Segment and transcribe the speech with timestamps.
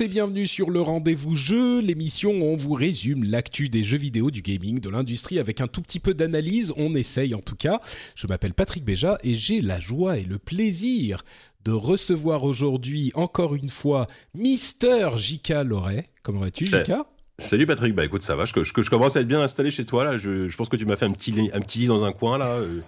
[0.00, 3.98] tous et bienvenue sur le Rendez-vous Jeu, l'émission où on vous résume l'actu des jeux
[3.98, 7.54] vidéo, du gaming, de l'industrie avec un tout petit peu d'analyse, on essaye en tout
[7.54, 7.80] cas.
[8.14, 11.22] Je m'appelle Patrick Béja et j'ai la joie et le plaisir
[11.64, 16.04] de recevoir aujourd'hui encore une fois Mister Jika Loret.
[16.22, 17.06] Comment vas-tu Jika
[17.40, 19.84] Salut Patrick, bah écoute ça va, je, je, je commence à être bien installé chez
[19.84, 21.86] toi là, je, je pense que tu m'as fait un petit, lit- un petit lit
[21.86, 22.80] dans un coin là, euh,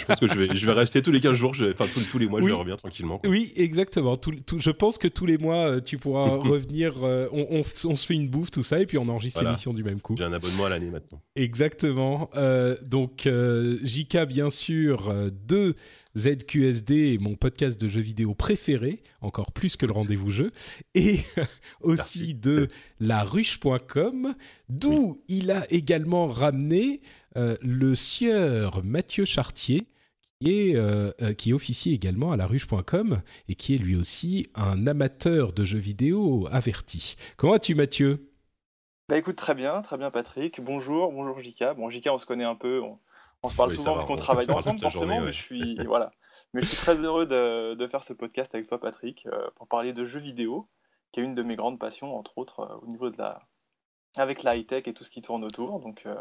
[0.00, 2.18] je pense que je vais, je vais rester tous les 15 jours, enfin tous, tous
[2.18, 2.48] les mois Oui.
[2.48, 3.18] je reviens tranquillement.
[3.18, 3.30] quoi.
[3.30, 4.16] Oui, exactement.
[4.16, 6.94] Tout- tout- je pense que tous les mois, euh, tu pourras revenir.
[7.04, 9.50] euh, on, on- on se fait une bouffe, tout ça, et puis on enregistre Voilà.
[9.50, 10.14] l'émission du même coup.
[10.18, 11.20] J'ai un abonnement à l'année maintenant.
[11.36, 12.30] Exactement.
[12.36, 15.74] Euh, donc, euh, JK, bien sûr, euh, de
[16.18, 20.52] ZQSD, mon podcast de jeux vidéo préféré, encore plus que le rendez-vous jeu,
[20.94, 21.20] et
[21.80, 22.34] aussi Merci.
[22.34, 22.68] de
[22.98, 24.34] laruche.com,
[24.68, 27.00] d'où il a également ramené
[27.36, 29.86] euh, le sieur Mathieu Chartier,
[30.40, 34.48] qui est, euh, euh, qui est officier également à laruche.com et qui est lui aussi
[34.54, 37.16] un amateur de jeux vidéo averti.
[37.36, 38.28] Comment vas-tu, Mathieu?
[39.08, 40.60] Bah écoute, très bien, très bien Patrick.
[40.60, 41.74] Bonjour, bonjour Jika.
[41.74, 42.98] Bon, Jika, on se connaît un peu, on,
[43.42, 45.32] on se parle Oui, souvent va, vu qu'on on- travaille se ensemble forcément, journée, mais
[45.32, 46.10] je suis voilà.
[46.54, 49.68] Mais je suis très heureux de, de faire ce podcast avec toi Patrick euh, pour
[49.68, 50.66] parler de jeux vidéo,
[51.12, 53.42] qui est une de mes grandes passions, entre autres euh, au niveau de la
[54.16, 55.78] avec la high tech et tout ce qui tourne autour.
[55.80, 56.14] Donc euh,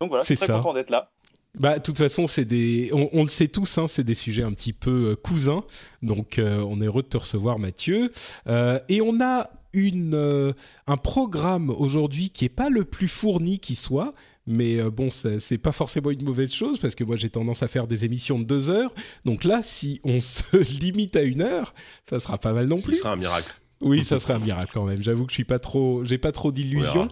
[0.00, 0.58] donc voilà, je suis C'est très ça.
[0.58, 1.10] content d'être là.
[1.58, 4.44] Bah, de toute façon, c'est des, on, on le sait tous, hein, c'est des sujets
[4.44, 5.64] un petit peu cousins.
[6.02, 8.12] Donc, on est heureux de te recevoir, Mathieu.
[8.46, 10.52] Et on a une, euh,
[10.86, 14.14] un programme aujourd'hui qui est pas le plus fourni qui soit.
[14.50, 17.68] Mais euh, bon, c'est pas forcément une mauvaise chose parce que moi j'ai tendance à
[17.68, 18.94] faire des émissions de deux heures.
[19.26, 21.74] Donc là, si on se limite à une heure,
[22.08, 22.94] ça sera pas mal non Ce plus.
[22.96, 23.52] sera un miracle.
[23.80, 25.02] Oui, ça serait un miracle quand même.
[25.02, 27.06] J'avoue que je suis pas trop, j'ai pas trop d'illusions.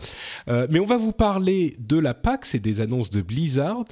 [0.49, 3.85] On Euh, mais on va vous parler de la PAX et des annonces de Blizzard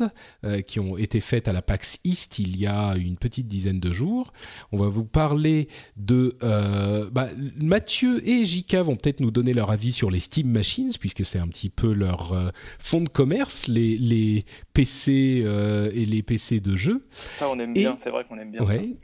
[0.44, 3.78] euh, qui ont été faites à la PAX East il y a une petite dizaine
[3.80, 4.32] de jours.
[4.72, 7.28] On va vous parler de euh, bah,
[7.60, 11.38] Mathieu et Jika vont peut-être nous donner leur avis sur les Steam Machines puisque c'est
[11.38, 15.44] un petit peu leur fond de commerce, les, les PC
[15.94, 17.02] et les PC de jeu.
[17.38, 18.60] Ça, on aime Et- bien, c'est vrai qu'on aime bien.
[18.66, 18.66] ça.
[18.66, 18.96] Ouais.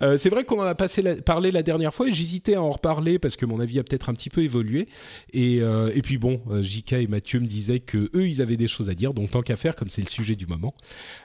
[0.18, 2.12] C'est vrai qu'on en a passé la- parlé la dernière fois et
[2.54, 4.88] à en reparler parce que mon avis a peut-être un petit peu évolué.
[5.32, 8.56] Et, euh, et puis bon, euh, JK et Mathieu me disaient que eux, ils avaient
[8.56, 9.14] des choses à dire.
[9.14, 10.74] Donc tant qu'à faire, comme c'est le sujet du moment,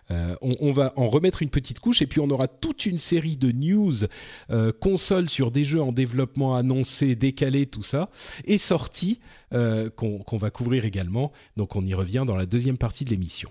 [0.09, 3.37] euh, on, va en remettre une petite couche et puis on aura toute une série
[3.37, 3.93] de news
[4.79, 8.09] consoles sur des jeux en développement annoncés, décalés, tout ça,
[8.45, 8.57] et
[9.95, 11.31] qu'on qu'on va couvrir également.
[11.57, 13.49] Donc on y revient dans la deuxième partie de l'émission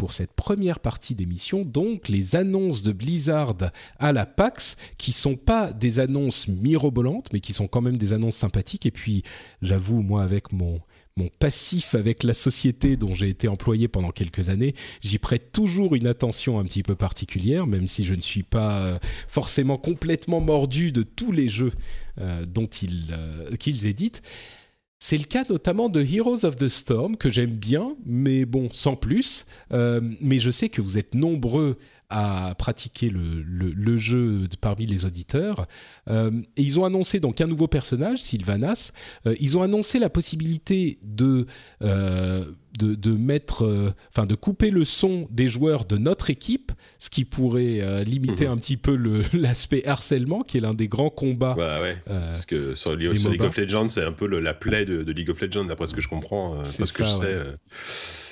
[0.00, 3.54] pour cette première partie d'émission, donc les annonces de Blizzard
[3.98, 8.14] à la PAX, qui sont pas des annonces mirobolantes, mais qui sont quand même des
[8.14, 8.86] annonces sympathiques.
[8.86, 9.24] Et puis,
[9.60, 10.80] j'avoue, moi, avec mon
[11.16, 15.94] mon passif avec la société dont j'ai été employé pendant quelques années, j'y prête toujours
[15.94, 18.98] une attention un petit peu particulière, même si je ne suis pas euh,
[19.28, 21.72] forcément complètement mordu de tous les jeux
[22.20, 24.22] euh, dont ils, euh, qu'ils éditent.
[25.02, 28.96] C'est le cas notamment de Heroes of the Storm, que j'aime bien, mais bon, sans
[28.96, 29.46] plus.
[29.72, 31.78] Euh, mais je sais que vous êtes nombreux
[32.10, 35.66] à pratiquer le, le, jeu parmi les auditeurs.
[36.08, 38.92] et ils ont annoncé donc un nouveau personnage, Sylvanas.
[39.38, 41.46] ils ont annoncé la possibilité de
[42.78, 47.24] de, de, mettre, enfin de couper le son des joueurs de notre équipe, ce qui
[47.24, 48.52] pourrait limiter mhm.
[48.52, 48.96] un petit peu
[49.32, 51.54] l'aspect harcèlement, qui est l'un des grands combats.
[51.56, 55.12] Bah ouais, parce que sur, League of Legends, c'est un peu la plaie de, de,
[55.12, 57.38] League of Legends, d'après ce que je comprends, parce que je sais.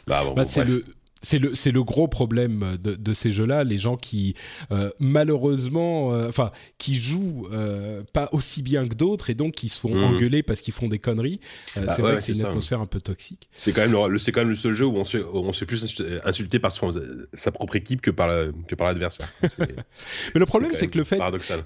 [0.09, 0.85] Bah, bon, bah, c'est le
[1.23, 4.35] c'est le c'est le gros problème de, de ces jeux-là, les gens qui
[4.71, 9.69] euh, malheureusement, euh, enfin qui jouent euh, pas aussi bien que d'autres et donc qui
[9.69, 10.05] se font mhm.
[10.05, 11.41] engueuler parce qu'ils font des conneries.
[11.77, 13.49] Bah c'est vrai que c'est une atmosphère un peu toxique.
[13.53, 15.61] C'est quand même le, c'est quand même le seul jeu où on se on se
[15.61, 16.93] fait plus insulté par son,
[17.33, 18.31] sa propre équipe que par
[18.67, 19.33] que par l'adversaire.
[19.59, 19.69] Mais
[20.35, 21.63] le problème c'est que le fait paradoxal.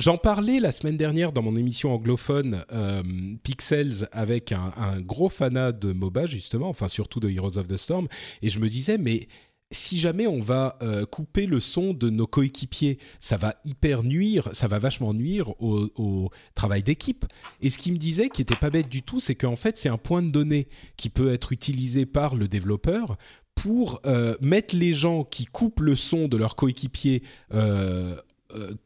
[0.00, 3.02] J'en parlais la semaine dernière dans mon émission anglophone euh,
[3.42, 8.08] Pixels avec un, gros fanat de MOBA justement, enfin surtout de Heroes of the Storm,
[8.40, 9.28] et je me disais mais
[9.70, 14.48] si jamais on va euh, couper le son de nos coéquipiers, ça va hyper nuire,
[14.54, 17.26] ça va vachement nuire au, travail d'équipe.
[17.60, 19.90] Et ce qu'il me disait, qui était pas bête du tout, c'est qu'en fait c'est
[19.90, 23.18] un point de données qui peut être utilisé par le développeur
[23.54, 27.22] pour euh, mettre les gens qui coupent le son de leurs coéquipiers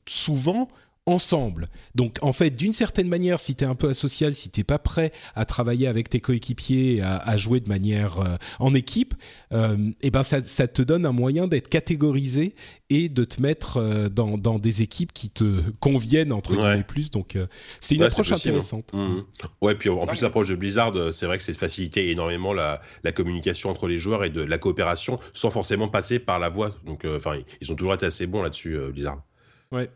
[0.06, 0.66] souvent
[1.06, 1.66] ensemble.
[1.94, 4.78] Donc en fait, d'une certaine manière, si tu es un peu asocial, si t'es pas
[4.78, 9.14] prêt à travailler avec tes coéquipiers, à, à jouer de manière euh, en équipe,
[9.52, 12.54] euh, et eh ben ça, ça, te donne un moyen d'être catégorisé
[12.88, 17.10] et de te mettre euh, dans, dans, des équipes qui te conviennent entre guillemets plus.
[17.10, 17.36] Donc
[17.80, 18.36] c'est une approche hein.
[18.36, 18.90] intéressante.
[18.94, 19.24] Mmh.
[19.60, 23.12] Ouais, puis en plus l'approche de Blizzard, c'est vrai que c'est faciliter énormément la, la,
[23.12, 26.74] communication entre les joueurs et de la coopération sans forcément passer par la voix.
[26.86, 29.22] Donc enfin, ils ont toujours été assez bons là-dessus, Blizzard.
[29.70, 29.90] Ouais.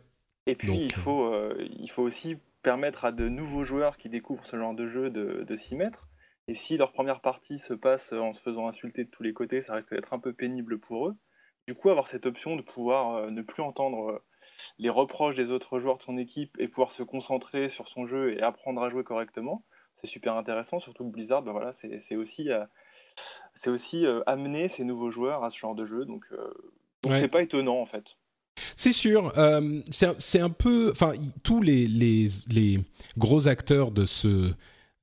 [0.49, 4.45] Et puis, il, faut, euh, il faut aussi permettre à de nouveaux joueurs qui découvrent
[4.47, 6.09] ce genre de jeu de, de s'y mettre.
[6.47, 9.61] Et si leur première partie se passe en se faisant insulter de tous les côtés,
[9.61, 11.15] ça risque d'être un peu pénible pour eux.
[11.67, 14.23] Du coup, avoir cette option de pouvoir euh, ne plus entendre euh,
[14.79, 18.33] les reproches des autres joueurs de son équipe et pouvoir se concentrer sur son jeu
[18.33, 19.63] et apprendre à jouer correctement,
[19.93, 20.79] c'est super intéressant.
[20.79, 22.49] Surtout que Blizzard, ben voilà, c'est aussi,
[23.53, 26.05] c'est aussi amener ces nouveaux joueurs à ce genre de jeu.
[26.05, 26.25] Donc,
[27.03, 28.17] donc c'est pas étonnant en fait.
[28.75, 29.33] C'est sûr.
[29.37, 31.13] Euh, c'est un peu, enfin,
[31.43, 32.79] tous les,
[33.17, 34.51] gros acteurs de ce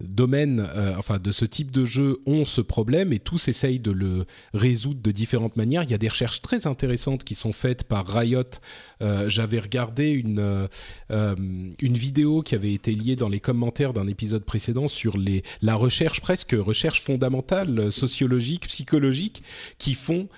[0.01, 3.91] domaines, euh, enfin de ce type de jeu ont ce problème et tous essayent de
[3.91, 5.85] le résoudre de différentes manières.
[5.85, 8.43] Il y a des recherches très intéressantes qui sont faites par Riot.
[9.03, 10.69] Euh, j'avais regardé une
[11.11, 11.35] euh,
[11.81, 15.77] une vidéo qui avait été liée dans les commentaires d'un épisode précédent sur les la
[15.77, 19.43] recherche presque recherche fondamentale sociologique psychologique
[19.79, 20.29] qui font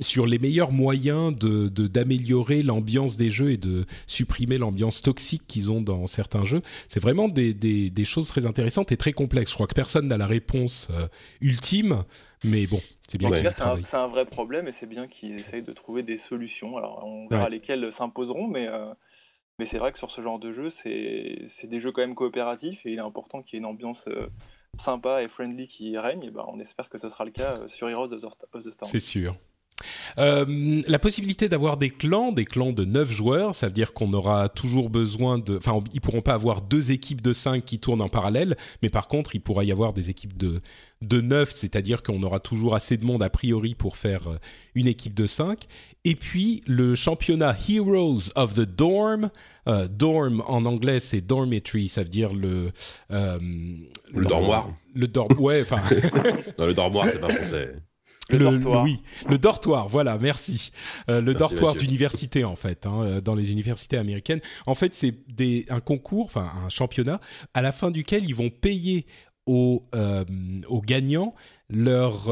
[0.00, 5.70] sur les meilleurs moyens de d'améliorer l'ambiance des jeux et de supprimer l'ambiance toxique qu'ils
[5.70, 6.62] ont dans certains jeux.
[6.88, 9.50] C'est vraiment des, des des choses très intéressantes est très complexe.
[9.50, 11.08] Je crois que personne n'a la réponse euh,
[11.40, 12.04] ultime,
[12.44, 13.30] mais bon, c'est bien.
[13.84, 16.76] c'est un, vrai problème et c'est bien qu'ils essayent de trouver des solutions.
[16.76, 18.92] Alors on verra lesquelles s'imposeront, mais euh,
[19.58, 22.86] mais c'est vrai que sur ce genre de jeu, c'est des jeux quand même coopératifs
[22.86, 24.28] et il est important qu'il y ait une ambiance euh,
[24.78, 26.24] sympa et friendly qui règne.
[26.24, 28.90] Et ben, on espère que ce sera le cas sur Heroes of the Storm.
[28.90, 29.36] C'est sûr.
[30.18, 34.12] Euh, la possibilité d'avoir des clans, des clans de 9 joueurs, ça veut dire qu'on
[34.12, 35.56] aura toujours besoin de...
[35.56, 39.08] Enfin, ils pourront pas avoir deux équipes de 5 qui tournent en parallèle, mais par
[39.08, 40.60] contre, il pourra y avoir des équipes de,
[41.02, 44.36] de 9, c'est-à-dire qu'on aura toujours assez de monde a priori pour faire euh,
[44.74, 45.64] une équipe de 5.
[46.04, 49.30] Et puis, le championnat Heroes of the Dorm.
[49.68, 52.72] Euh, dorm, en anglais, c'est dormitory, ça veut dire le...
[53.10, 54.70] le dormoir.
[54.94, 55.76] Le dormoir, ouais, enfin...
[56.58, 57.74] non, le dormoir, c'est pas français.
[58.38, 58.84] Le, dortoir.
[58.84, 60.72] Oui, le dortoir, voilà, merci.
[61.08, 64.40] Euh, le dortoir d'université, en fait, hein, euh, dans les universités américaines.
[64.66, 65.14] En fait, c'est
[65.70, 67.20] un concours, enfin un championnat,
[67.54, 69.06] à la fin duquel ils vont payer
[69.46, 70.24] aux, euh,
[70.68, 71.34] aux gagnants
[71.68, 72.28] leur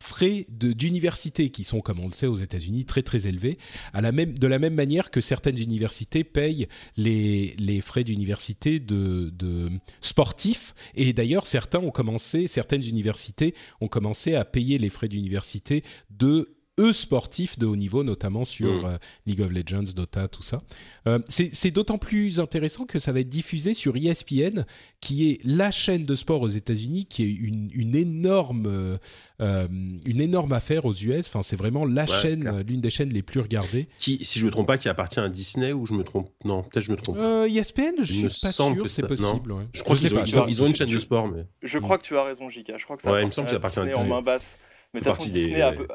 [0.00, 3.58] frais d'université qui sont, comme on le sait, aux États-Unis très très élevés,
[3.94, 10.74] de la même manière que certaines universités payent les, les frais d'université de, de sportifs.
[10.94, 16.55] Et d'ailleurs, certains ont commencé, certaines universités ont commencé à payer les frais d'université de
[16.78, 18.84] eux sportifs de haut niveau, notamment sur mm.
[18.84, 20.60] euh, League of Legends, Dota, tout ça.
[21.06, 24.64] Euh, c'est d'autant plus intéressant que ça va être diffusé sur ESPN,
[25.00, 28.98] qui est la chaîne de sport aux États-Unis, qui est une, une énorme,
[29.40, 29.68] euh,
[30.06, 31.28] une énorme affaire aux US.
[31.28, 33.88] Enfin, c'est vraiment la chaîne, l'une des chaînes les plus regardées.
[33.98, 36.62] Qui, si je me trompe pas, qui appartient à Disney ou je me trompe Non,
[36.62, 37.16] peut-être je me trompe.
[37.16, 39.54] ESPN, e je suis pas sûr, c'est possible.
[39.72, 41.46] Je crois qu'ils ont, ils ont, une chaîne de sport, mais.
[41.62, 42.76] Je crois que tu as raison, Jika.
[42.76, 43.12] Je crois que ça.
[43.12, 44.04] Ouais, il me semble que ça appartient à Disney.
[44.04, 44.58] En main basse.
[44.94, 45.86] Mais de toute façon, Disney a à peu,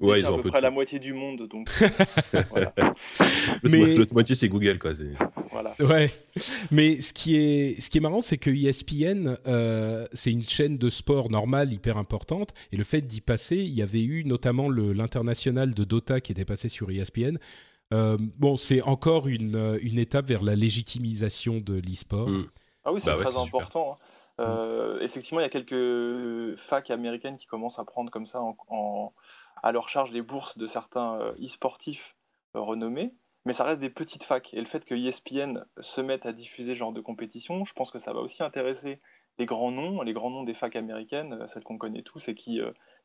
[0.00, 1.68] ouais, ils ont à peu près la moitié du monde, donc.
[2.50, 2.74] voilà.
[3.62, 3.94] mais...
[3.96, 4.92] L'autre moitié, c'est Google, quoi.
[5.50, 5.74] voilà.
[5.80, 6.10] Ouais,
[6.70, 10.76] mais ce qui est, ce qui est marrant, c'est que ESPN, euh, c'est une chaîne
[10.76, 14.68] de sport normale, hyper importante, et le fait d'y passer, il y avait eu notamment
[14.68, 17.38] l'international de Dota qui était passé sur ESPN.
[17.92, 22.28] Euh, bon, c'est encore une, une étape vers la légitimisation de l'e-sport.
[22.28, 22.46] Mm.
[22.84, 23.92] Ah oui, c'est Bah ouais, très important.
[23.98, 24.04] hein.
[24.40, 29.12] Euh, effectivement, il y a quelques facs américaines qui commencent à prendre comme ça en,
[29.62, 32.16] à leur charge les bourses de certains euh, e-sportifs
[32.56, 33.12] euh, renommés,
[33.44, 34.54] mais ça reste des petites facs.
[34.54, 37.90] Et le fait que ESPN se mette à diffuser ce genre de compétition, je pense
[37.90, 39.00] que ça va aussi intéresser
[39.38, 42.60] les grands noms, les grands noms des facs américaines, celles qu'on connaît tous, et qui,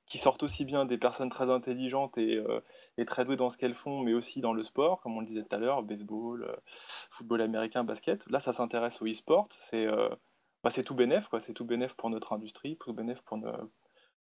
[0.05, 2.43] qui sortent aussi bien des personnes très intelligentes et,
[3.07, 5.43] très douées dans ce qu'elles font, mais aussi dans le sport, comme on le disait
[5.43, 8.29] tout à l'heure, baseball, football américain, basket.
[8.29, 9.47] Là, ça s'intéresse au e-sport.
[9.51, 9.87] C'est
[10.65, 11.39] bah, c'est tout bénef, quoi.
[11.39, 13.51] C'est tout bénef pour notre industrie, tout bénef pour, ne-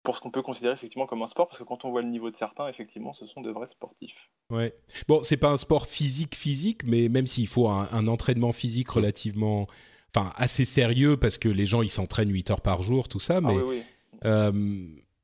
[0.05, 2.09] pour ce qu'on peut considérer effectivement comme un sport, parce que quand on voit le
[2.09, 4.31] niveau de certains, effectivement, ce sont de vrais sportifs.
[4.51, 4.73] Ouais.
[5.09, 8.91] Bon, c'est pas un sport physique physique, mais même s'il faut un, un entraînement physique
[8.91, 9.67] relativement,
[10.15, 13.39] enfin assez sérieux parce que les gens ils s'entraînent 8 heures par jour, tout ça.
[13.39, 13.83] Ah Mais oui, oui.
[14.27, 14.53] euh,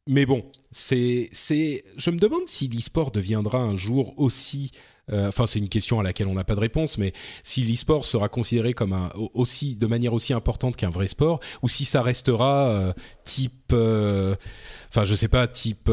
[0.09, 1.85] mais bon, c'est c'est.
[1.97, 4.73] Je me demande si l'e-sport deviendra un jour aussi.
[5.11, 8.07] Euh, Enfin, c'est une question à laquelle on n'a pas de réponse, mais si l'e-sport
[8.07, 12.03] sera considéré comme un aussi de manière aussi importante qu'un vrai sport, ou si ça
[12.03, 12.93] restera euh,
[13.25, 14.35] type, euh,
[14.91, 15.91] enfin, je sais pas, type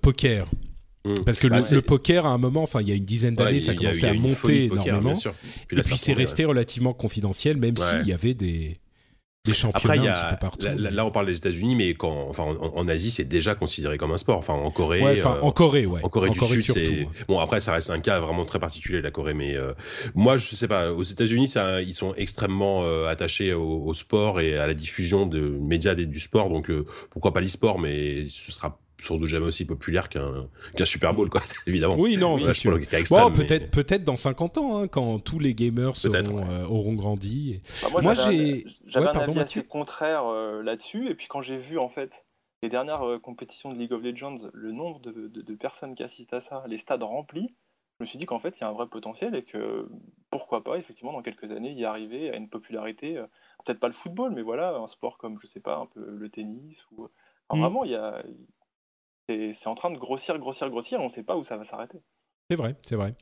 [0.00, 0.46] poker.
[1.04, 1.14] Mm.
[1.24, 3.44] Parce que Bah, le, poker, à un moment, enfin, il y a une dizaine Ouais,
[3.44, 5.14] d'années, y ça commençait à monter poker, énormément.
[5.70, 8.00] Et puis c'est resté relativement confidentiel, même Ouais.
[8.00, 8.76] s'il y avait des,
[9.44, 10.66] des championnats Après, il y un petit a, peu partout.
[10.76, 14.12] là, on parle des États-Unis, mais quand, enfin, en, en Asie, c'est déjà considéré comme
[14.12, 14.36] un sport.
[14.36, 16.00] Enfin, en Corée, ouais, enfin, euh, en Corée, ouais.
[16.04, 17.38] En Corée du Sud, c'est bon.
[17.38, 19.72] Après, ça reste un cas vraiment très particulier la Corée, mais euh,
[20.14, 20.92] moi, je sais pas.
[20.92, 21.52] Aux États-Unis,
[21.86, 26.20] ils sont extrêmement euh, attachés au, au sport et à la diffusion de médias du
[26.20, 26.50] sport.
[26.50, 26.70] Donc,
[27.10, 31.28] pourquoi pas l'e-sport, mais ce sera sans doute jamais aussi populaire qu'un qu'un Super Bowl,
[31.30, 31.40] quoi.
[31.66, 31.96] évidemment.
[31.98, 32.70] Oui, non, c'est sûr.
[32.72, 35.92] le cas extrême, Bon, mais- peut-être, peut-être dans 50 ans, hein, quand tous les gamers
[35.92, 36.50] Peut-être, seront, ouais.
[36.54, 37.52] euh, auront grandi.
[37.54, 41.14] et- Bah, Moi, j'avais un- j'ai- j'avais Ouais, un avis assez contraire euh, là-dessus, et
[41.14, 42.26] puis quand j'ai vu en fait
[42.62, 46.02] les dernières euh, compétitions de League of Legends, le nombre de, de- de personnes qui
[46.02, 47.54] assistent à ça, les stades remplis,
[47.98, 49.88] je me suis dit qu'en fait il y a un vrai potentiel et que
[50.30, 53.26] pourquoi pas effectivement dans quelques années y arriver à une popularité, euh,
[53.64, 56.28] peut-être pas le football, mais voilà un sport comme je sais pas un peu le
[56.28, 57.08] tennis ou
[57.48, 57.62] enfin, Mm.
[57.62, 58.22] vraiment il y a
[59.52, 61.64] c'est en train de grossir, grossir, grossir, et on ne sait pas où ça va
[61.64, 61.98] s'arrêter.
[62.50, 63.14] C'est vrai, c'est vrai.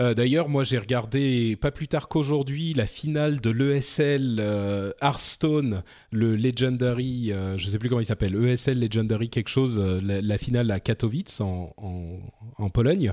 [0.00, 5.82] Euh, D'ailleurs, moi, j'ai regardé pas plus tard qu'aujourd'hui la finale de l'ESL euh, Hearthstone,
[6.12, 10.20] le Legendary, euh, je sais plus comment il s'appelle, ESL Legendary quelque chose, euh, la,
[10.20, 12.20] la finale à Katowice en, en,
[12.58, 13.12] en Pologne.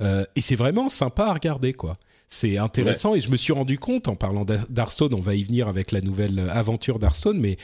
[0.00, 1.94] Euh, et c'est vraiment sympa à regarder, quoi.
[2.26, 5.44] C'est intéressant et je me suis rendu compte en parlant d'Hear- d'Hearthstone, on va y
[5.44, 7.58] venir avec la nouvelle aventure d'Hearthstone, mais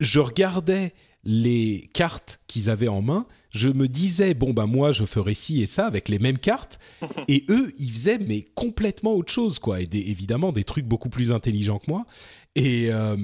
[0.00, 5.04] je regardais les cartes qu'ils avaient en main, je me disais bon bah moi je
[5.04, 6.78] ferais ci et ça avec les mêmes cartes
[7.28, 11.08] et eux ils faisaient mais complètement autre chose quoi et des- évidemment des trucs beaucoup
[11.08, 12.04] plus intelligents que moi
[12.56, 13.16] et euh,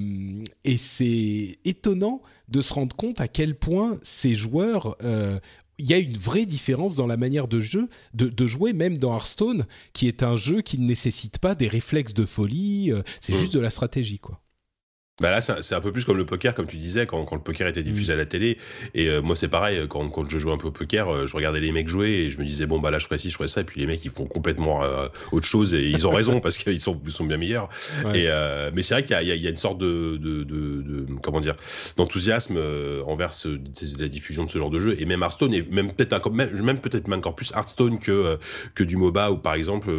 [0.64, 5.38] et c'est étonnant de se rendre compte à quel point ces joueurs euh,
[5.82, 8.98] il y a une vraie différence dans la manière de jeu, de, de jouer, même
[8.98, 9.64] dans Hearthstone,
[9.94, 12.92] qui est un jeu qui ne nécessite pas des réflexes de folie.
[12.92, 13.36] euh, c'est Mm.
[13.38, 14.42] juste de la stratégie, quoi.
[15.20, 17.42] Bah là, c'est un peu plus comme le poker, comme tu disais, quand, quand le
[17.42, 18.56] poker était diffusé à la télé.
[18.94, 21.36] Et euh, moi, c'est pareil, quand, quand je jouais un peu au poker, euh, je
[21.36, 23.36] regardais les mecs jouer et je me disais, bon, bah là, je ferais ci, je
[23.36, 23.60] ferais ça.
[23.60, 26.56] Et puis les mecs, ils font complètement euh, autre chose et ils ont raison parce
[26.58, 27.68] qu'ils sont, ils sont bien meilleurs.
[28.04, 28.20] Ouais.
[28.20, 31.06] Et, euh, mais c'est vrai qu'il y a, y une sorte de, de, de, de-
[31.22, 31.56] comment dire,
[31.98, 32.58] d'enthousiasme
[33.06, 33.48] envers ce,
[33.98, 34.96] la diffusion de ce genre de jeu.
[34.98, 38.38] Et même Hearthstone, et même peut-être encore- même, même peut-être même encore plus Hearthstone que,
[38.74, 39.90] que du MOBA ou par exemple,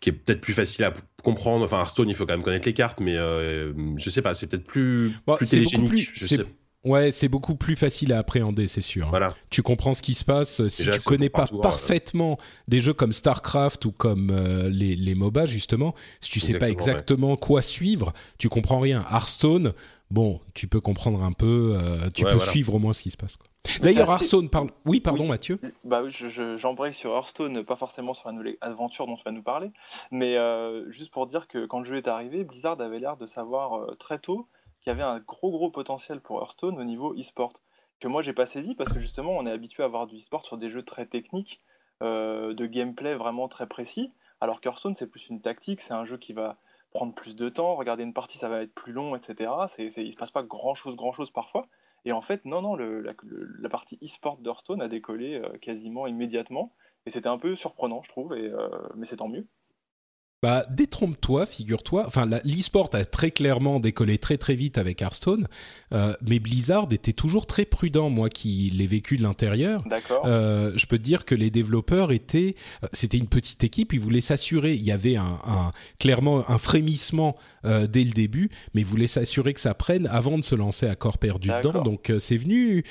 [0.00, 0.92] qui est peut-être plus facile à
[1.22, 1.64] comprendre.
[1.64, 4.46] Enfin, Hearthstone, il faut quand même connaître les cartes, mais euh, je sais pas, c'est
[4.48, 5.88] peut-être plus, Bon, plus c'est beaucoup télégénique.
[5.90, 6.44] plus- je sais.
[6.84, 9.08] Ouais, c'est beaucoup plus facile à appréhender, c'est sûr.
[9.10, 9.28] Voilà.
[9.50, 10.66] Tu comprends ce qui se passe.
[10.66, 11.60] Si Déjà, tu connais pas partout, hein.
[11.62, 16.58] parfaitement des jeux comme StarCraft ou comme euh, les, les MOBA, justement, si tu sais
[16.58, 16.92] pas Exactement,
[17.30, 19.04] exactement quoi suivre, tu comprends rien.
[19.12, 19.74] Hearthstone,
[20.10, 22.50] bon, tu peux comprendre un peu, euh, tu Ouais, peux voilà.
[22.50, 23.36] suivre au moins ce qui se passe.
[23.36, 23.46] quoi.
[23.80, 24.70] D'ailleurs, Hearthstone parle.
[24.86, 25.28] Oui, pardon, Oui.
[25.30, 25.58] Mathieu.
[25.84, 29.22] Bah oui, je- je- j'embraye sur Hearthstone, pas forcément sur la nouvelle aventure dont tu
[29.24, 29.70] vas nous parler,
[30.10, 33.26] mais euh, juste pour dire que quand le jeu est arrivé, Blizzard avait l'air de
[33.26, 34.46] savoir euh, très tôt
[34.80, 37.52] qu'il y avait un gros gros potentiel pour Hearthstone au niveau e-sport,
[38.00, 40.44] que moi j'ai pas saisi parce que justement on est habitué à avoir du e-sport
[40.44, 41.60] sur des jeux très techniques,
[42.02, 46.16] euh, de gameplay vraiment très précis, alors qu'Hearthstone c'est plus une tactique, c'est un jeu
[46.18, 46.56] qui va
[46.90, 49.50] prendre plus de temps, regarder une partie ça va être plus long, etc.
[49.68, 51.68] C'est, il se passe pas grand chose grand chose parfois.
[52.04, 54.40] Et en fait, non, non, la, partie e-sport
[54.80, 56.74] a décollé euh, quasiment immédiatement.
[57.06, 59.46] Et c'était un peu surprenant, je trouve, euh, mais c'est tant mieux.
[60.42, 62.02] Bah, détrompe-toi, figure-toi.
[62.04, 65.46] Enfin, l'e-sport a très clairement décollé très très vite avec Hearthstone,
[65.94, 68.10] euh, mais Blizzard était toujours très prudent.
[68.10, 69.84] Moi, qui l'ai vécu de l'intérieur,
[70.24, 73.92] euh, je peux te dire que les développeurs étaient, euh, c'était une petite équipe.
[73.92, 74.72] Ils voulaient s'assurer.
[74.72, 75.70] Il y avait un, un,
[76.00, 80.38] clairement un frémissement euh, dès le début, mais ils voulaient s'assurer que ça prenne avant
[80.38, 81.82] de se lancer à corps perdu dedans.
[81.82, 82.82] Donc, euh, c'est venu.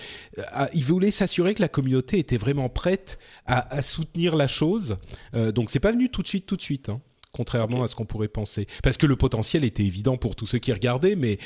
[0.73, 4.99] ils voulaient s'assurer que la communauté était vraiment prête à, à soutenir la chose.
[5.33, 6.87] donc, c'est pas venu tout de suite, tout de suite.
[6.87, 7.01] Hein
[7.31, 8.67] contrairement à ce qu'on pourrait penser.
[8.83, 11.37] Parce que le potentiel était évident pour tous ceux qui regardaient, mais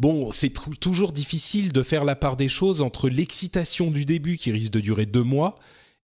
[0.00, 4.50] bon, c'est toujours difficile de faire la part des choses entre l'excitation du début qui
[4.52, 5.56] risque de durer deux mois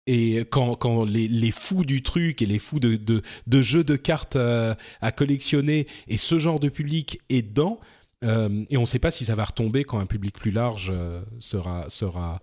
[0.07, 3.85] et quand, quand les, les, fous du truc et les fous de, de, de jeux
[3.85, 7.79] de cartes euh, à, collectionner et ce genre de public est dedans,
[8.25, 10.93] euh, et on ne sait pas si ça va retomber quand un public plus large
[10.95, 12.41] euh, sera,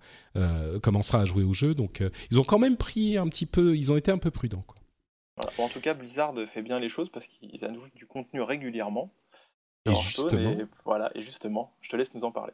[0.82, 1.76] commencera à jouer au jeu.
[1.76, 4.64] Donc ils ont quand même pris un petit peu, ils ont été un peu prudents.
[4.66, 4.79] Quoi
[5.58, 9.12] en tout cas, Blizzard fait bien les choses parce qu'ils ajoutent du contenu régulièrement.
[9.86, 10.56] Et justement.
[10.86, 12.54] voilà, et justement, je te laisse nous en parler.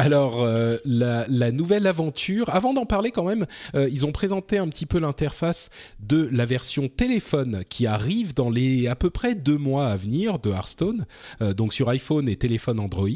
[0.00, 4.68] Alors, euh, la, nouvelle aventure, avant d'en parler quand même, euh, ils ont présenté un
[4.68, 9.58] petit peu l'interface de la version téléphone qui arrive dans les à peu près deux
[9.58, 11.04] mois à venir de Hearthstone,
[11.42, 13.08] euh, donc sur iPhone et téléphone Android.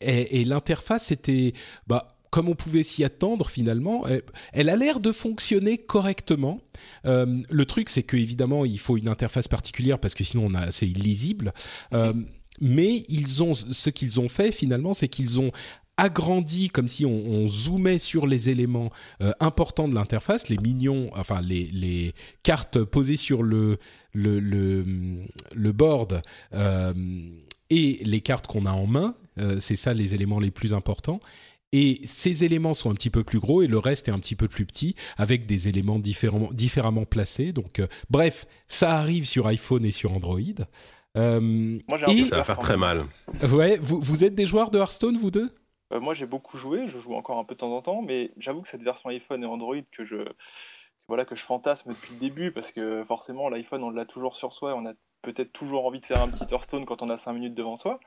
[0.00, 1.52] et, et l'interface était...
[1.88, 4.04] Bah, comme on pouvait s'y attendre finalement,
[4.52, 6.60] elle, a l'air de fonctionner correctement.
[7.04, 10.70] Euh, le truc, c'est que évidemment, il faut une interface particulière parce que sinon, on
[10.70, 11.52] c'est illisible.
[11.92, 12.12] Euh,
[12.60, 15.52] mais ils ont, ce qu'ils ont fait finalement, c'est qu'ils ont
[15.98, 18.90] agrandi comme si on, zoomait sur les éléments
[19.22, 23.78] euh, importants de l'interface, les minions, enfin les, cartes posées sur le,
[25.72, 26.22] board
[27.70, 29.14] et les cartes qu'on a en main.
[29.58, 31.20] c'est ça les éléments les plus importants.
[31.78, 34.34] Et ces éléments sont un petit peu plus gros et le reste est un petit
[34.34, 37.52] peu plus petit, avec des éléments différemment, différemment placés.
[37.52, 40.38] Donc, euh, bref, ça arrive sur iPhone et sur Android.
[41.18, 42.24] Euh, moi, et...
[42.24, 43.04] Ça va faire très mal.
[43.52, 45.54] Ouais, vous, vous êtes des joueurs de Hearthstone, vous deux?
[45.92, 46.88] Euh, Moi, j'ai beaucoup joué.
[46.88, 49.42] Je joue encore un peu de temps en temps, mais j'avoue que cette version iPhone
[49.42, 50.24] et Android que je
[51.08, 54.54] voilà que je fantasme depuis le début, parce que forcément, l'iPhone, on l'a toujours sur
[54.54, 57.18] soi, et on a peut-être toujours envie de faire un petit Hearthstone quand on a
[57.18, 58.00] 5 minutes devant soi.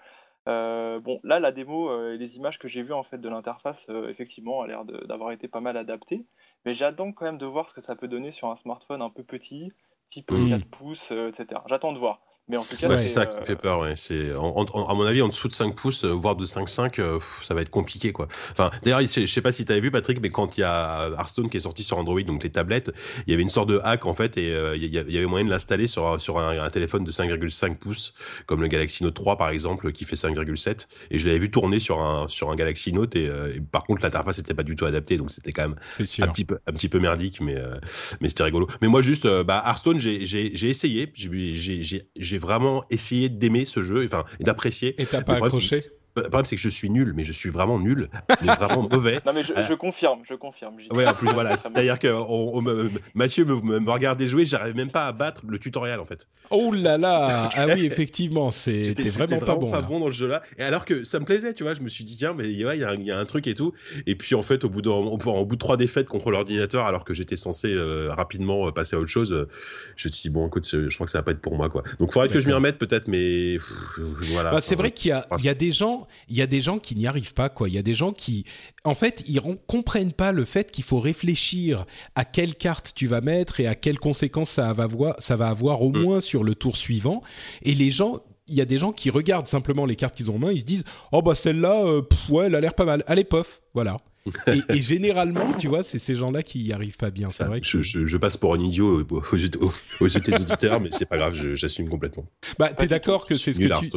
[0.48, 3.30] Euh, bon, là, la démo euh, et les images que j'ai vues en fait de
[3.30, 6.26] l'interface, euh, effectivement, a l'air d'avoir été pas mal adaptées.
[6.66, 9.10] Mais j'attends quand même de voir ce que ça peut donner sur un smartphone un
[9.10, 9.72] peu petit,
[10.08, 10.64] type 4 mmh.
[10.70, 11.62] pouces, etc.
[11.68, 12.22] J'attends de voir.
[12.50, 13.82] Mais en tout cas, c'est ça qui me fait peur.
[13.82, 13.94] Ouais.
[13.96, 17.70] C'est, à mon avis, en dessous de 5 pouces, voire de 5,5, ça va être
[17.70, 18.12] compliqué.
[18.12, 18.28] Quoi.
[18.52, 21.10] Enfin, d'ailleurs, je sais pas si tu avais vu, Patrick, mais quand il y a
[21.12, 22.92] Hearthstone qui est sorti sur Android, donc les tablettes,
[23.28, 25.52] il y avait une sorte de hack en fait, et il y avait moyen de
[25.52, 28.16] l'installer sur, sur un, téléphone de 5,5 pouces,
[28.48, 30.88] comme le Galaxy Note 3 par exemple, qui fait 5,7.
[31.12, 33.30] Et je l'avais vu tourner sur un, sur un Galaxy Note, et,
[33.72, 35.76] par contre, l'interface n'était pas du tout adaptée, donc c'était quand même
[36.20, 37.58] un petit, peu, un petit peu merdique, mais,
[38.22, 38.68] mais c'était rigolo.
[38.82, 44.44] Mais moi, juste, bah, Hearthstone, j'ai essayé, j'ai vraiment essayé d'aimer ce jeu, enfin, et
[44.44, 45.00] d'apprécier.
[45.02, 45.82] Et t'as pas accroché
[46.24, 48.10] le problème, c'est que je suis nul, mais je suis vraiment nul,
[48.42, 49.20] mais vraiment mauvais.
[49.26, 50.76] Non, mais je, euh, confirme, je confirme.
[50.92, 51.58] Ouais, en plus, voilà.
[51.58, 52.08] C'est-à-dire que
[53.14, 56.28] Mathieu me, regardait jouer, j'arrivais même pas à battre le tutoriel, en fait.
[56.50, 59.72] Oh là là Ah oui, effectivement, c'était vraiment, pas bon.
[59.72, 60.42] pas bon dans le jeu-là.
[60.58, 62.58] Et alors que ça me plaisait, tu vois, je me suis dit, tiens, mais il
[62.58, 63.74] y, y, a un truc et tout.
[64.06, 67.04] Et puis, en fait, au bout de, au bout de trois défaites contre l'ordinateur, alors
[67.04, 69.48] que j'étais censé euh, rapidement euh, passer à autre chose,
[69.96, 71.70] je me suis dit, bon, écoute, je crois que ça va pas être pour moi,
[71.70, 71.84] quoi.
[72.00, 73.58] Donc, il faudrait que je m'y remette peut-être, mais
[74.32, 74.52] voilà.
[74.52, 76.96] Bah, c'est vrai qu'il y, y a des gens il y a des gens qui
[76.96, 77.70] n'y arrivent pas, quoi.
[77.70, 78.46] Il y a des gens qui,
[78.84, 83.22] en fait, ils comprennent pas le fait qu'il faut réfléchir à quelle carte tu vas
[83.22, 86.02] mettre et à quelles conséquences ça va avoir, ça va avoir au mm.
[86.02, 87.22] moins sur le tour suivant.
[87.64, 90.36] Et les gens, il y a des gens qui regardent simplement les cartes qu'ils ont
[90.36, 93.04] en main, ils se disent, oh bah celle-là, euh, ouais, elle a l'air pas mal.
[93.08, 93.98] Allez, pof, voilà
[94.48, 97.30] et, généralement, tu vois, c'est ces gens-là qui y arrivent pas bien.
[97.30, 97.62] C'est vrai.
[97.62, 97.82] Que...
[97.82, 101.90] Je, passe pour un idiot aux, yeux de tes auditeurs, mais c'est pas grave, j'assume
[101.90, 102.26] complètement.
[102.58, 103.90] Bah, t'es d'accord que c'est ce que tu,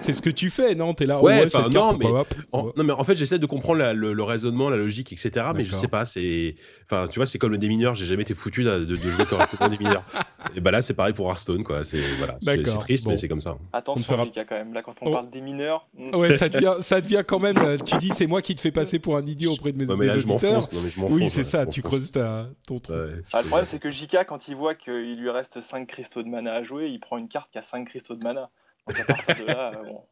[0.00, 0.94] c'est ce que tu fais, non?
[0.94, 1.22] T'es là.
[1.22, 2.06] Ouais, oh, non, mais
[2.52, 5.46] en, non, mais en fait, j'essaie de comprendre le, raisonnement, la logique, etc.
[5.54, 6.56] Mais je sais pas, c'est,
[6.90, 7.94] enfin, tu vois, c'est comme le démineur.
[7.94, 10.04] J'ai jamais été foutu de, de jouer correctement au démineur.
[10.56, 11.84] Et bah là, c'est pareil pour Hearthstone, quoi.
[11.84, 13.56] C'est voilà, c'est triste, mais c'est comme ça.
[13.72, 14.26] Attention, fera...
[14.26, 14.72] quand même.
[14.72, 15.12] Là, quand on oh.
[15.12, 15.88] parle des mineurs.
[16.14, 17.58] Ouais, ça devient, ça devient quand même.
[17.58, 19.90] Euh, tu dis, c'est moi qui te fais passer pour un idiot auprès de mes,
[19.90, 20.62] auditeurs.
[21.10, 21.66] oui, c'est ça.
[21.66, 23.24] Tu creuses ta, ton truc.
[23.32, 26.28] Ah, le problème, c'est que JK, quand il voit qu'il lui reste 5 cristaux de
[26.28, 28.50] mana à jouer, il prend une carte qui a 5 cristaux de mana.
[28.88, 30.02] Donc à partir de là, bon.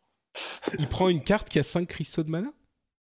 [0.78, 2.50] Il prend une carte qui a 5 cristaux de mana?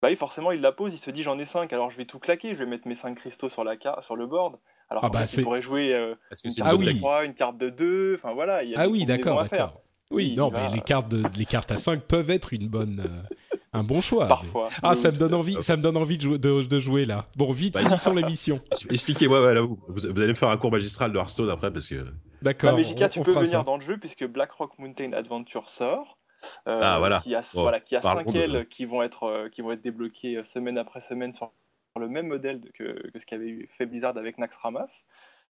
[0.03, 2.05] Bah oui, forcément, il la pose, il se dit j'en ai 5, alors je vais
[2.05, 4.57] tout claquer, je vais mettre mes 5 cristaux sur, la sur le board.
[4.89, 7.71] Alors ah bah il pourrait jouer euh, une, carte ah de 3, une carte de
[7.71, 8.63] 2, enfin voilà.
[8.63, 9.81] Il y a ah oui, d'accord, d'accord.
[10.11, 13.57] Oui, non, mais les cartes, de, les cartes à 5 peuvent être une bonne, euh,
[13.73, 14.29] un bon choix.
[14.29, 14.69] Parfois.
[14.83, 17.25] Ah, ça me donne envie, ça me donne envie de jouer, de, jouer là.
[17.35, 18.61] Bon, vite, bah, finissons l'émission.
[18.91, 22.07] Expliquez-moi, voilà, vous, vous, allez me faire un cours magistral de Hearthstone après parce que.
[22.43, 22.73] D'accord.
[22.73, 23.63] Non, mais tu on peux venir ça.
[23.63, 26.19] dans le jeu puisque Black Rock Mountain Adventure sort.
[26.69, 27.21] Euh, Ah, voilà.
[27.21, 29.73] Qui a, voilà, qui a parlons 5 de- ailes qui vont être, euh, qui vont
[29.73, 31.53] être débloquées euh, semaine après semaine sur
[31.99, 35.05] le même modèle que, que ce qu'avait fait Blizzard avec Naxxramas.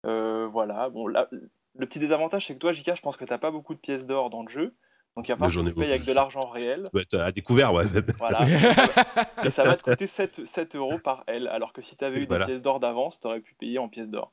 [0.06, 0.88] Euh, voilà.
[0.90, 1.28] Bon, là,
[1.76, 3.80] le petit désavantage, c'est que toi, JK, je pense que tu n'as pas beaucoup de
[3.80, 4.74] pièces d'or dans le jeu.
[5.16, 6.10] Donc il va falloir que tu payes avec beaucoup.
[6.10, 6.84] de l'argent réel.
[6.94, 7.84] Ça être à découvert, ouais.
[8.18, 8.40] Voilà.
[9.44, 11.48] Et ça va te coûter 7, 7 euros par aile.
[11.48, 12.44] Alors que si tu avais eu Voilà.
[12.46, 14.30] des pièces d'or d'avance, tu aurais pu payer en pièces d'or.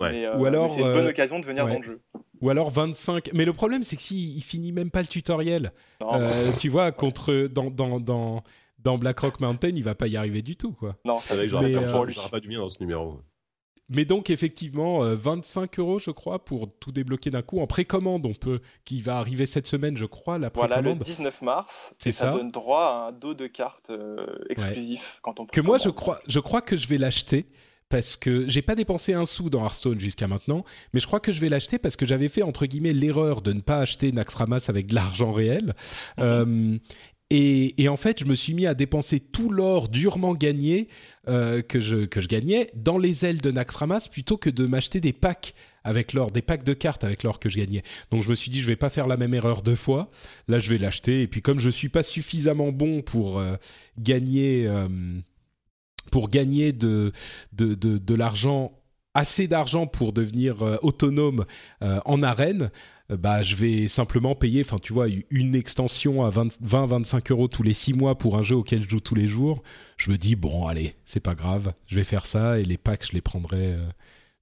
[0.00, 0.10] Ouais.
[0.10, 1.72] Mais, euh, Ou alors, c'est une bonne occasion de venir ouais.
[1.74, 2.02] dans le jeu.
[2.42, 3.30] Ou alors 25.
[3.32, 6.92] Mais le problème, c'est que s'il il finit même pas le tutoriel, euh, tu vois,
[6.92, 8.42] contre dans dans dans
[8.78, 10.96] dans Blackrock Mountain, il va pas y arriver du tout, quoi.
[11.04, 13.20] non, C'est vrai que j'aurais pas, euh, pas du bien dans ce numéro.
[13.90, 18.24] Mais donc effectivement, euh, 25 euros, je crois, pour tout débloquer d'un coup en précommande.
[18.26, 21.04] On peut, qui va arriver cette semaine, je crois, la Voilà, le précommande.
[21.04, 21.94] 19 mars.
[21.98, 22.36] C'est et ça, ça.
[22.38, 25.96] donne droit à un dos de cartes euh, exclusif quand on que moi je précommande.
[25.96, 27.46] crois, je crois que je vais l'acheter
[27.88, 31.32] parce que j'ai pas dépensé un sou dans Hearthstone jusqu'à maintenant, mais je crois que
[31.32, 34.66] je vais l'acheter parce que j'avais fait entre guillemets l'erreur de ne pas acheter Naxxramas
[34.68, 35.74] avec de l'argent réel.
[36.18, 36.24] Mhm.
[36.24, 36.78] Euh,
[37.30, 40.88] et, et en fait, je me suis mis à dépenser tout l'or durement gagné
[41.26, 45.00] euh, que je que je gagnais dans les ailes de Naxxramas plutôt que de m'acheter
[45.00, 47.82] des packs avec l'or, des packs de cartes avec l'or que je gagnais.
[48.10, 50.08] Donc je me suis dit je vais pas faire la même erreur deux fois.
[50.48, 53.56] Là, je vais l'acheter et puis comme je suis pas suffisamment bon pour euh,
[53.98, 54.68] gagner
[56.10, 57.12] pour gagner de
[57.52, 58.72] de de, de l'argent
[59.14, 61.44] assez d'argent pour devenir euh, autonome
[61.82, 62.70] euh, en arène,
[63.10, 67.62] euh, bah je vais simplement payer, enfin tu vois, une extension à 20-25 euros tous
[67.62, 69.62] les 6 mois pour un jeu auquel je joue tous les jours.
[69.96, 73.06] Je me dis bon allez, c'est pas grave, je vais faire ça et les packs
[73.06, 73.76] je les prendrai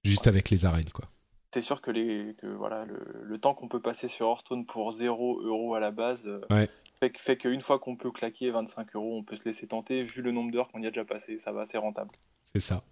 [0.03, 1.05] juste avec les arènes quoi.
[1.53, 4.91] C'est sûr que, les, que voilà, le, le temps qu'on peut passer sur Hearthstone pour
[4.91, 6.67] 0 euros à la base Ouais.
[7.09, 10.01] Fait, fait qu'une fois qu'on peut claquer 25 euros, on peut se laisser tenter.
[10.01, 12.11] Vu le nombre d'heures qu'on y a déjà passé, ça va, c'est rentable.
[12.53, 12.83] C'est ça.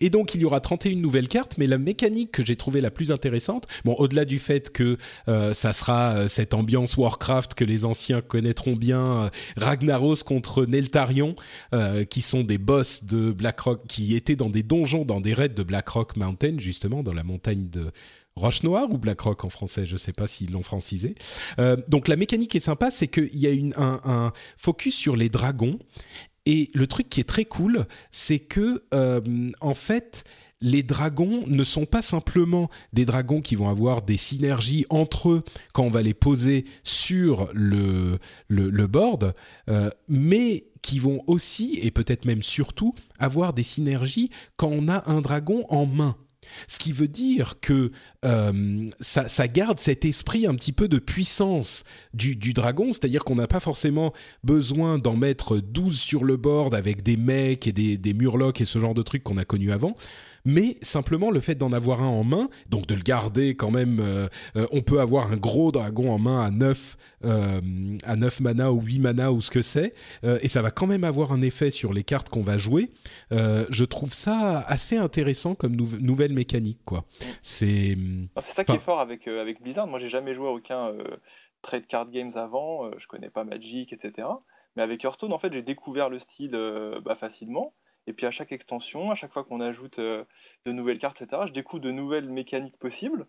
[0.00, 2.90] Et donc il y aura 31 nouvelles cartes, mais la mécanique que j'ai trouvée la
[2.90, 4.98] plus intéressante, bon au-delà du fait que
[5.28, 10.66] euh, ça sera euh, cette ambiance Warcraft que les anciens connaîtront bien, euh, Ragnaros contre
[10.66, 11.34] Neltarion,
[12.10, 15.62] qui sont des boss de Blackrock, qui étaient dans des donjons, dans des raids de
[15.62, 17.90] Blackrock Mountain justement, dans la montagne de
[18.36, 21.14] Roche Noire ou Blackrock en français, je sais pas s'ils l'ont francisé.
[21.60, 25.78] Euh, donc la mécanique est sympa, c'est qu'il y a un, focus sur les dragons.
[26.46, 29.20] Et le truc qui est très cool, c'est que euh,
[29.60, 30.24] en fait,
[30.60, 35.44] les dragons ne sont pas simplement des dragons qui vont avoir des synergies entre eux
[35.72, 38.18] quand on va les poser sur le,
[38.48, 39.34] le, le board,
[39.68, 45.10] euh, mais qui vont aussi, et peut-être même surtout, avoir des synergies quand on a
[45.10, 46.16] un dragon en main.
[46.66, 47.90] Ce qui veut dire que
[48.24, 53.46] euh, ça, garde cet esprit un petit peu de puissance du, dragon, c'est-à-dire qu'on n'a
[53.46, 54.12] pas forcément
[54.42, 58.78] besoin d'en mettre 12 sur le board avec des mecs et des, murlocs et ce
[58.78, 59.94] genre de trucs qu'on a connus avant,
[60.44, 63.98] mais simplement le fait d'en avoir un en main, donc de le garder quand même,
[64.00, 67.60] euh, euh, on peut avoir un gros dragon en main à 9, euh,
[68.04, 71.04] à 9 mana ou 8 mana ou ce que c'est, et ça va quand même
[71.04, 72.90] avoir un effet sur les cartes qu'on va jouer.
[73.30, 77.04] Je trouve ça assez intéressant comme nou- nouvelle mécanique, quoi.
[77.42, 77.96] C'est...
[78.40, 79.86] C'est ça qui Enfin- est fort avec, avec Blizzard.
[79.86, 80.92] Moi, j'ai jamais joué à aucun
[81.62, 82.90] trade card games avant.
[82.98, 84.28] je connais pas Magic, etc.
[84.76, 86.58] Mais avec Hearthstone, en fait, j'ai découvert le style
[87.04, 87.72] bah, facilement.
[88.06, 90.24] Et puis à chaque extension, à chaque fois qu'on ajoute euh,
[90.66, 93.26] de nouvelles cartes, etc., je découvre de nouvelles mécaniques possibles.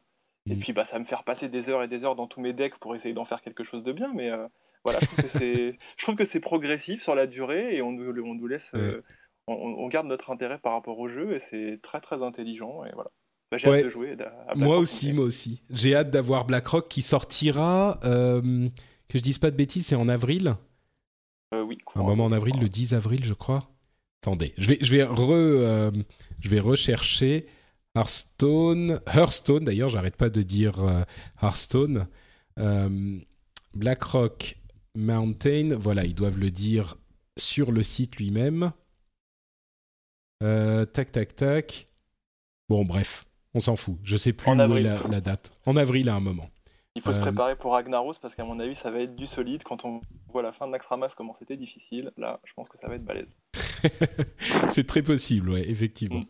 [0.50, 0.60] Et Mm.
[0.60, 2.78] puis bah, ça me fait repasser des heures et des heures dans tous mes decks
[2.78, 4.12] pour essayer d'en faire quelque chose de bien.
[4.14, 4.48] Mais euh,
[4.84, 7.92] voilà, je trouve que c'est, je trouve que c'est progressif sur la durée et on
[7.92, 9.02] nous, on nous laisse, euh,
[9.48, 12.84] on, on garde notre intérêt par rapport au jeu et c'est très très intelligent.
[12.86, 13.10] Et voilà.
[13.52, 13.78] Bah, j'ai Ouais.
[13.80, 14.18] hâte de jouer.
[14.48, 15.64] à- Moi aussi, moi aussi.
[15.72, 18.70] J'ai hâte d'avoir BlackRock qui sortira, euh,
[19.08, 20.56] que je dise pas de bêtises, c'est en avril
[21.54, 23.70] oui, Un courant moment en avril, avril, le 10 avril, je crois.
[24.26, 25.92] Attendez, je vais, je vais, re, euh,
[26.40, 27.46] je vais rechercher
[27.96, 29.00] Hearthstone.
[29.06, 31.04] Hearthstone, d'ailleurs, j'arrête pas de dire euh,
[31.44, 32.08] Hearthstone.
[32.58, 33.20] Euh,
[33.76, 34.58] BlackRock
[34.96, 36.98] Mountain, voilà, ils doivent le dire
[37.38, 38.72] sur le site lui-même.
[40.42, 41.86] Euh, tac, tac, tac.
[42.68, 44.00] Bon, bref, on s'en fout.
[44.02, 45.52] Je sais plus où est la date.
[45.68, 46.50] En avril, à un moment.
[46.96, 49.28] Il faut se Euh, préparer pour Ragnaros parce qu'à mon avis, ça va être du
[49.28, 49.64] solide.
[49.64, 50.00] Quand on
[50.32, 53.04] voit la fin de Naxxramas, comment c'était difficile, là, je pense que ça va être
[53.04, 53.36] balèze.
[54.70, 56.24] C'est très possible, ouais, effectivement.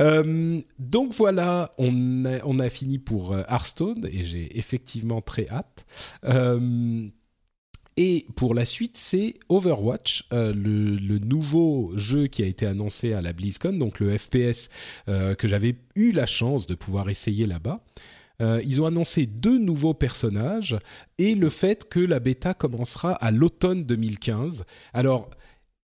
[0.00, 5.46] Euh, donc voilà, on a, on a fini pour euh, Hearthstone et j'ai effectivement très
[5.50, 5.84] hâte.
[6.24, 7.08] Euh,
[7.98, 13.12] et pour la suite, c'est Overwatch, euh, le, le nouveau jeu qui a été annoncé
[13.12, 14.70] à la BlizzCon, donc le FPS
[15.08, 17.76] euh, que j'avais eu la chance de pouvoir essayer là-bas.
[18.42, 20.76] Euh, ils ont annoncé deux nouveaux personnages
[21.18, 24.64] et le fait que la bêta commencera à l'automne 2015.
[24.92, 25.30] Alors,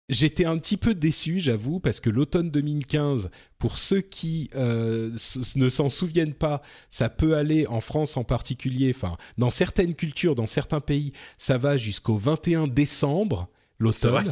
[0.08, 5.10] J'étais un petit peu déçu, j'avoue, parce que l'automne 2015, pour ceux qui euh,
[5.56, 10.36] ne s'en souviennent pas, ça peut aller en France en particulier, enfin, dans certaines cultures,
[10.36, 14.30] dans certains pays, ça va jusqu'au 21 décembre l'automne.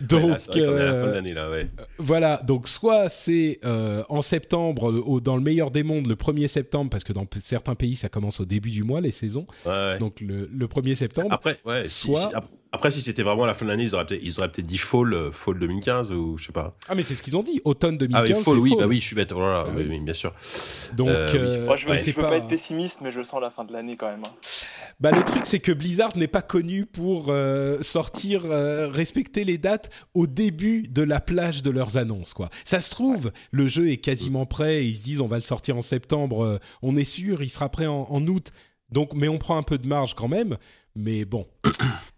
[0.00, 1.70] donc là, ouais.
[1.98, 6.90] voilà, donc soit c'est euh, en septembre, dans le meilleur des mondes, le 1er septembre,
[6.90, 9.46] parce que dans certains pays ça commence au début du mois les saisons.
[10.00, 11.28] Donc le, 1er septembre.
[11.32, 12.30] Après, ouais, soit
[12.70, 15.58] après, si c'était vraiment la fin de l'année, ils auraient peut-être, dit fall, euh, fall
[15.58, 16.74] 2015 ou je sais pas.
[16.88, 18.30] Ah, mais c'est ce qu'ils ont dit, automne 2015.
[18.30, 20.00] Ah oui, fall, oui, bah oui, je suis bête, voilà, ah oui.
[20.00, 20.34] bien sûr.
[20.92, 22.36] Donc, euh, euh, Moi, je veux, veux pas...
[22.36, 24.22] être pessimiste, mais je sens la fin de l'année quand même.
[24.22, 24.32] Hein.
[25.00, 27.32] Bah, le truc, c'est que Blizzard n'est pas connu pour
[27.82, 32.50] sortir, respecter les dates au début de la plage de leurs annonces, quoi.
[32.64, 35.76] Ça se trouve, le jeu est quasiment prêt, ils se disent, on va le sortir
[35.76, 38.52] en septembre, on est sûr, il sera prêt en, en août.
[38.90, 40.56] Donc, mais on prend un peu de marge quand même.
[40.98, 41.46] Mais bon.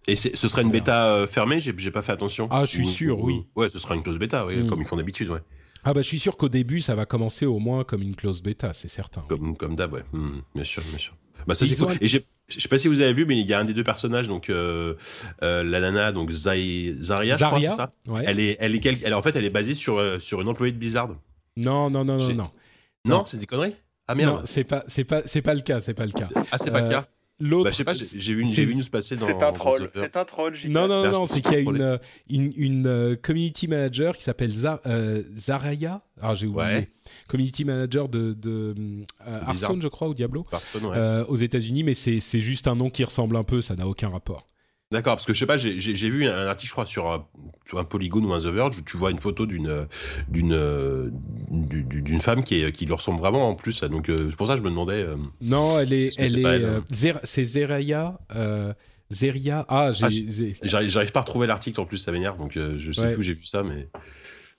[0.07, 2.49] Et ce serait une bêta euh, fermée J'ai pas fait attention.
[2.51, 3.47] Ah, je suis sûr, oui.
[3.55, 4.69] Ouais, ce sera une close bêta, oui, mm.
[4.69, 5.41] comme ils font d'habitude, ouais.
[5.83, 8.43] Ah bah je suis sûr qu'au début ça va commencer au moins comme une close
[8.43, 9.23] bêta, c'est certain.
[9.29, 10.05] Comme, comme d'hab, ouais.
[10.13, 11.15] Mm, bien sûr, bien sûr.
[11.47, 11.97] Bah ça c'est cool.
[12.01, 13.85] Et je sais pas si vous avez vu, mais il y a un des deux
[13.85, 14.95] personnages, donc euh,
[15.43, 17.93] euh, la nana, donc Zai, Zaria, Zaria, ça.
[18.25, 20.79] Elle est, elle est, elle, en fait, elle est basée sur sur une employée de
[20.79, 21.09] Blizzard.
[21.57, 22.51] Non, non, non, non, non.
[23.05, 23.75] Non, c'est des conneries?
[24.09, 24.41] Ah merde.
[24.41, 26.29] Non, c'est pas, c'est pas, c'est pas le cas, c'est pas le cas.
[26.51, 27.07] Ah, c'est pas le cas.
[27.41, 29.27] L'autre, bah, je sais pas, j'ai vu, une news passer dans.
[29.27, 29.91] C'est un troll.
[29.95, 30.55] C'est un troll.
[30.69, 31.99] Non, non, non, non c'est qu'il y a une, euh,
[32.29, 34.53] une, une, euh, community manager qui s'appelle
[34.87, 36.03] euh, Zaraya.
[36.21, 36.89] Ah, j'ai oublié.
[37.29, 38.75] Community manager de, de
[39.27, 40.47] Hearthstone, je crois, ou Diablo.
[40.53, 41.25] Hearthstone, ouais.
[41.29, 43.63] aux États-Unis, mais c'est juste un nom qui ressemble un peu.
[43.63, 44.50] Ça n'a aucun rapport.
[44.93, 47.25] D'accord, parce que je sais pas, j'ai vu un article, je crois, sur un,
[47.65, 49.87] sur un Polygon ou un The Verge, où tu vois une photo d'une
[50.29, 51.13] d'une
[51.49, 53.85] d'une femme qui, est, qui lui ressemble vraiment en plus.
[53.85, 55.05] Donc euh, c'est pour ça que je me demandais.
[55.05, 56.81] Euh, non, elle est, elle est, euh,
[57.23, 58.19] c'est Zeraya.
[59.13, 59.65] Zeria.
[59.69, 60.09] Ah, ah
[60.63, 62.39] j'arrive pas à retrouver l'article en plus, ça m'énerve.
[62.39, 63.89] Donc je sais plus où j'ai vu ça, mais.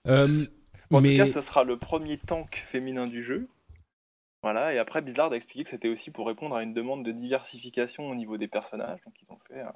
[0.08, 3.50] en tout cas, ce sera le premier tank féminin du jeu.
[4.44, 7.12] Voilà, et après Blizzard a expliqué que c'était aussi pour répondre à une demande de
[7.12, 9.00] diversification au niveau des personnages.
[9.06, 9.74] Donc ils ont fait un,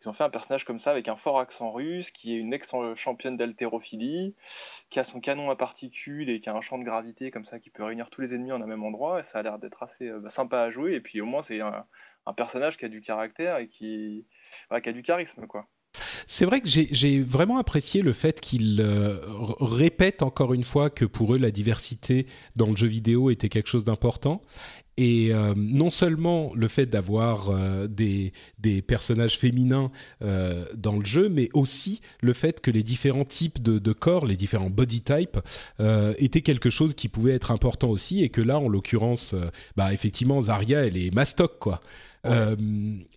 [0.00, 2.52] ils ont fait un personnage comme ça avec un fort accent russe, qui est une
[2.52, 4.36] ex-championne d'haltérophilie,
[4.88, 7.58] qui a son canon à particules et qui a un champ de gravité comme ça
[7.58, 9.18] qui peut réunir tous les ennemis en un même endroit.
[9.18, 10.94] Et ça a l'air d'être assez euh, sympa à jouer.
[10.94, 11.84] Et puis au moins c'est un,
[12.36, 14.26] personnage qui a du caractère et qui,
[14.82, 15.66] qui a du charisme quoi.
[16.26, 19.18] C'est vrai que j'ai vraiment apprécié le fait qu'ils euh,
[19.60, 23.68] répètent encore une fois que pour eux la diversité dans le jeu vidéo était quelque
[23.68, 24.42] chose d'important.
[25.00, 31.28] Et euh, non seulement le fait d'avoir euh, des, des, personnages féminins dans le jeu,
[31.28, 35.38] mais aussi le fait que les différents types de, de corps, les différents body types,
[36.18, 38.24] étaient quelque chose qui pouvait être important aussi.
[38.24, 39.34] Et que là, en l'occurrence,
[39.76, 41.80] bah, effectivement, Zarya, elle est mastoc, quoi.
[42.26, 42.56] Euh,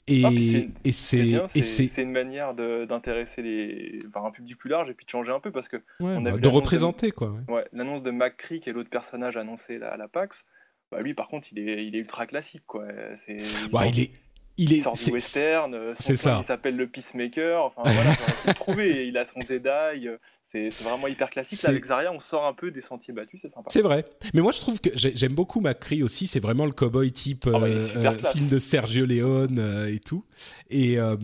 [0.08, 5.32] et, c'est une manière d'intéresser les, enfin, un public plus large et puis de changer
[5.32, 7.36] un peu parce que on a bah, de représenter quoi.
[7.48, 10.46] Ouais, l'annonce de McCree qui est l'autre personnage annoncé à la PAX.
[10.92, 12.86] Bah, lui par contre il est, il est ultra classique quoi.
[13.16, 13.38] C'est
[13.72, 14.12] bah, il est
[14.58, 16.38] il, est, sort du western, son ça.
[16.40, 18.16] il s'appelle le Peacemaker, enfin voilà,
[18.48, 20.10] on trouver, il a son Jedi,
[20.52, 21.64] c'est vraiment hyper classique.
[21.64, 23.70] avec Zarya, on sort un peu des sentiers battus, c'est sympa.
[23.72, 24.06] C'est vrai.
[24.34, 26.28] Mais moi, je trouve que j'aime beaucoup Macri aussi.
[26.28, 30.26] C'est vraiment le cowboy type oh, euh, film de Sergio Leone euh, et tout.
[30.70, 31.16] Et euh,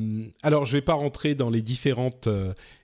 [0.44, 2.30] alors, je vais pas rentrer dans les différentes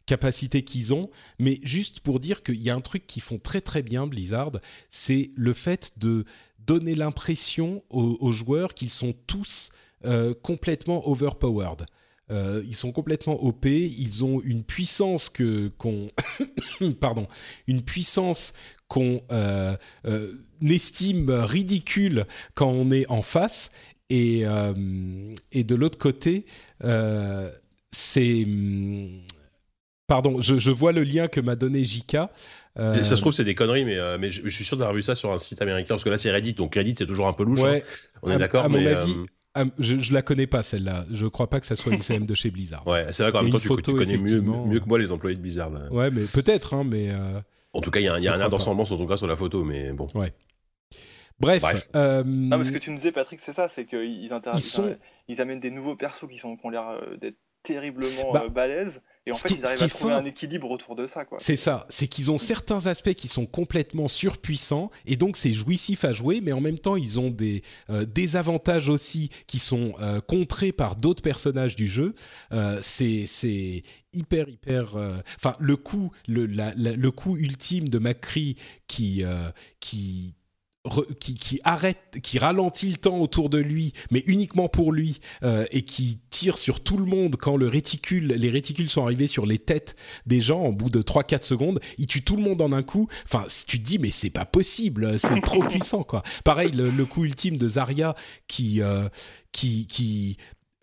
[0.06, 3.62] capacités qu'ils ont, mais juste pour dire qu'il y a un truc qu'ils font très
[3.62, 4.52] très bien, Blizzard,
[4.90, 6.26] c'est le fait de
[6.66, 9.70] donner l'impression aux, joueurs qu'ils sont tous
[10.42, 11.86] complètement overpowered.
[12.32, 16.10] Euh, ils sont complètement OP, ils ont une puissance que qu'on
[17.00, 17.28] pardon,
[17.68, 18.54] une puissance
[18.88, 23.72] qu'on euh, euh, estime ridicule quand on est en face
[24.10, 24.44] et
[25.52, 26.46] et de l'autre côté
[27.92, 28.48] c'est
[30.14, 32.30] Pardon, je, vois le lien que m'a donné Jika.
[32.76, 35.32] Ça se trouve, c'est des conneries, mais, mais je, suis sûr d'avoir vu ça sur
[35.32, 37.64] un site américain, parce que là, c'est Reddit, donc Reddit, c'est toujours un peu louche.
[37.64, 37.80] Hein.
[38.22, 38.66] on est d'accord.
[38.66, 39.16] À, mon avis,
[39.56, 41.06] ah, je, je la connais pas celle-là.
[41.12, 42.86] Je crois pas que ça soit une CM de chez Blizzard.
[42.88, 45.42] Ouais, c'est vrai qu'en même temps, tu, connais mieux, mieux, que moi les employés de
[45.42, 45.72] Blizzard.
[45.92, 47.10] Ouais, mais peut-être, hein, mais.
[47.10, 47.40] Euh,
[47.74, 49.28] en tout cas, il y a, y a un air d'ensemble sur ton cas sur
[49.28, 50.08] la photo, mais bon.
[50.14, 50.34] Ouais.
[51.40, 51.90] Bref.
[51.96, 52.24] Euh...
[52.24, 54.96] Non, mais ce que tu nous disais, Patrick, c'est ça, c'est qu'ils ils, sont...
[55.28, 58.50] ils amènent des nouveaux persos qui, sont, qui ont l'air euh, d'être terriblement bah, euh,
[58.50, 61.24] balèzes et en fait, ils arrivent à trouver un équilibre autour de ça.
[61.38, 61.86] C'est ça.
[61.90, 66.42] C'est qu'ils ont certains aspects qui sont complètement surpuissants et donc c'est jouissif à jouer,
[66.42, 70.98] mais en même temps, ils ont des euh, désavantages aussi qui sont euh, contrés par
[70.98, 72.16] d'autres personnages du jeu.
[72.52, 74.98] Euh, c'est hyper hyper.
[74.98, 78.58] Euh, enfin, le coup le, la, le coup ultime de McCree
[78.88, 79.24] qui
[79.80, 80.36] qui
[81.20, 85.84] qui, arrête, qui ralentit le temps autour de lui, mais uniquement pour lui, euh, et
[85.84, 89.60] qui tire sur tout le monde quand le réticule, les réticules sont arrivés sur les
[89.60, 92.84] têtes des gens en bout de 3-4 secondes, il tue tout le monde en un
[92.84, 93.08] coup.
[93.24, 96.22] Enfin, tu te dis mais c'est pas possible, c'est trop puissant quoi.
[96.44, 98.16] Pareil, le, coup ultime de Zarya
[98.48, 99.08] qui euh,
[99.52, 100.38] qui qui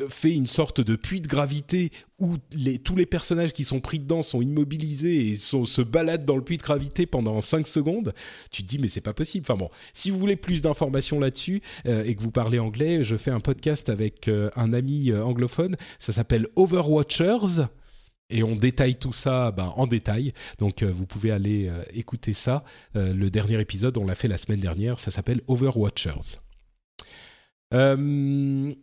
[0.08, 2.36] fait une sorte de puits de gravité où
[2.84, 6.58] tous les personnages qui sont pris dedans sont immobilisés et se baladent dans le puits
[6.58, 8.12] de gravité pendant 5 secondes,
[8.50, 9.44] tu te dis mais c'est pas possible.
[9.48, 13.16] Enfin bon, si vous voulez plus d'informations là-dessus euh, et que vous parlez anglais, je
[13.16, 17.66] fais un podcast avec euh, un ami euh, anglophone, ça s'appelle Overwatchers
[18.28, 20.32] et on détaille tout ça ben, en détail.
[20.58, 22.62] Donc vous pouvez aller écouter ça.
[22.94, 26.38] le dernier épisode, on l'a fait la semaine dernière, ça s'appelle Overwatchers.
[27.72, 28.74] Euh,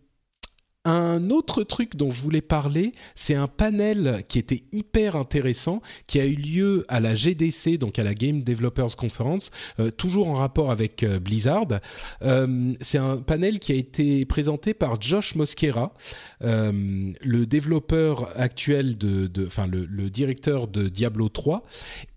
[0.87, 6.19] un autre truc dont je voulais parler, c'est un panel qui était hyper intéressant, qui
[6.19, 10.35] a eu lieu à la GDC, donc à la Game Developers Conference, euh, toujours en
[10.35, 11.67] rapport avec euh, Blizzard.
[12.21, 15.93] Euh, c'est un panel qui a été présenté par Josh Mosquera,
[16.41, 21.63] le développeur actuel de, enfin le, le, directeur de Diablo 3,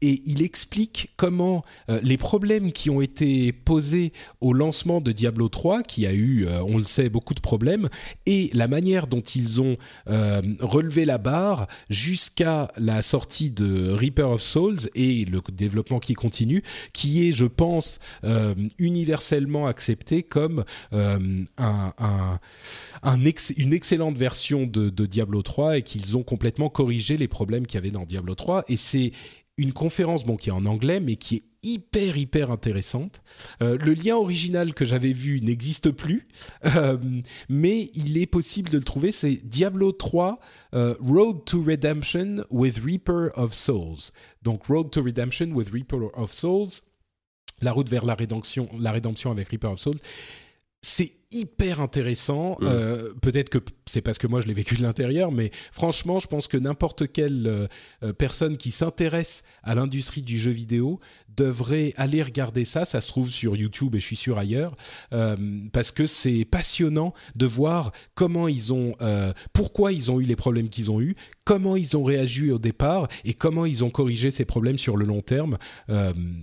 [0.03, 1.65] et il explique comment
[2.03, 6.79] les problèmes qui ont été posés au lancement de Diablo 3, qui a eu, on
[6.79, 7.89] le sait, beaucoup de problèmes,
[8.27, 9.77] et la manière dont ils ont
[10.09, 16.15] euh, relevé la barre jusqu'à la sortie de Reaper of Souls et le développement qui
[16.15, 22.39] continue, qui est, je pense, euh, universellement accepté comme euh, un,
[23.57, 27.77] une excellente version de, de Diablo 3 et qu'ils ont complètement corrigé les problèmes qu'il
[27.77, 28.65] y avait dans Diablo 3.
[28.69, 29.13] Et c'est
[29.61, 33.23] une conférence bon, qui est en anglais, mais qui est hyper hyper intéressante.
[33.61, 36.29] Euh, le lien original que j'avais vu n'existe plus,
[36.65, 36.97] euh,
[37.51, 39.13] mais il est possible de le trouver.
[39.13, 40.41] C'est Diablo 3
[40.75, 44.13] euh, Road to Redemption with Reaper of Souls.
[44.43, 46.81] Donc Road to Redemption with Reaper of Souls,
[47.61, 49.99] la route vers la rédemption, la rédemption avec Reaper of Souls.
[50.81, 52.57] C'est hyper intéressant.
[52.61, 52.65] Mmh.
[52.65, 56.27] Euh, peut-être que c'est parce que moi je l'ai vécu de l'intérieur, mais franchement, je
[56.27, 57.67] pense que n'importe quelle euh,
[58.03, 60.99] euh, personne qui s'intéresse à l'industrie du jeu vidéo
[61.37, 62.85] devrait aller regarder ça.
[62.85, 64.75] Ça se trouve sur YouTube et je suis sûr ailleurs,
[65.73, 68.95] parce que c'est passionnant de voir comment ils ont,
[69.53, 71.15] pourquoi ils ont eu les problèmes qu'ils ont eu,
[71.45, 75.07] comment ils ont réagi au départ et comment ils ont corrigé ces problèmes sur le
[75.07, 75.57] long terme.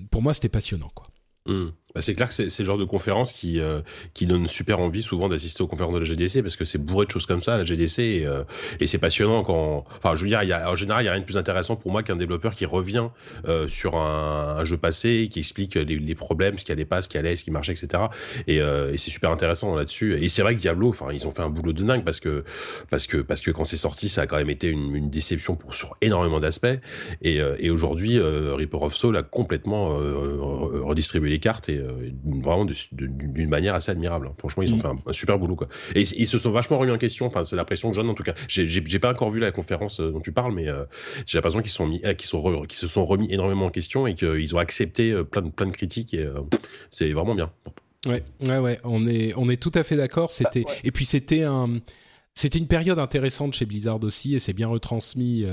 [0.09, 1.05] pour moi, c'était passionnant, quoi.
[1.47, 1.67] Mmh.
[1.97, 3.81] Bah, c'est clair que c'est le genre de conférence qui, euh,
[4.13, 7.07] qui donne super envie souvent d'assister aux conférences de la GDC parce que c'est bourré
[7.07, 8.43] de choses comme ça, la GDC, et, euh,
[8.79, 9.83] et c'est passionnant quand.
[9.97, 11.75] Enfin, je veux dire, y a, en général, il n'y a rien de plus intéressant
[11.75, 13.07] pour moi qu'un développeur qui revient
[13.47, 17.17] euh, sur un, jeu passé, qui explique les, problèmes, ce qui allait pas, ce qui
[17.17, 18.03] allait, ce qui marchait, etc.
[18.45, 20.15] Et, et c'est super intéressant là-dessus.
[20.21, 22.43] Et c'est vrai que Diablo, enfin, ils ont fait un boulot de dingue parce que,
[22.91, 25.73] parce que, parce que quand c'est sorti, ça a quand même été une, déception pour,
[25.73, 26.67] sur énormément d'aspects.
[27.23, 29.97] Et, et aujourd'hui, Reaper of Soul a complètement
[30.83, 31.81] redistribué les cartes et
[32.23, 34.31] vraiment d'une manière assez admirable.
[34.37, 34.81] Franchement, ils ont mm.
[34.81, 35.55] fait un, super boulot.
[35.55, 35.67] Quoi.
[35.95, 37.25] Et ils se sont vachement remis en question.
[37.25, 38.33] Enfin, c'est l'impression de John, en tout cas.
[38.47, 40.85] J'ai pas encore vu la conférence euh, dont tu parles, mais euh,
[41.25, 44.15] j'ai l'impression qu'ils sont mis, euh, qu'ils sont se sont remis énormément en question et
[44.15, 46.13] qu'ils ont accepté plein de, plein de critiques.
[46.13, 46.27] Et
[46.91, 47.51] c'est vraiment bien.
[48.05, 48.79] Ouais, ouais, ouais.
[48.83, 50.31] On est, on est tout à fait d'accord.
[50.31, 51.79] C'était, bah, et puis c'était un,
[52.33, 55.45] c'était une période intéressante chez Blizzard aussi, et c'est bien retransmis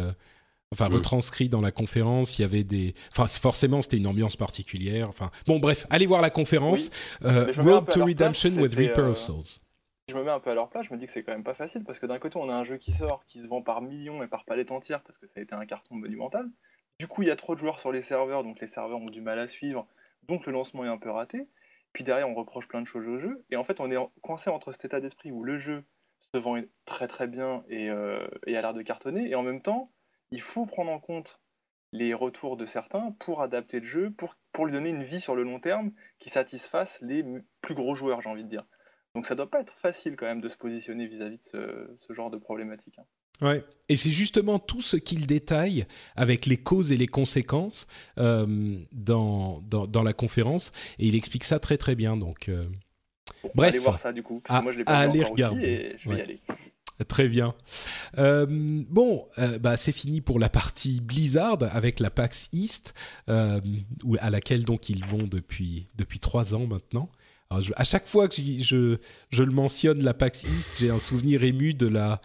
[0.75, 2.39] enfin retranscrit dans la conférence.
[2.39, 5.09] Il y avait des, enfin forcément c'était une ambiance particulière.
[5.09, 6.91] Enfin bon bref, allez voir la conférence.
[7.25, 9.61] Euh, Road to Redemption with Reaper of euh, Souls.
[10.09, 11.45] Je me mets un peu à leur place, je me dis que c'est quand même
[11.45, 13.63] pas facile parce que d'un côté on a un jeu qui sort, qui se vend
[13.63, 16.47] par millions et par palette entière parce que ça a été un carton monumental.
[16.99, 19.07] Du coup il y a trop de joueurs sur les serveurs, donc les serveurs ont
[19.07, 19.87] du mal à suivre,
[20.29, 21.49] donc le lancement est un peu raté.
[21.95, 24.51] Puis derrière on reproche plein de choses au jeu et en fait on est coincé
[24.51, 25.85] entre cet état d'esprit où le jeu
[26.35, 29.63] se vend très très bien et, euh, et a l'air de cartonner et en même
[29.63, 29.87] temps
[30.35, 31.41] il faut prendre en compte
[31.93, 35.37] les retours de certains pour adapter le jeu, pour, pour lui donner une vie sur
[35.37, 37.25] le long terme qui satisfasse les
[37.61, 38.67] plus gros joueurs, j'ai envie de dire.
[39.15, 42.33] Donc ça doit pas être facile quand même de se positionner vis-à-vis de ce, genre
[42.33, 42.99] de problématique.
[42.99, 43.05] Hein.
[43.47, 47.87] Ouais, et c'est justement tout ce qu'il détaille avec les causes et les conséquences
[48.19, 52.17] euh, dans, dans, la conférence, et il explique ça très très bien.
[52.17, 52.65] Donc, euh,
[53.55, 54.41] bref, allez voir ça du coup.
[54.41, 55.63] Parce que moi je l'ai pas vu regarder.
[55.63, 56.41] et je vais y aller.
[57.09, 57.55] Très bien.
[58.19, 62.95] Euh, bon, euh, bah, c'est fini pour la partie Blizzard avec la PAX East,
[63.29, 63.61] euh,
[64.21, 67.11] à laquelle donc ils vont depuis depuis trois ans maintenant.
[67.51, 68.99] Alors, à chaque fois que je,
[69.31, 72.21] je le mentionne, la PAX East, j'ai un souvenir ému de la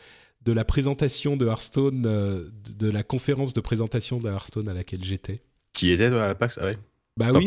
[0.45, 5.41] de la présentation de Hearthstone, de, la conférence de présentation de Hearthstone à laquelle j'étais.
[5.73, 6.77] Qui était à la PAX, ah ouais.
[7.17, 7.45] Bah oui,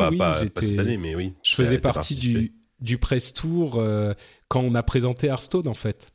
[0.61, 1.33] cette année, mais oui.
[1.43, 3.81] Je faisais partie du du press tour
[4.49, 6.12] quand on a présenté Hearthstone en fait.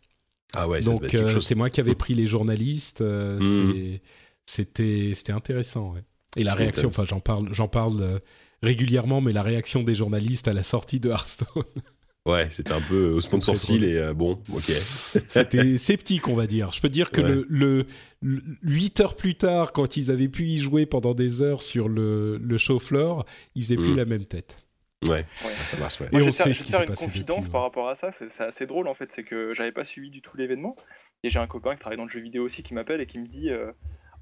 [0.55, 3.01] Ah ouais, donc euh, c'est moi qui avais pris les journalistes.
[3.01, 3.99] Euh, mmh.
[4.45, 5.93] C'était c'était intéressant.
[5.93, 6.01] Ouais.
[6.37, 8.19] Et la réaction, enfin j'en parle, j'en parle euh,
[8.63, 11.63] régulièrement, mais la réaction des journalistes à la sortie de Hearthstone,
[12.27, 14.61] Ouais, c'était un peu au sponsor et euh, bon, ok.
[15.27, 16.73] c'était sceptique, on va dire.
[16.73, 17.29] Je peux dire que Ouais.
[17.29, 17.85] le, le,
[18.21, 21.87] le 8 heures plus tard, quand ils avaient pu y jouer pendant des heures sur
[21.87, 23.97] le, le show floor, ils faisaient plus Mm.
[23.97, 24.66] la même tête.
[25.05, 25.53] Ouais, Ouais.
[25.65, 26.07] ça marche, ouais.
[26.11, 27.61] Et Moi, on sait ce je vais qui faire s'est une passé confidence depuis, par
[27.61, 30.21] rapport à ça, c'est c'est assez drôle en fait, c'est que j'avais pas suivi du
[30.21, 30.75] tout l'événement,
[31.23, 33.19] et j'ai un copain qui travaille dans le jeu vidéo aussi qui m'appelle et qui
[33.19, 33.71] me dit euh,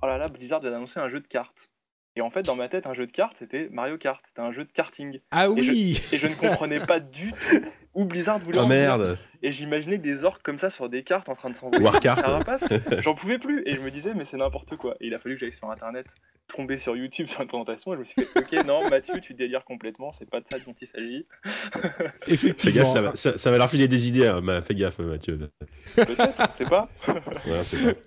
[0.02, 1.70] Oh là là, Blizzard vient d'annoncer un jeu de cartes.
[2.18, 4.52] Et en fait, dans ma tête, un jeu de cartes, c'était Mario Kart, c'était un
[4.54, 5.20] jeu de karting.
[5.32, 7.60] Ah Et je- oui Et je ne comprenais pas du tout
[7.94, 11.28] où Blizzard voulait Ah en merde, Et j'imaginais des orques comme ça sur des cartes
[11.28, 12.22] en train de s'envoyer Warcart.
[12.24, 12.70] carapace.
[13.04, 13.64] J'en pouvais plus.
[13.66, 14.96] Et je me disais, mais c'est n'importe quoi.
[15.02, 16.06] Et il a fallu que j'aille sur internet,
[16.48, 17.92] tomber sur YouTube sur une présentation.
[17.92, 20.12] Et je me suis fait, ok, non, Mathieu, tu délires complètement.
[20.18, 21.26] C'est pas de ça dont il s'agit.
[21.44, 22.82] Fais Effectivement.
[22.84, 25.50] gaffe, ça va, ça, ça va leur filer des idées, hein, ma- fais gaffe, Mathieu.
[25.96, 26.88] Peut-être, on sait pas.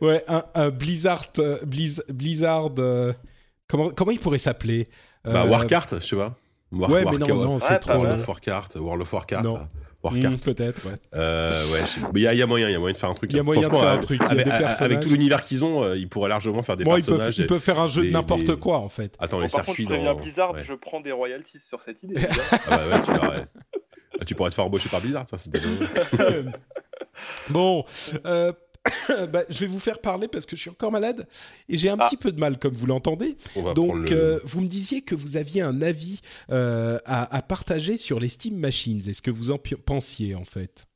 [0.01, 2.71] Ouais, un, un Blizzard, euh, Blizz- Blizzard.
[2.79, 3.13] euh,
[3.69, 4.89] comment comment il pourrait s'appeler
[5.25, 6.35] Bah, Euh, Warcart, je sais pas.
[6.73, 7.93] War- Ouais, mais Warcart- non, non, Ouais, c'est pas trop.
[7.95, 8.27] World of
[8.77, 9.45] World of.
[9.45, 9.69] Non.
[10.03, 10.33] Warcart.
[10.33, 10.95] Hmm, Peut-être, ouais.
[11.17, 11.81] Euh, ouais,
[12.13, 13.15] mais il y, a- il y a moyen, il y a moyen de faire un
[13.15, 13.33] truc.
[13.33, 15.03] Il y a moyen de faire un euh, truc, Avec, des avec personnages.
[15.03, 17.39] tout l'univers qu'ils ont, euh, ils pourraient largement faire des Bon, ils peuvent, personnages.
[17.39, 19.17] ils peuvent faire un jeu de n'importe des- quoi, en fait.
[19.19, 20.15] Attends, Bon, les par contre, je circuits dans.
[20.15, 20.63] Blizzard, ouais.
[20.65, 22.15] je prends des royalties sur cette idée.
[22.69, 23.45] Ah bah ouais, tu, ouais.
[24.21, 25.67] Ah, tu pourrais te faire embaucher par Blizzard, ça, c'est déjà-
[27.51, 27.85] bon,
[28.27, 28.53] euh,
[29.33, 31.27] bah, je vais vous faire parler parce que je suis encore malade
[31.69, 32.07] et j'ai un Ah.
[32.07, 33.37] petit peu de mal, comme vous l'entendez.
[33.75, 36.21] Donc, le- euh, vous me disiez que vous aviez un avis
[36.51, 39.01] euh, à, à partager sur les Steam Machines.
[39.09, 40.87] Est-ce que vous en pensiez, en fait?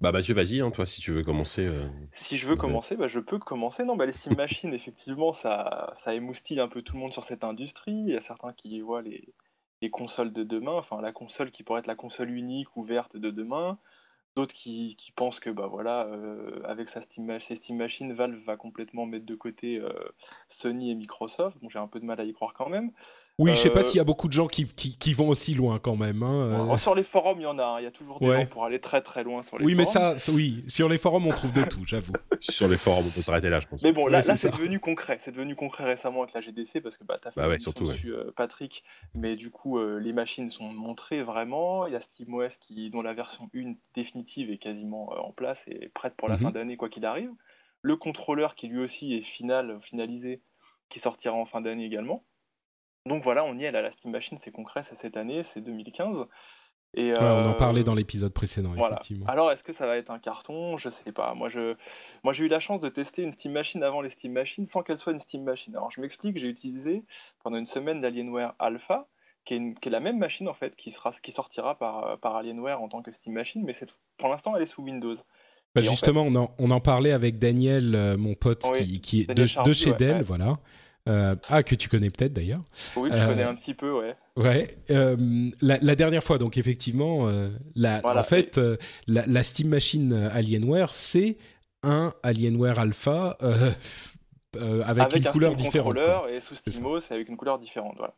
[0.00, 1.64] Bah Mathieu, vas-y, hein, toi, si tu veux commencer.
[1.64, 1.80] euh.
[2.12, 2.58] Si je veux Ouais.
[2.58, 3.84] commencer, bah, je peux commencer.
[3.84, 7.22] Non, bah, les Steam Machines, effectivement, ça, ça émoustille un peu tout le monde sur
[7.22, 7.92] cette industrie.
[7.92, 9.28] Il y a certains qui voient les,
[9.80, 13.30] les consoles de demain, enfin la console qui pourrait être la console unique, ouverte de
[13.30, 13.78] demain.
[14.34, 18.56] D'autres qui, pensent que bah voilà, euh, avec sa Steam, ses Steam Machines, Valve va
[18.56, 19.92] complètement mettre de côté euh,
[20.48, 21.58] Sony et Microsoft.
[21.60, 22.92] Bon, j'ai un peu de mal à y croire quand même.
[23.38, 25.28] Oui, je sais pas Euh, s'il y a beaucoup de gens qui, qui, qui vont
[25.28, 26.22] aussi loin quand même.
[26.22, 26.76] hein, euh.
[26.76, 27.64] Sur les forums, il y en a.
[27.64, 27.80] hein.
[27.80, 28.40] Il y a toujours des Ouais.
[28.42, 30.12] gens pour aller très très loin sur les Oui, mais forums.
[30.14, 32.12] ça, ça- oui, sur les forums, on trouve de tout, j'avoue.
[32.40, 33.82] Sur les forums, on peut s'arrêter là, je pense.
[33.84, 35.16] Mais bon, là, Ouais, là c'est devenu concret.
[35.20, 37.58] C'est devenu concret récemment avec la GDC parce que bah, tu as fait Bah ouais,
[37.60, 37.92] surtout, ouais.
[37.94, 38.82] dessus, euh, Patrick.
[39.14, 41.86] Mais du coup, euh, les machines sont montrées vraiment.
[41.86, 45.64] Il y a SteamOS qui, dont la version 1 définitive est quasiment euh, en place
[45.68, 46.42] et prête pour la Mhm.
[46.42, 47.30] fin d'année, quoi qu'il arrive.
[47.80, 50.42] Le contrôleur qui lui aussi est final, finalisé,
[50.88, 52.24] qui sortira en fin d'année également.
[53.06, 53.82] Donc voilà, on y est là.
[53.82, 56.26] La Steam Machine, c'est concret, c'est cette année, c'est 2015.
[56.94, 58.96] Et, Ouais, on en euh, parlait dans l'épisode précédent, voilà.
[58.96, 59.24] effectivement.
[59.26, 60.76] Alors, est-ce que ça va être un carton?
[60.76, 61.32] Je sais pas.
[61.34, 61.74] Moi, je,
[62.22, 64.82] moi, j'ai eu la chance de tester une Steam Machine avant les Steam Machines sans
[64.82, 65.74] qu'elle soit une Steam Machine.
[65.74, 66.38] Alors, je m'explique.
[66.38, 67.02] J'ai utilisé
[67.42, 69.08] pendant une semaine l'Alienware Alpha,
[69.46, 72.04] qui est, une- qui est la même machine en fait, qui sera, qui sortira par,
[72.06, 73.72] euh, par Alienware en tant que Steam Machine, mais
[74.18, 75.14] pour l'instant, elle est sous Windows.
[75.74, 79.00] Bah, en justement, on, en, on en parlait avec Daniel, euh, mon pote, Oui, qui,
[79.00, 80.22] qui est de, de chez ouais, Dell, ouais.
[80.22, 80.58] voilà.
[81.08, 82.60] Euh, ah, que tu connais peut-être d'ailleurs.
[82.96, 84.14] Oui, je Euh, connais un petit peu, ouais.
[84.36, 84.68] Ouais.
[84.90, 87.28] euh, la, la dernière fois, donc effectivement,
[87.74, 88.20] la, Voilà.
[88.20, 88.60] en fait,
[89.08, 91.36] la, la Steam Machine Alienware, c'est
[91.82, 93.36] un Alienware Alpha
[94.86, 95.98] avec, une un couleur différente.
[96.30, 96.70] et sous C'est.
[96.70, 97.94] SteamOS avec une couleur différente.
[97.98, 98.14] Voilà.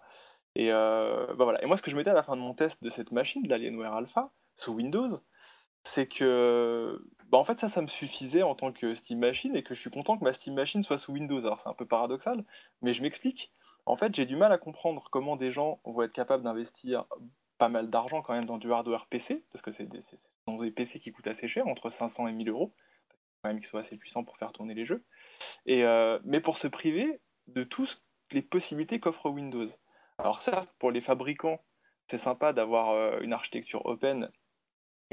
[0.56, 1.62] Et, euh, bah voilà.
[1.62, 3.42] et moi, ce que je mettais à la fin de mon test de cette machine,
[3.42, 5.20] de l'Alienware Alpha, sous Windows,
[5.84, 9.62] c'est que bah en fait ça, ça me suffisait en tant que Steam Machine et
[9.62, 11.40] que je suis content que ma Steam Machine soit sous Windows.
[11.40, 12.44] Alors c'est un peu paradoxal,
[12.82, 13.52] mais je m'explique.
[13.86, 17.04] En fait, j'ai du mal à comprendre comment des gens vont être capables d'investir
[17.58, 20.00] pas mal d'argent quand même dans du hardware PC, parce que c'est des,
[20.48, 22.74] des PC qui coûtent assez cher, entre 500 et 1000 euros,
[23.42, 25.04] quand même qu'ils soient assez puissants pour faire tourner les jeux.
[25.66, 28.02] Et, euh, mais pour se priver de toutes
[28.32, 29.66] les possibilités qu'offre Windows.
[30.18, 31.62] Alors certes, pour les fabricants,
[32.06, 34.30] c'est sympa d'avoir euh, une architecture open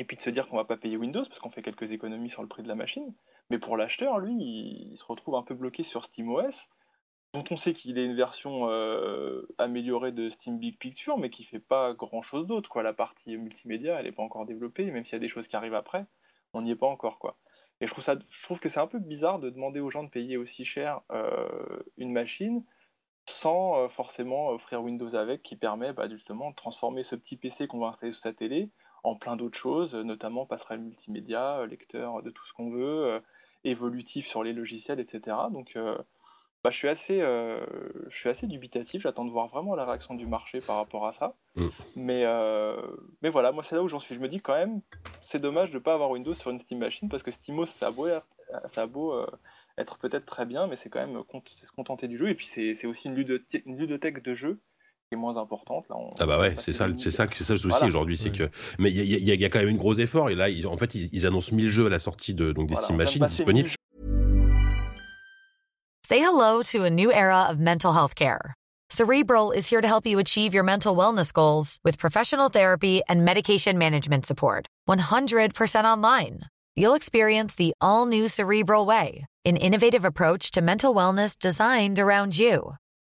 [0.02, 2.32] et puis de se dire qu'on va pas payer Windows parce qu'on fait quelques économies
[2.32, 3.14] sur le prix de la machine.
[3.52, 6.70] Mais pour l'acheteur, lui, il, se retrouve un peu bloqué sur SteamOS,
[7.36, 11.44] dont on sait qu'il est une version euh, améliorée de Steam Big Picture, mais qui
[11.44, 12.68] fait pas grand-chose d'autre.
[12.68, 12.82] Quoi.
[12.82, 15.56] La partie multimédia, elle n'est pas encore développée, même s'il y a des choses qui
[15.56, 16.08] arrivent après,
[16.54, 17.20] on n'y est pas encore.
[17.20, 17.38] Quoi.
[17.80, 20.04] Et je trouve, ça, je trouve que c'est un peu bizarre de demander aux gens
[20.04, 22.66] de payer aussi cher euh, une machine
[23.30, 27.68] sans euh, forcément offrir Windows avec, qui permet bah, justement de transformer ce petit PC
[27.68, 28.72] qu'on va installer sous sa télé
[29.04, 33.06] en plein d'autres choses, euh, notamment passerelle multimédia, euh, lecteur de tout ce qu'on veut,
[33.06, 33.20] euh,
[33.64, 35.38] évolutif sur les logiciels, etc.
[35.52, 35.76] Donc
[36.64, 37.60] bah, je, suis assez, euh,
[38.08, 41.12] je suis assez dubitatif, j'attends de voir vraiment la réaction du marché par rapport à
[41.12, 41.36] ça.
[41.56, 41.68] Mm.
[41.96, 42.80] Mais, euh,
[43.24, 44.14] mais voilà, moi c'est là où j'en suis.
[44.14, 44.82] Je me dis quand même,
[45.22, 47.88] c'est dommage de ne pas avoir Windows sur une Steam Machine, parce que SteamOS, ça
[47.88, 48.28] a beau être,
[48.66, 49.26] ça a beau, euh,
[49.80, 52.30] être peut-être très bien, mais c'est quand même se contenter du jeu.
[52.30, 54.60] Et puis c'est aussi une, ludothé- une ludothèque de jeux
[55.12, 55.86] est moins importante.
[55.90, 57.88] Là, on- Ah bah ouais, c'est ça, c'est ça, c'est ça le souci Voilà.
[57.88, 58.48] aujourd'hui, c'est Ouais.
[58.48, 58.50] que.
[58.80, 60.78] Mais il y y y a quand même un gros effort et là, ils, en
[60.78, 63.26] fait, ils, ils annoncent 1000 jeux à la sortie de donc des Voilà, Steam Machines
[63.26, 63.70] disponibles.
[63.70, 63.76] 1000
[66.08, 68.54] Say hello to a new era of mental health care.
[68.90, 73.24] Cerebral is here to help you achieve your mental wellness goals with professional therapy and
[73.24, 74.68] medication management support.
[74.90, 76.42] 100% online.
[76.76, 82.38] You'll experience the all new Cerebral Way, an innovative approach to mental wellness designed around
[82.38, 82.74] you.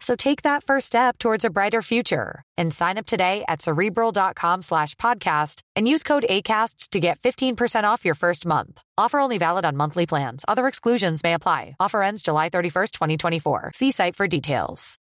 [0.00, 4.62] So take that first step towards a brighter future and sign up today at cerebral.com
[4.62, 8.80] slash podcast and use code ACasts to get 15% off your first month.
[8.96, 10.44] Offer only valid on monthly plans.
[10.46, 11.74] Other exclusions may apply.
[11.80, 13.72] Offer ends July 31st, 2024.
[13.74, 14.98] See site for details.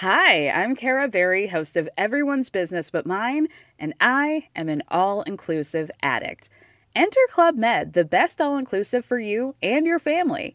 [0.00, 3.48] Hi, I'm Kara Berry, host of Everyone's Business But Mine,
[3.78, 6.50] and I am an all inclusive addict.
[6.94, 10.54] Enter Club Med, the best all inclusive for you and your family.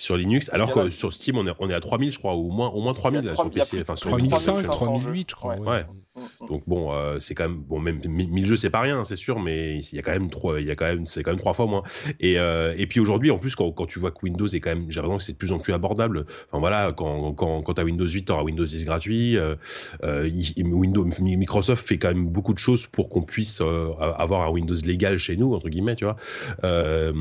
[0.00, 2.48] Sur Linux, alors que sur Steam, on est, on est à 3000, je crois, ou
[2.48, 3.82] au moins, au moins 3000 là, sur PC.
[3.82, 5.56] Enfin, sur 3005, 3008, je crois.
[5.56, 5.68] Ouais.
[5.68, 5.84] ouais.
[6.48, 9.38] Donc bon, euh, c'est quand même bon, même 1000 jeux, c'est pas rien, c'est sûr,
[9.38, 11.38] mais il y a quand même trois, il y a quand même, c'est quand même
[11.38, 11.82] trois fois moins.
[12.18, 14.70] Et euh, et puis aujourd'hui, en plus, quand, quand tu vois que Windows est quand
[14.70, 16.26] même, j'ai l'impression que c'est de plus en plus abordable.
[16.48, 19.36] Enfin voilà, quand quand quand t'as Windows 8, t'auras Windows 10 gratuit.
[19.36, 19.54] Euh,
[20.02, 24.50] euh Windows, Microsoft fait quand même beaucoup de choses pour qu'on puisse euh, avoir un
[24.50, 26.16] Windows légal chez nous entre guillemets, tu vois.
[26.64, 27.12] Euh,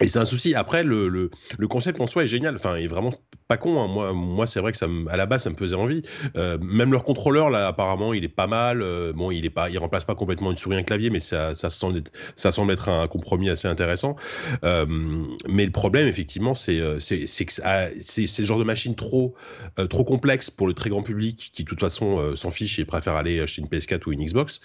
[0.00, 0.56] et c'est un souci.
[0.56, 2.56] Après, le, le, le, concept en soi est génial.
[2.56, 3.14] Enfin, il est vraiment
[3.46, 3.80] pas con.
[3.80, 3.86] Hein.
[3.86, 6.02] Moi, moi c'est vrai que ça à la base, ça me faisait envie.
[6.36, 8.82] Euh, même leur contrôleur, là, apparemment, il est pas mal.
[8.82, 11.20] Euh, bon, il est pas, il remplace pas complètement une souris et un clavier, mais
[11.20, 14.16] ça, ça semble être, ça semble être un compromis assez intéressant.
[14.64, 14.84] Euh,
[15.48, 19.36] mais le problème, effectivement, c'est, c'est, c'est que c'est, c'est le genre de machine trop,
[19.90, 23.14] trop complexe pour le très grand public qui, de toute façon, s'en fiche et préfère
[23.14, 24.60] aller acheter une PS4 ou une Xbox.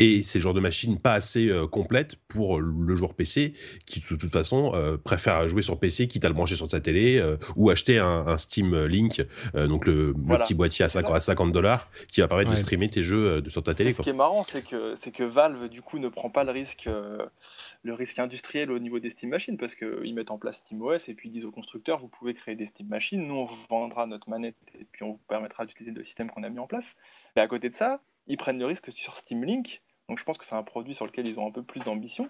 [0.00, 3.54] Et c'est le genre de machine pas assez euh, complète pour le joueur PC
[3.86, 6.80] qui, de toute façon, euh, préfère jouer sur PC, quitte à le brancher sur sa
[6.80, 9.24] télé euh, ou acheter un, un Steam Link,
[9.54, 10.38] donc le, voilà.
[10.38, 12.56] le, petit boîtier à 50, à 50 dollars qui va permettre ouais.
[12.56, 13.92] de streamer tes jeux sur ta télé.
[13.92, 16.50] Ce qui est marrant, c'est que, c'est que Valve, du coup, ne prend pas le
[16.50, 16.88] risque,
[17.84, 21.14] le risque industriel au niveau des Steam Machines parce qu'ils mettent en place SteamOS et
[21.14, 24.06] puis ils disent aux constructeurs, vous pouvez créer des Steam Machines, nous on vous vendra
[24.06, 26.96] notre manette et puis on vous permettra d'utiliser le système qu'on a mis en place.
[27.36, 30.38] Mais à côté de ça, ils prennent le risque sur Steam Link donc je pense
[30.38, 32.28] que c'est un produit sur lequel ils ont un peu plus d'ambition,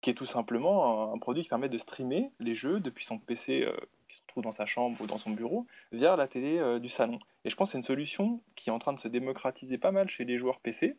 [0.00, 3.62] qui est tout simplement un, produit qui permet de streamer les jeux depuis son PC
[3.62, 3.74] euh,
[4.08, 6.88] qui se trouve dans sa chambre ou dans son bureau vers la télé euh, du
[6.88, 7.18] salon.
[7.44, 9.92] Et je pense que c'est une solution qui est en train de se démocratiser pas
[9.92, 10.98] mal chez les joueurs PC,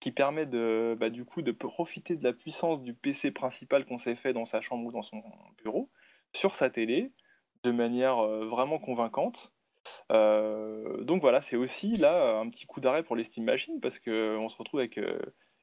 [0.00, 3.98] qui permet de, bah, du coup de profiter de la puissance du PC principal qu'on
[3.98, 5.22] s'est fait dans sa chambre ou dans son
[5.62, 5.88] bureau
[6.34, 7.12] sur sa télé
[7.62, 9.52] de manière euh, vraiment convaincante.
[10.12, 13.98] Euh, donc voilà, c'est aussi là un petit coup d'arrêt pour les Steam Machines parce
[13.98, 15.18] qu'on se retrouve avec euh,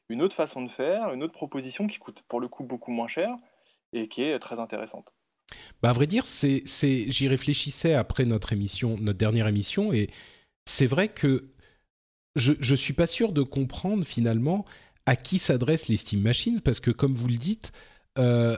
[0.09, 3.07] une autre façon de faire, une autre proposition qui coûte pour le coup beaucoup moins
[3.07, 3.35] cher
[3.93, 5.13] et qui est très intéressante.
[5.81, 10.09] Bah à vrai dire, c'est, j'y réfléchissais après notre émission, notre dernière émission, et
[10.65, 11.49] c'est vrai que
[12.35, 14.65] je je suis pas sûr de comprendre finalement
[15.05, 17.71] à qui s'adressent les Steam Machines parce que comme vous le dites,
[18.17, 18.57] euh,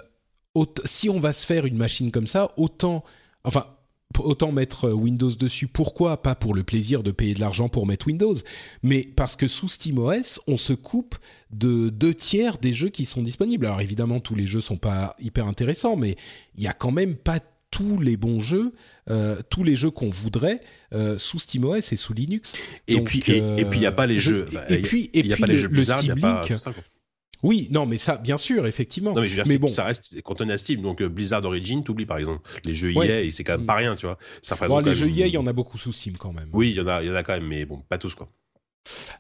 [0.84, 3.03] si on va se faire une machine comme ça, autant,
[3.43, 3.79] enfin
[4.18, 5.68] autant mettre Windows dessus.
[5.68, 8.36] Pourquoi Pas pour le plaisir de payer de l'argent pour mettre Windows,
[8.84, 11.16] mais parce que sous SteamOS, on se coupe
[11.51, 13.66] de deux tiers des jeux qui sont disponibles.
[13.66, 16.16] Alors évidemment, tous les jeux sont pas hyper intéressants, mais
[16.55, 17.39] il y a quand même pas
[17.72, 18.74] tous les bons jeux,
[19.10, 20.62] euh, tous les jeux qu'on voudrait
[20.93, 22.55] euh, sous SteamOS et sous Linux.
[22.88, 24.47] Et Donc, puis et, euh, et, puis il y a pas les je, jeux.
[24.70, 26.22] Et puis et il y a puis pas le, les jeux le Blizzard, Steam il
[26.22, 26.60] y a pas Link.
[26.60, 26.84] ça, quoi.
[27.44, 29.14] Oui, non, mais ça, bien sûr, effectivement.
[29.14, 30.82] Non, mais je veux dire, mais c'est- bon, ça reste quand on est à Steam,
[30.82, 32.42] donc euh, Blizzard Origin, t'oublies par exemple.
[32.66, 33.08] Les jeux Ouais.
[33.08, 33.66] EA, et c'est quand même Mm.
[33.68, 34.18] pas rien, tu vois.
[34.42, 36.18] Ça représente bon, quand les même- jeux EA, il y en a beaucoup sous Steam
[36.18, 36.50] quand même.
[36.54, 38.14] Oui, il y en a, il y en a quand même, mais bon, pas tous
[38.16, 38.30] quoi.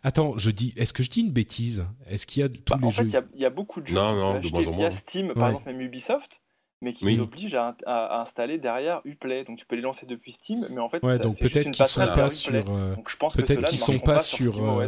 [0.03, 1.85] Attends, je dis, est-ce que je dis une bêtise?
[2.07, 3.45] Est-ce qu'il y a tous Bah, les en fait, jeux il y a- il y,
[3.45, 4.91] a beaucoup de jeux Non, non, de moins en via moins.
[4.91, 5.33] Steam, Ouais.
[5.35, 6.41] par exemple même Ubisoft,
[6.81, 7.19] mais qui Oui.
[7.19, 9.43] obligent à, à- à installer derrière Uplay.
[9.43, 11.85] Donc tu peux les lancer depuis Steam, mais en fait, Ouais, ça- donc peut-être qu'ils
[11.85, 12.53] sont pas sur.
[12.55, 14.87] euh, Donc je pense peut-être qu'ils ne sont pas sur, sur, euh.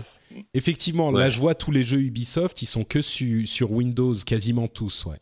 [0.53, 1.19] Effectivement, Ouais.
[1.21, 5.05] là, je vois tous les jeux Ubisoft, ils sont que su- sur Windows, quasiment tous,
[5.05, 5.17] ouais.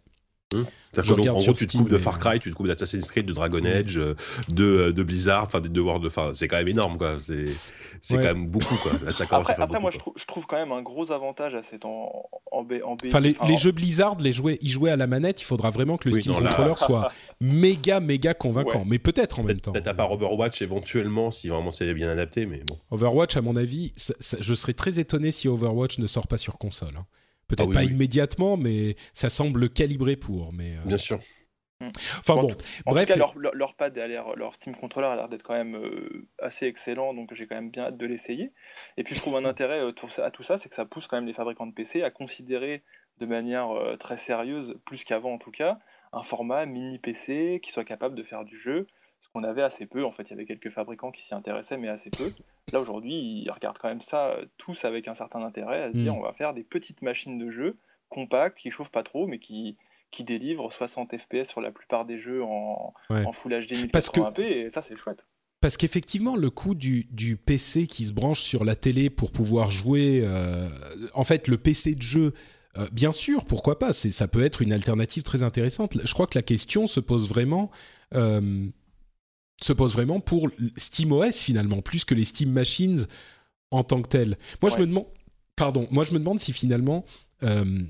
[0.56, 0.66] Hum.
[0.98, 3.64] en gros, tu te coupes de Far Cry, tu te coupes d'Assassin's Creed, de Dragon
[3.66, 4.16] Age, euh,
[4.48, 7.18] de, de Blizzard, enfin de World, enfin c'est quand même énorme quoi.
[7.22, 7.46] C'est
[8.02, 8.94] c'est quand même beaucoup quoi.
[9.30, 12.66] après, moi je, trouve quand même un gros avantage à cette en, en,
[13.06, 16.10] Enfin les, jeux Blizzard, les jouer, y jouer à la manette, il faudra vraiment que
[16.10, 18.86] le Steam Controller soit méga méga convaincant.
[18.88, 19.72] Mais peut-être en même temps.
[19.72, 22.78] Peut-être à part Overwatch éventuellement si vraiment c'est bien adapté, mais bon.
[22.90, 26.96] Overwatch à mon avis, je serais très étonné si Overwatch ne sort pas sur console.
[26.98, 27.06] Hein.
[27.50, 30.54] Peut-être ah pas immédiatement, mais ça semble calibré pour.
[30.54, 31.20] Mais euh, bien sûr.
[32.20, 32.52] Enfin bon,
[32.86, 33.08] en bref.
[33.08, 35.76] Tout cas, leur, leur, pad a l'air, leur Steam Controller a l'air d'être quand même
[35.76, 38.52] euh, assez excellent, donc j'ai quand même bien hâte de l'essayer.
[38.98, 41.18] Et puis je trouve un intérêt euh, à tout ça, c'est que ça pousse quand
[41.18, 42.84] même les fabricants de PC à considérer
[43.20, 43.70] de manière
[44.00, 45.80] très sérieuse, plus qu'avant en tout cas,
[46.14, 48.88] un format mini PC qui soit capable de faire du jeu
[49.34, 50.04] qu'on avait assez peu.
[50.06, 52.32] En fait, il y avait quelques fabricants qui s'y intéressaient, mais assez peu.
[52.72, 55.98] Là, aujourd'hui, ils regardent quand même ça euh, tous avec un certain intérêt, à se
[55.98, 56.18] dire mm.
[56.18, 57.78] on va faire des petites machines de jeu
[58.10, 59.78] compactes, qui chauffent pas trop, mais qui,
[60.12, 64.70] qui délivrent 60 FPS sur la plupart des jeux en, en Full HD 1080p, et
[64.70, 65.26] ça, c'est chouette.
[65.62, 69.72] Parce qu'effectivement, le coût du, du, PC qui se branche sur la télé pour pouvoir
[69.72, 70.70] jouer, euh,
[71.14, 72.34] en fait, le PC de jeu,
[72.78, 75.98] euh, bien sûr, pourquoi pas Ça peut être une alternative très intéressante.
[76.02, 77.72] Je crois que la question se pose vraiment
[79.62, 83.06] se pose vraiment pour SteamOS finalement, plus que les Steam Machines
[83.72, 84.38] en tant que telles.
[84.62, 85.06] Moi, je me demande,
[85.56, 87.06] pardon, moi je me demande si finalement
[87.44, 87.84] euh,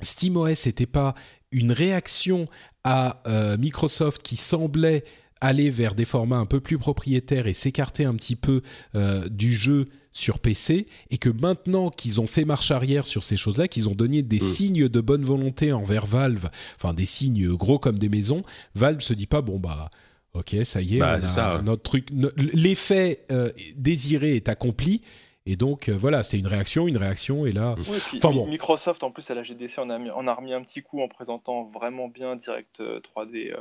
[0.00, 1.14] SteamOS n'était pas
[1.52, 2.48] une réaction
[2.84, 5.04] à euh, Microsoft qui semblait
[5.40, 8.62] aller vers des formats un peu plus propriétaires et s'écarter un petit peu
[8.94, 13.36] euh, du jeu sur PC et que maintenant qu'ils ont fait marche arrière sur ces
[13.36, 14.40] choses-là, qu'ils ont donné des mm.
[14.40, 18.42] signes de bonne volonté envers Valve, enfin des signes gros comme des maisons,
[18.74, 19.90] Valve se dit pas bon bah
[20.36, 21.18] Ok, ça y est, bah,
[21.62, 25.02] notre truc, l'effet euh, désiré est accompli.
[25.48, 27.76] Et donc euh, voilà, c'est une réaction, une réaction, et là.
[27.78, 28.46] enfin, bon.
[28.48, 31.00] Microsoft en plus à la GDC on a, mis, on a remis un petit coup
[31.00, 33.54] en présentant vraiment bien Direct 3D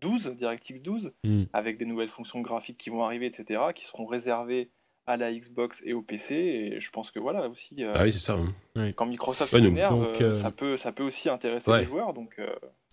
[0.00, 1.12] 12, DirectX 12,
[1.52, 4.70] avec des nouvelles fonctions graphiques qui vont arriver, etc., qui seront réservées
[5.06, 6.34] à la Xbox et au PC.
[6.34, 7.76] Et je pense que voilà aussi.
[7.80, 8.38] Euh, ah oui, c'est ça.
[8.96, 12.12] Quand Microsoft s'énerve, euh, ça, peut, ça peut aussi intéresser les joueurs.
[12.14, 12.30] Donc.
[12.38, 12.46] Euh,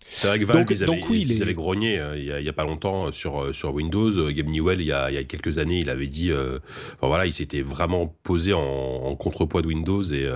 [0.06, 3.54] c'est vrai que Valve, ils, avaient, ils, avaient grogné il n'y a, pas longtemps sur,
[3.54, 4.30] sur Windows.
[4.30, 7.26] Gabe Newell, il y, a, il y a quelques années, il avait dit, enfin, voilà,
[7.26, 10.26] il s'était vraiment posé en, contrepoids de Windows et,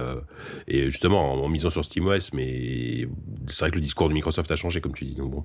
[0.68, 2.34] et justement en, misant sur SteamOS.
[2.34, 3.08] Mais
[3.46, 5.14] c'est vrai que le discours de Microsoft a changé, comme tu dis.
[5.14, 5.44] Donc bon.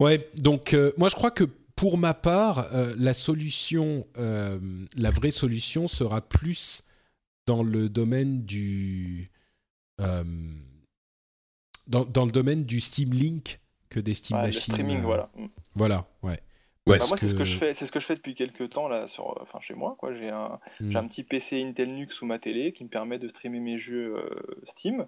[0.00, 1.44] Ouais, donc moi je crois que
[1.76, 4.58] pour ma part, euh, la solution, euh,
[4.96, 6.84] la vraie solution sera plus
[7.46, 9.30] dans le domaine du
[10.00, 10.24] euh,
[11.86, 13.60] dans, le domaine du Steam Link
[13.90, 14.62] que des Steam Machines.
[14.68, 15.30] Le streaming, voilà.
[15.74, 16.40] Voilà, ouais.
[16.86, 18.88] Bah, moi, c'est ce que je fais, c'est ce que je fais depuis quelques temps
[18.88, 20.14] là, sur, enfin chez moi, quoi.
[20.14, 20.96] J'ai un, hmm.
[20.96, 24.22] un petit PC Intel NUC sous ma télé qui me permet de streamer mes jeux
[24.64, 25.06] Steam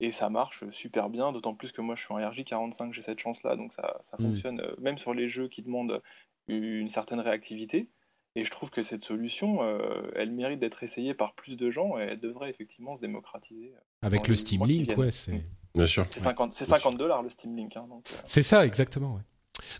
[0.00, 3.18] et ça marche super bien, d'autant plus que moi je suis en RJ45, j'ai cette
[3.18, 4.24] chance-là, donc ça, ça hmm.
[4.24, 6.02] fonctionne euh, même sur les jeux qui demandent
[6.48, 7.88] une certaine réactivité.
[8.36, 11.98] Et je trouve que cette solution, euh, elle mérite d'être essayée par plus de gens
[11.98, 13.72] et elle devrait effectivement se démocratiser.
[14.02, 15.32] Avec le Steam Link, ouais, c'est.
[15.32, 15.42] Hmm.
[15.74, 16.06] Bien sûr.
[16.10, 16.20] C'est
[16.64, 17.76] 50, dollars le Steam Link.
[17.76, 17.96] Hein, euh.
[18.26, 19.14] C'est ça, exactement.
[19.14, 19.22] Ouais.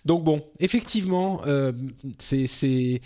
[0.05, 1.41] Donc bon, effectivement,
[2.19, 3.01] c'est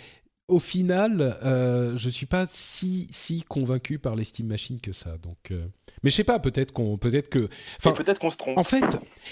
[0.47, 5.17] au final, euh, je suis pas si si convaincu par les Steam Machines que ça.
[5.17, 5.65] Donc, euh,
[6.03, 8.57] mais je sais pas, peut-être qu'on, peut-être que, enfin, peut-être qu'on se trompe.
[8.57, 8.85] En fait,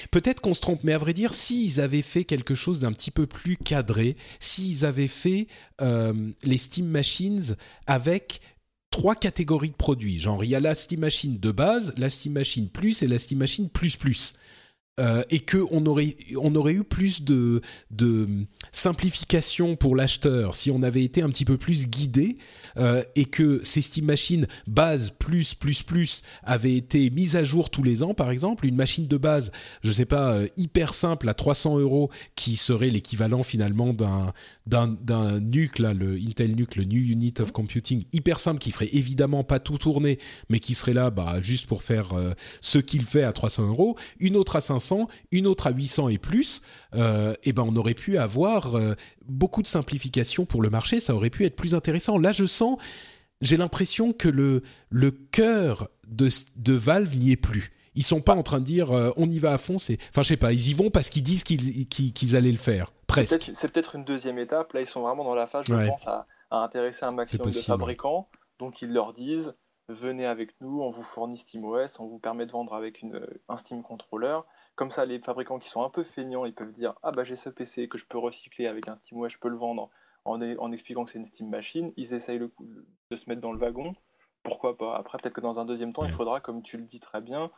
[0.09, 0.84] peut-être qu'on se trompe.
[0.84, 4.86] Mais à vrai dire, s'ils avaient fait quelque chose d'un petit peu plus cadré, s'ils
[4.86, 5.47] avaient fait
[5.82, 7.55] euh, les Steam Machines
[7.86, 8.41] avec
[8.89, 12.34] trois catégories de produits, genre il y a la Steam Machine de base, la Steam
[12.34, 14.34] Machine Plus et la Steam Machine Plus Plus.
[15.00, 17.62] Euh, et que on aurait on aurait eu plus de
[18.72, 22.38] simplification pour l'acheteur si on avait été un petit peu plus guidé
[22.78, 27.72] euh, et que ces Steam Machines base plus plus plus avaient été mises à jour
[27.72, 29.52] tous les ans par exemple une machine de base
[29.84, 34.32] je sais pas euh, hyper simple à 300 euros qui serait l'équivalent finalement d'un
[34.68, 38.70] d'un d'un NUC là le Intel NUC le New Unit of Computing hyper simple qui
[38.70, 40.20] ferait évidemment pas tout tourner
[40.50, 42.14] mais qui serait là bah juste pour faire
[42.62, 43.98] ce qu'il fait à 300 euros.
[44.20, 44.83] Une autre à 500
[45.32, 46.62] une autre à 800 et plus,
[46.96, 48.94] euh, et ben on aurait pu avoir euh,
[49.26, 52.18] beaucoup de simplification pour le marché, ça aurait pu être plus intéressant.
[52.18, 52.80] Là, je sens,
[53.42, 57.72] j'ai l'impression que le, le cœur de, de Valve n'y est plus.
[57.96, 60.24] Ils sont pas en train de dire euh, on y va à fond, c'est, enfin
[60.24, 63.52] je sais pas, ils y vont parce qu'ils disent qu'ils, qu'ils, allaient le faire, presque.
[63.54, 64.74] C'est peut-être, une deuxième étape.
[64.74, 68.30] Là, ils sont vraiment dans la phase, je pense, à, intéresser un maximum de fabricants.
[68.60, 69.54] Donc ils leur disent
[69.90, 73.20] venez avec nous, on vous fournit SteamOS, on vous permet de vendre avec une,
[73.50, 74.40] un Steam Controller.
[74.76, 77.36] Comme ça, les fabricants qui sont un peu feignants, ils peuvent dire Ah bah j'ai
[77.36, 79.90] ce PC que je peux recycler avec un SteamOS, je peux le vendre
[80.26, 81.94] en, en expliquant que c'est une Steam Machine.
[81.96, 82.68] Ils essayent le coup
[83.12, 83.96] de se mettre dans le wagon.
[84.42, 84.96] Pourquoi pas?
[84.98, 87.52] Après, peut-être que dans un deuxième temps, il faudra, comme tu le dis très bien,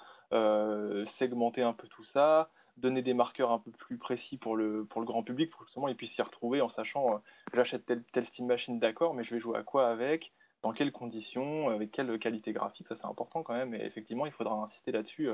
[1.06, 5.02] segmenter un peu tout ça, donner des marqueurs un peu plus précis pour le, pour
[5.02, 7.22] le grand public, pour que justement ils puissent s'y retrouver en sachant
[7.54, 10.34] j'achète telle, telle Steam Machine, d'accord, mais je vais jouer à quoi avec?
[10.62, 14.32] Dans quelles conditions, avec quelle qualité graphique, ça c'est important quand même, et effectivement il
[14.32, 15.30] faudra insister là-dessus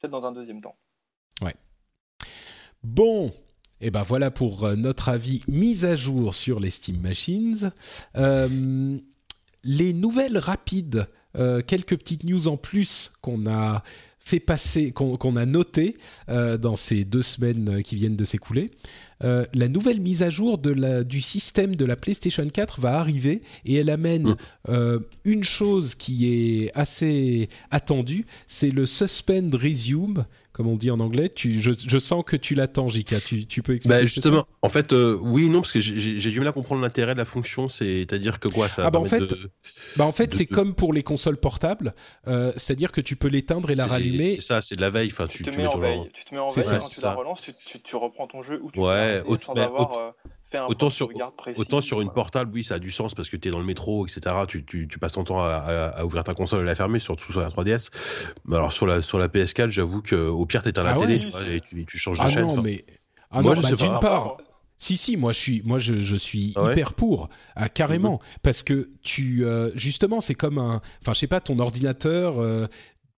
[0.00, 0.76] peut-être dans un deuxième temps.
[1.42, 1.54] Ouais.
[2.82, 3.32] Bon,
[3.78, 7.72] et eh ben voilà pour euh, notre avis mise à jour sur les Steam Machines.
[8.16, 8.98] Euh,
[9.64, 11.06] les nouvelles rapides,
[11.36, 13.82] euh, quelques petites news en plus qu'on a
[14.18, 18.72] fait passer, qu'on a noté dans ces deux semaines qui viennent de s'écouler.
[19.20, 23.42] la nouvelle mise à jour de la, du système de la PlayStation 4 va arriver
[23.64, 24.34] et elle amène
[24.68, 24.74] mmh.
[25.26, 30.24] une chose qui est assez attendue, c'est le Suspend Resume
[30.56, 31.28] comme on dit en anglais.
[31.28, 33.20] Tu, je, sens que tu l'attends, Jika.
[33.20, 36.38] Tu, tu peux expliquer bah Justement, en fait, euh, oui, non, parce que j'ai du
[36.38, 37.68] mal à comprendre l'intérêt de la fonction.
[37.68, 39.22] C'est-à-dire que quoi ça ah bah en fait,
[39.96, 41.92] bah en fait, c'est comme pour les consoles portables.
[42.26, 44.30] Euh, c'est-à-dire que tu peux l'éteindre et la rallumer.
[44.30, 45.10] C'est ça, c'est de la veille.
[45.12, 46.08] Enfin, tu, tu, te mets en veille.
[46.14, 47.42] Tu te mets en veille quand tu la relances,
[47.84, 50.14] tu, reprends ton jeu où tu ouais, sans avoir
[50.68, 51.08] autant sur,
[51.56, 53.64] autant sur une portable, oui, ça a du sens parce que tu es dans le
[53.64, 54.34] métro, etc.
[54.48, 57.40] Tu, tu, tu passes ton temps à, ouvrir ta console et la fermer, surtout sur
[57.40, 57.90] la 3DS.
[58.44, 61.20] Mais alors sur la, sur la PS4, j'avoue qu'au pire, tu éteins la ah télé
[61.20, 62.46] tu vois, et tu, tu, changes de ah chaîne.
[62.46, 62.84] Non, mais...
[63.30, 64.36] Ah moi, non, bah, d'une part.
[64.78, 68.38] Si si, moi je suis, moi je, je suis ah hyper pour, ah, carrément, mhm.
[68.42, 72.66] parce que tu, euh, justement, c'est comme un, enfin je sais pas, ton ordinateur, euh,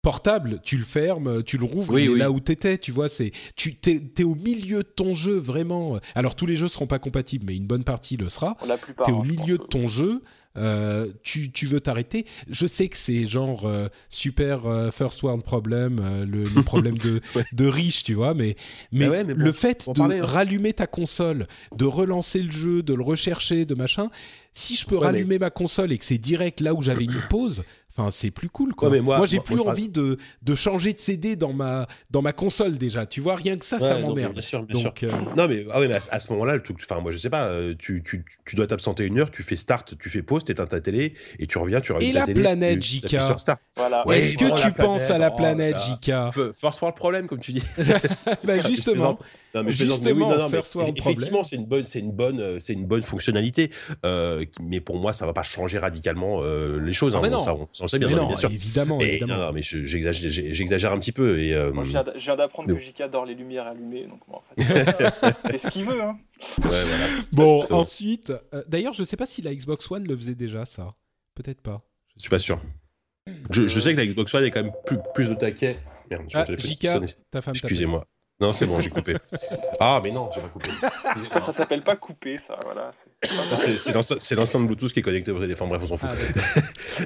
[0.08, 3.74] portable, tu le fermes, tu le rouvres, oui, là où t'étais, tu vois, c'est tu
[3.74, 5.98] t'es, es au milieu de ton jeu vraiment.
[6.14, 8.56] Alors tous les jeux seront pas compatibles, mais une bonne partie le sera.
[9.04, 10.22] T'es au milieu de ton jeu.
[10.56, 12.24] Euh, tu, tu, veux t'arrêter.
[12.48, 17.20] Je sais que c'est genre euh, super euh, first world problem, le, problème de,
[17.52, 18.56] de riche, tu vois, mais,
[18.90, 20.24] mais, bah le fait de hein.
[20.24, 21.46] rallumer ta console,
[21.76, 24.10] de relancer le jeu, de le rechercher, de machin,
[24.52, 27.62] si je peux rallumer ma console et que c'est direct là où j'avais mis pause,
[27.98, 28.90] Enfin, c'est plus cool, quoi.
[29.00, 33.06] moi, j'ai plus envie de, de changer de CD dans ma, dans ma console déjà.
[33.06, 34.34] Tu vois, rien que ça, ça m'emmerde.
[34.34, 35.12] Bien sûr, bien Donc, sûr.
[35.12, 38.02] Euh, Non, mais, ah mais à, ce moment-là, enfin, moi, je sais pas, euh, tu,
[38.04, 41.14] tu, tu dois t'absenter une heure, tu fais start, tu fais pause, t'éteins ta télé
[41.40, 43.36] et tu reviens, tu Et la planète, Jika.
[43.76, 44.04] Voilà.
[44.12, 47.52] Est-ce que tu penses à la planète, oh Jika Force pour le problème, comme tu
[47.52, 47.64] dis.
[48.44, 49.16] bah, justement.
[49.54, 50.48] Non, mais Justement,
[50.94, 53.70] effectivement, c'est une bonne, c'est une bonne, euh, c'est une bonne fonctionnalité.
[54.04, 57.14] Euh, mais pour moi, ça va pas changer radicalement euh, les choses.
[57.16, 57.40] Ah hein, non.
[57.40, 58.50] Ça, on, sait bien, bien sûr.
[58.50, 59.36] Évidemment, évidemment.
[59.36, 61.40] Non, mais j'exagère, un petit peu.
[61.40, 65.34] Et, moi, je viens d'apprendre que JK adore les lumières allumées, donc moi, en fait,
[65.50, 66.02] c'est ce qu'il veut.
[66.02, 66.18] Hein.
[66.64, 67.06] Ouais, voilà.
[67.32, 68.32] Bon, ensuite,
[68.68, 70.90] d'ailleurs, je sais pas si la Xbox One le faisait déjà, ça.
[71.34, 71.82] Peut-être pas.
[72.16, 72.60] Je suis pas sûr.
[73.50, 75.78] Je, sais que la Xbox One est quand même plus, plus de taquet.
[76.10, 76.88] Merde, ah, JK,
[77.30, 77.54] ta femme.
[77.54, 78.04] Excusez-moi.
[78.40, 79.16] Non, c'est bon, j'ai coupé.
[79.80, 80.70] Ah, mais non, j'ai pas coupé.
[81.30, 82.90] Ça, ça s'appelle pas couper, ça, voilà.
[83.78, 86.08] C'est l'ensemble Bluetooth qui est connecté au téléphone, bref, on s'en fout.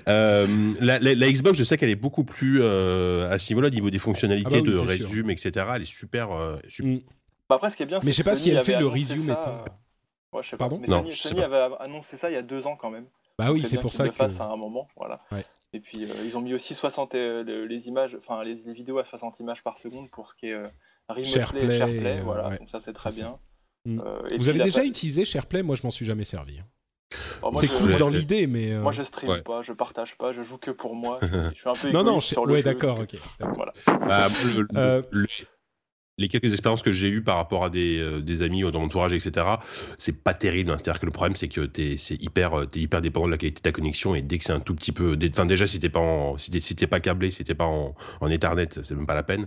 [0.07, 3.71] Ah, euh, la, Xbox, je sais qu'elle est beaucoup plus, euh, à ce niveau-là, au
[3.71, 6.33] niveau des fonctionnalités ah bah de résume, etc., elle est super...
[6.33, 6.93] Euh, super...
[6.93, 7.01] Mm.
[7.49, 9.27] Bah après, ce qui est bien, Mais je sais pas si elle fait le résume.
[9.27, 9.65] Ça...
[10.33, 11.03] Ouais, je sais Pardon pas.
[11.03, 13.07] Mais Sony, avait annoncé ça il y a deux ans, quand même.
[13.39, 14.15] Bah oui, c'est pour ça que...
[14.15, 15.21] fasse à un moment, voilà.
[15.75, 19.63] Et puis, ils ont mis aussi 60 les images, enfin, les vidéos à 60 images
[19.63, 20.63] par seconde pour ce qui est
[21.23, 23.39] SharePlay, SharePlay voilà, donc ça c'est très bien.
[23.85, 24.01] Mm.
[24.01, 26.59] Euh, Vous avez déjà utilisé SharePlay Moi je m'en suis jamais servi.
[26.59, 26.67] Hein.
[27.43, 28.73] Oh, c'est cool dans l'idée, mais.
[28.73, 31.19] Euh, moi, je stream pas, je partage pas, je joue que pour moi.
[31.23, 33.17] je suis un peu non, non, sur le ouais, d'accord, ok.
[33.41, 33.73] Voilà.
[33.87, 34.29] Bah,
[34.77, 35.03] euh,
[36.23, 38.87] les quelques expériences que j'ai eues par rapport à des, euh, des amis dans mon
[38.87, 39.47] entourage, etc.,
[39.99, 40.71] c'est pas terrible.
[40.71, 40.77] Hein.
[40.79, 43.59] C'est-à-dire que le problème, c'est que t'es es hyper, es hyper dépendant de la qualité
[43.59, 45.89] de ta connexion et dès que c'est un tout petit peu, enfin déjà si t'es
[45.89, 49.15] pas en, si t'es pas câblé, si t'es pas en, en Ethernet, c'est même pas
[49.15, 49.47] la peine.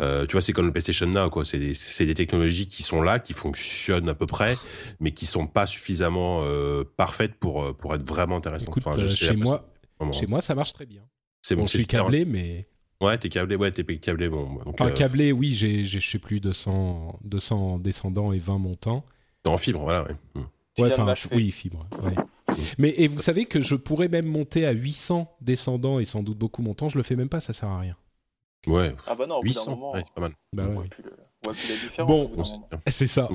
[0.00, 1.44] Euh, tu vois, c'est comme le PlayStation Now, quoi.
[1.44, 4.56] C'est des, des technologies qui sont là, qui fonctionnent à peu près,
[5.00, 8.68] mais qui sont pas suffisamment euh, parfaites pour euh, pour être vraiment intéressantes.
[8.68, 9.68] Écoute, enfin, chez moi,
[10.12, 11.02] chez moi, ça marche très bien.
[11.42, 12.66] C'est bon, je suis câblé, mais
[13.00, 14.58] Ouais, t'es câblé, ouais, t'es câblé, bon.
[14.64, 19.04] Donc, euh, câblé, oui, j'ai, je sais plus, 200, 200 descendants et 20 montants.
[19.44, 20.16] En fibre, voilà, ouais.
[20.34, 20.80] Hmm.
[20.80, 22.14] Ouais, enfin, oui, fibre, ouais.
[22.14, 22.54] Hmm.
[22.78, 26.38] Mais, et vous savez que je pourrais même monter à 800 descendants et sans doute
[26.38, 27.96] beaucoup montants, je le fais même pas, ça sert à rien.
[28.66, 28.94] Ouais.
[29.06, 30.32] Ah bah non, au 800, moment, ouais, pas mal.
[30.52, 30.86] Bah ouais.
[31.98, 32.30] la bon,
[32.86, 33.28] c'est ça.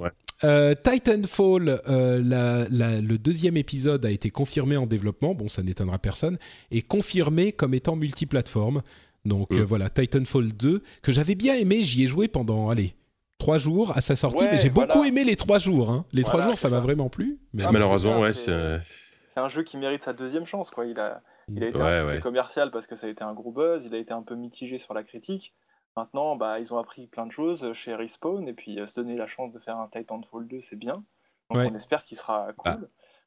[0.44, 5.62] Euh, Titanfall, euh, la, la, le deuxième épisode a été confirmé en développement, bon ça
[5.64, 6.38] n'étonnera personne,
[6.72, 8.82] et confirmé comme étant multiplateforme.
[9.26, 12.96] Donc euh, voilà, Titanfall 2, que j'avais bien aimé, j'y ai joué pendant, allez,
[13.38, 15.92] trois jours à sa sortie, mais j'ai beaucoup aimé les trois jours.
[15.92, 16.06] Hein.
[16.14, 17.40] Les trois jours, ça m'a vraiment plu.
[17.54, 17.64] Mais...
[17.72, 18.80] malheureusement, ouais, c'est...
[19.28, 20.88] C'est un jeu qui mérite sa deuxième chance, quoi.
[20.88, 23.52] Il a, il a été un succès commercial parce que ça a été un gros
[23.52, 25.54] buzz, il a été un peu mitigé sur la critique.
[25.96, 29.16] Maintenant, bah, ils ont appris plein de choses chez Respawn, et puis euh, se donner
[29.16, 31.04] la chance de faire un Titanfall 2, c'est bien.
[31.50, 32.72] Donc on espère qu'il sera cool.
[32.72, 32.80] Ah.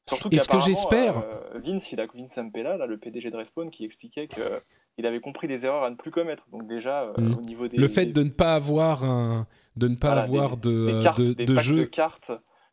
[0.07, 3.69] Surtout ce que j'espère euh, Vince, il a Vince Ampella, là, le PDG de Respawn,
[3.69, 4.61] qui expliquait que
[4.97, 6.45] il avait compris les erreurs à ne plus commettre.
[6.51, 7.35] Donc déjà, euh, Mm.
[7.37, 7.77] au niveau des...
[7.77, 10.91] Le fait des- de ne pas avoir un, de ne pas voilà, avoir des- de,
[10.97, 11.75] des cartes, de, des de packs jeu.
[11.77, 12.31] de cartes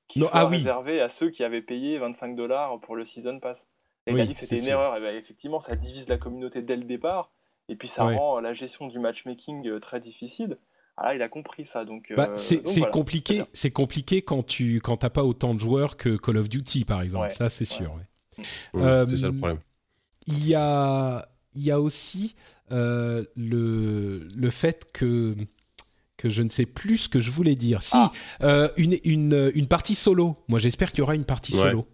[0.08, 0.46] qui Non, soient ah
[0.84, 1.00] oui.
[1.00, 3.68] à ceux qui avaient payé 25 dollars pour le Season Pass.
[4.06, 4.72] Et il a dit que c'était une sûr.
[4.72, 4.96] erreur.
[4.96, 7.30] Et ben, effectivement, ça divise la communauté dès le départ.
[7.68, 8.16] Et puis ça Ouais.
[8.16, 10.58] rend la gestion du matchmaking euh, très difficile.
[10.96, 11.84] Ah il a compris ça.
[11.84, 12.86] Donc, Bah, euh, c'est voilà.
[12.90, 16.84] compliqué, c'est compliqué quand tu quand t'as pas autant de joueurs que Call of Duty
[16.84, 17.28] par exemple.
[17.28, 17.76] Ouais, Ça c'est ouais.
[17.84, 17.94] sûr.
[17.94, 18.44] ouais.
[18.74, 19.60] Ouais, Euh, c'est ça le problème.
[20.26, 22.34] Il y a il y a aussi
[22.72, 25.36] euh, le le fait que
[26.16, 27.82] que je ne sais plus ce que je voulais dire.
[27.82, 28.12] Si Ah.
[28.42, 30.36] euh, une une une partie solo.
[30.48, 31.60] Moi j'espère qu'il y aura une partie Ouais.
[31.70, 31.86] solo.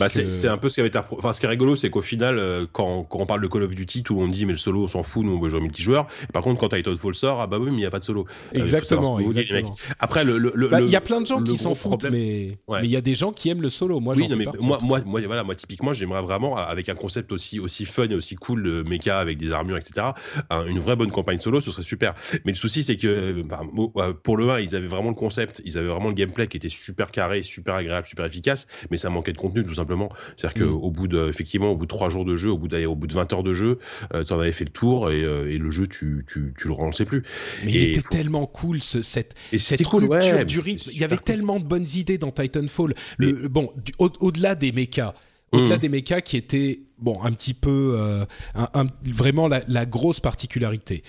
[0.00, 1.76] Bah, c'est que- c'est un peu ce qui avait été enfin ce qui est rigolo
[1.76, 4.32] c'est qu'au final euh, quand, quand on parle de Call of Duty tout le monde
[4.32, 6.58] dit mais le solo on s'en fout nous on veut jouer multijoueur et par contre
[6.58, 9.18] quand Titanfall sort ah bah oui mais il y a pas de solo Euh, Exactement,
[9.18, 9.76] dites, les exactement.
[10.00, 10.38] après le
[10.70, 12.80] Bah, Il y a plein de gens qui s'en foutent, problème- mais Ouais.
[12.80, 14.00] mais il y a des gens qui aiment le solo.
[14.00, 16.94] Moi, oui, non, mais partie, moi, moi, moi, voilà, moi, typiquement, j'aimerais vraiment, avec un
[16.94, 20.08] concept aussi, aussi fun et aussi cool, le mecha avec des armures, etc.,
[20.50, 22.14] un- une vraie bonne campagne solo, ce serait super.
[22.44, 23.60] Mais le souci, c'est que, euh, bah,
[23.98, 26.56] euh, pour le 1, ils avaient vraiment le concept, ils avaient vraiment le gameplay qui
[26.56, 30.10] était super carré, super agréable, super efficace, mais ça manquait de contenu, tout simplement.
[30.36, 30.70] C'est-à-dire Mm.
[30.80, 32.94] qu'au bout de, effectivement, au bout de 3 jours de jeu, au bout, d'aller- au
[32.96, 33.78] bout de 20 heures de jeu,
[34.14, 36.74] euh, t'en avais fait le tour et, euh, et le jeu, tu, tu, tu le
[36.74, 37.22] relançais plus.
[37.64, 40.90] Mais et il était faut- tellement cool ce, cette, Et cette cool, ouais, du rythme.
[40.92, 41.24] Il y avait cool.
[41.24, 42.94] tellement de bonnes idées dans Titanfall.
[43.18, 45.14] Le, bon, du- au- au-delà des mechas,
[45.52, 45.80] au-delà Mhm.
[45.80, 50.20] des mechas qui étaient bon un petit peu euh, un- un- vraiment la, la grosse
[50.20, 51.02] particularité.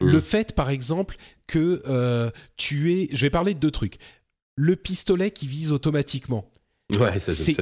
[0.00, 0.10] Mhm.
[0.10, 3.96] Le fait, par exemple, que euh, tu es, je vais parler de deux trucs.
[4.56, 6.50] Le pistolet qui vise automatiquement.
[6.98, 7.52] Ouais, C'est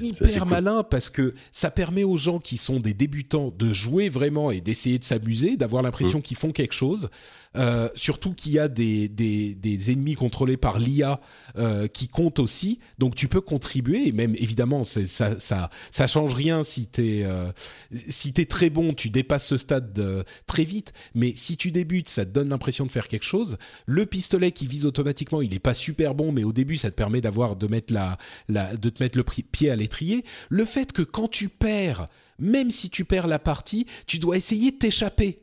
[0.00, 0.48] hyper cool.
[0.48, 4.60] malin parce que ça permet aux gens qui sont des débutants de jouer vraiment et
[4.60, 5.86] d'essayer de s'amuser, d'avoir Mm.
[5.86, 7.08] l'impression qu'ils font quelque chose.
[7.56, 11.20] Euh, surtout qu'il y a des, des, des ennemis contrôlés par l'IA
[11.56, 14.08] euh, qui comptent aussi, donc tu peux contribuer.
[14.08, 17.50] Et même évidemment, ça ça ça change rien si t'es euh,
[17.94, 20.92] si t'es très bon, tu dépasses ce stade euh, très vite.
[21.14, 23.56] Mais si tu débutes, ça te donne l'impression de faire quelque chose.
[23.86, 26.96] Le pistolet qui vise automatiquement, il est pas super bon, mais au début, ça te
[26.96, 30.24] permet d'avoir de mettre la, la de te mettre le pied à l'étrier.
[30.48, 34.70] Le fait que quand tu perds, même si tu perds la partie, tu dois essayer
[34.70, 35.38] de t'échapper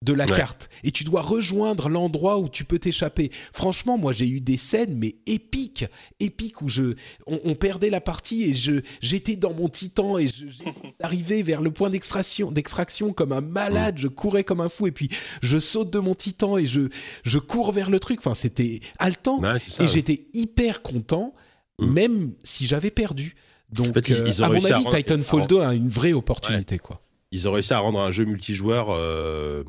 [0.00, 0.36] de la Ouais.
[0.36, 3.32] carte et tu dois rejoindre l'endroit où tu peux t'échapper.
[3.52, 5.86] Franchement, moi j'ai eu des scènes mais épiques,
[6.20, 6.94] épiques où je
[7.26, 10.28] on, on perdait la partie et je j'étais dans mon titan et
[11.00, 14.92] d'arriver vers le point d'extraction d'extraction comme un malade, je courais comme un fou et
[14.92, 15.08] puis
[15.42, 16.82] je saute de mon titan et je
[17.24, 18.20] je cours vers le truc.
[18.20, 19.92] Enfin, c'était haletant Ouais, c'est ça, et ouais.
[19.92, 21.34] j'étais hyper content
[21.80, 21.92] Mm.
[21.92, 23.36] même si j'avais perdu.
[23.70, 25.88] Donc, fait, ils- euh, ils à mon à avis, rendre- Titanfall à 2 a une
[25.88, 27.00] vraie opportunité, quoi.
[27.30, 29.62] Ils ont réussi à rendre un jeu multijoueur, euh,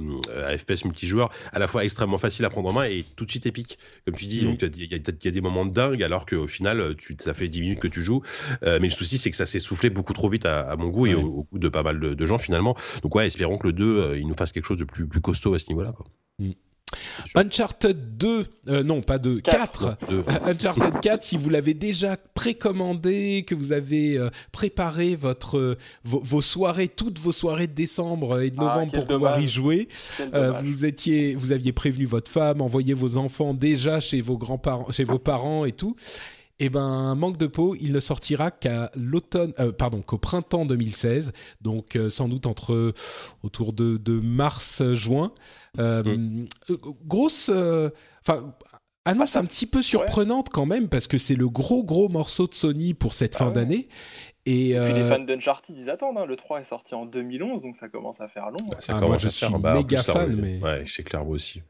[0.45, 3.30] à FPS multijoueur, à la fois extrêmement facile à prendre en main et tout de
[3.32, 3.78] suite épique.
[4.05, 6.47] Comme tu dis, il y, a- il y a des moments de dingue, alors qu'au
[6.47, 8.22] final, tu, ça fait 10 minutes que tu joues.
[8.64, 10.88] Euh, mais le souci, c'est que ça s'est soufflé beaucoup trop vite à, à mon
[10.88, 11.22] goût et Ouais.
[11.24, 12.78] au, au goût de pas mal de, de gens finalement.
[13.03, 15.22] Donc ouais, espérons que le 2, euh, il nous fasse quelque chose de plus, plus
[15.22, 15.91] costaud à ce niveau-là.
[15.91, 16.05] Quoi.
[16.39, 16.53] sûr.
[17.35, 19.97] Uncharted 2, euh, non pas 2, Quatre.
[19.99, 20.09] 4.
[20.09, 20.23] Deux.
[20.45, 26.19] Uncharted 4, si vous l'avez déjà précommandé, que vous avez euh, préparé votre, euh, vos,
[26.19, 29.87] vos soirées, toutes vos soirées de décembre et de Ah, novembre pour pouvoir y jouer,
[30.33, 34.91] euh, vous étiez, vous aviez prévenu votre femme, envoyé vos enfants déjà chez vos grands-parents,
[34.91, 35.95] chez vos parents et tout.
[36.60, 41.32] Eh ben, manque de peau, il ne sortira qu'à l'automne, euh, pardon, qu'au printemps 2016,
[41.62, 42.93] donc euh, sans doute entre
[43.43, 45.32] autour de, de mars-juin.
[45.80, 46.03] Euh,
[46.70, 47.89] euh, grosse, euh,
[48.28, 48.53] enfin.
[49.05, 52.53] Annonce un petit peu surprenante quand même parce que c'est le gros gros morceau de
[52.53, 53.53] Sony pour cette Ah fin ouais.
[53.53, 53.88] d'année
[54.45, 56.18] et Et puis les fans d'Uncharted, ils attendent.
[56.20, 56.26] hein.
[56.28, 58.57] Le 3 est sorti en 2011, donc ça commence à faire long.
[58.72, 58.78] hein.
[58.80, 61.03] Ça Ah, commence moi, je à faire, suis bah, méga là, fan, mais- Ouais, c'est
[61.03, 61.62] clair, moi aussi.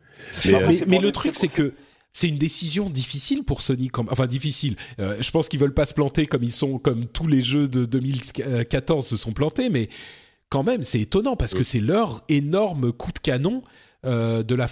[0.46, 1.74] Mais, euh, le truc, c'est que
[2.12, 3.88] c'est une décision difficile pour Sony.
[3.89, 4.76] Comme, enfin, difficile.
[4.99, 7.68] Euh, je pense qu'ils veulent pas se planter comme ils sont, comme tous les jeux
[7.68, 9.89] de 2014 se sont plantés, mais
[10.49, 13.62] quand même, c'est étonnant parce que c'est leur énorme coup de canon
[14.05, 14.68] euh, de la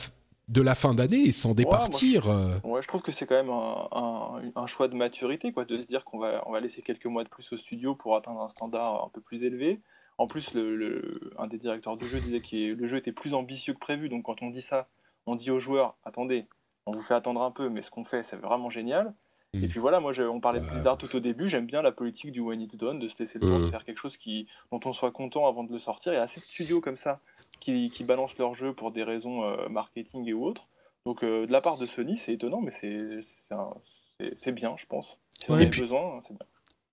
[0.49, 2.29] de la fin d'année et sans départir.
[2.29, 2.57] euh.
[2.63, 5.77] Ouais, je trouve que c'est quand même un, un- un choix de maturité, quoi, de
[5.81, 8.39] se dire qu'on va, on va laisser quelques mois de plus au studio pour atteindre
[8.41, 9.81] un standard un peu plus élevé.
[10.17, 13.33] En plus, le, le- un des directeurs du jeu disait que le jeu était plus
[13.33, 14.87] ambitieux que prévu, donc quand on dit ça,
[15.25, 16.45] on dit aux joueurs, attendez,
[16.87, 19.13] on vous fait attendre un peu, mais ce qu'on fait, c'est vraiment génial.
[19.53, 19.63] Mm.
[19.63, 20.71] Et puis voilà, moi, je- on parlait de Ouais.
[20.71, 23.39] Blizzard tout au début, j'aime bien la politique du when it's done, de se laisser
[23.39, 23.71] le temps de Mm.
[23.71, 26.13] faire quelque chose qui, dont on soit content avant de le sortir.
[26.13, 27.19] Il y a assez de studios comme ça
[27.59, 30.67] qui, qui balancent leur jeu pour des raisons euh, marketing et autres.
[31.05, 35.17] Donc euh, de la part de Sony, c'est étonnant, mais c'est bien, je pense.
[35.39, 35.65] Si on Ouais.
[35.65, 36.45] a puis- besoin, c'est bien.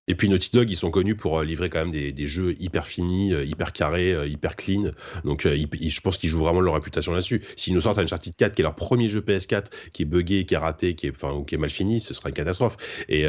[0.06, 2.86] Et puis Naughty Dog, ils sont connus pour euh, livrer quand même des, jeux hyper
[2.86, 4.90] finis, euh, hyper carrés, euh, hyper clean.
[5.24, 7.42] Donc je pense qu'ils jouent vraiment leur réputation là-dessus.
[7.56, 10.52] S'ils nous sortent Uncharted 4, qui est leur premier jeu PS4, qui est buggé, qui
[10.52, 12.76] est raté, qui est, enfin, ou qui est mal fini, ce sera une catastrophe.
[13.08, 13.26] Et,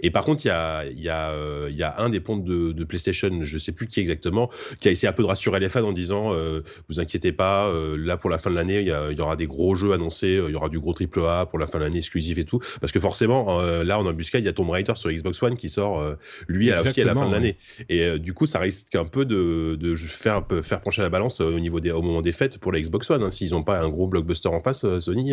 [0.00, 3.30] et par contre, il y a, y, a, y a un des pontes de, PlayStation,
[3.40, 5.92] je sais plus qui exactement, qui a essayé un peu de rassurer les fans en
[5.92, 6.32] disant
[6.88, 9.92] vous inquiétez pas, là pour la fin de l'année, il y, aura des gros jeux
[9.92, 12.44] annoncés, il y aura du gros triple A pour la fin de l'année exclusif et
[12.44, 12.60] tout.
[12.80, 15.68] Parce que forcément, là en embuscade, il y a Tomb Raider sur Xbox One qui
[15.68, 16.14] sort euh,
[16.48, 17.56] lui à la, aussi à la fin de l'année.
[17.88, 21.40] Et euh, du coup, ça risque un peu de, de faire faire pencher la balance
[21.40, 23.22] euh, au niveau des au moment des fêtes pour la Xbox One.
[23.22, 23.30] hein.
[23.30, 25.32] S'ils n'ont pas un gros blockbuster en face, Sony,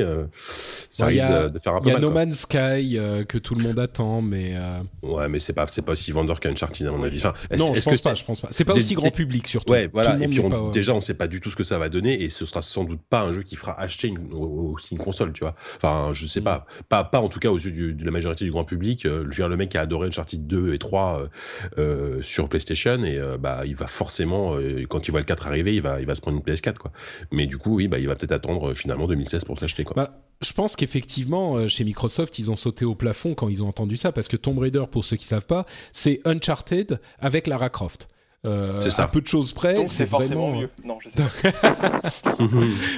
[0.89, 2.01] ça Ouais, il risque a- de, faire un Il peu y a mal.
[2.01, 2.11] No.
[2.11, 2.97] Man's Sky
[3.27, 4.53] que tout le monde attend, mais
[5.01, 7.17] Ouais, mais c'est pas pas aussi vendeur qu'Uncharted à mon avis.
[7.17, 8.15] Enfin, non, je pense que pas.
[8.15, 8.49] Je pense pas.
[8.51, 9.71] C'est pas Des- aussi grand public surtout.
[9.73, 10.17] Ouais, voilà.
[10.19, 12.21] Et puis on- pas, déjà, on sait pas du tout ce que ça va donner,
[12.21, 15.33] et ce sera sans doute pas un jeu qui fera acheter une, aussi une console,
[15.33, 15.55] tu vois.
[15.77, 16.43] Enfin, je sais Mm.
[16.43, 19.05] pas, pas, pas en tout cas aux yeux du- de la majorité du grand public.
[19.05, 21.27] Euh, Je veux dire, le mec qui a adoré Uncharted 2 et 3 euh,
[21.77, 25.47] euh, sur PlayStation, et euh, bah, il va forcément, euh, quand il voit le 4
[25.47, 26.91] arriver, il va, il va se prendre une PS4, quoi.
[27.31, 29.95] Mais du coup, oui, bah, il va peut-être attendre euh, finalement 2016 pour l'acheter, quoi.
[29.95, 33.95] Bah, je pense qu'effectivement, chez Microsoft, ils ont sauté au plafond quand ils ont entendu
[33.97, 38.07] ça, parce que Tomb Raider, pour ceux qui savent pas, c'est Uncharted avec Lara Croft.
[38.43, 39.03] Euh, C'est ça.
[39.03, 40.55] À peu de choses près, Donc c'est vraiment.
[40.55, 40.69] mieux.
[40.83, 42.01] Non, je sais pas.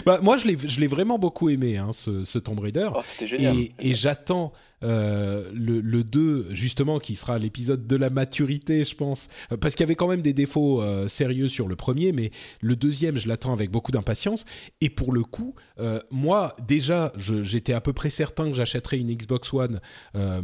[0.06, 2.90] Bah, moi, je l'ai, je l'ai vraiment beaucoup aimé, hein, ce, ce Tomb Raider.
[2.96, 3.58] Oh, C'était génial.
[3.58, 4.54] Et, et j'attends
[4.84, 9.28] euh, le, le 2, justement, qui sera l'épisode de la maturité, je pense.
[9.52, 12.32] Euh, Parce qu'il y avait quand même des défauts euh, sérieux sur le premier, mais
[12.62, 14.44] le deuxième, je l'attends avec beaucoup d'impatience.
[14.82, 19.14] Et pour le coup, euh, moi, déjà, j'étais à peu près certain que j'achèterais une
[19.14, 19.80] Xbox One
[20.16, 20.42] euh,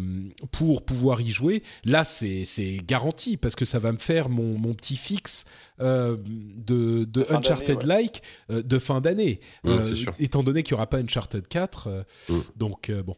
[0.51, 1.63] pour pouvoir y jouer.
[1.83, 5.43] Là, c'est c'est garanti, parce que ça va me faire mon, mon petit fixe
[5.81, 8.21] euh, de, Uncharted-like
[8.51, 9.39] euh, de fin d'année.
[9.63, 11.87] Ouais, Euh, étant donné qu'il n'y aura pas Uncharted 4.
[11.87, 12.39] euh, Mm.
[12.57, 13.15] Donc, euh, bon.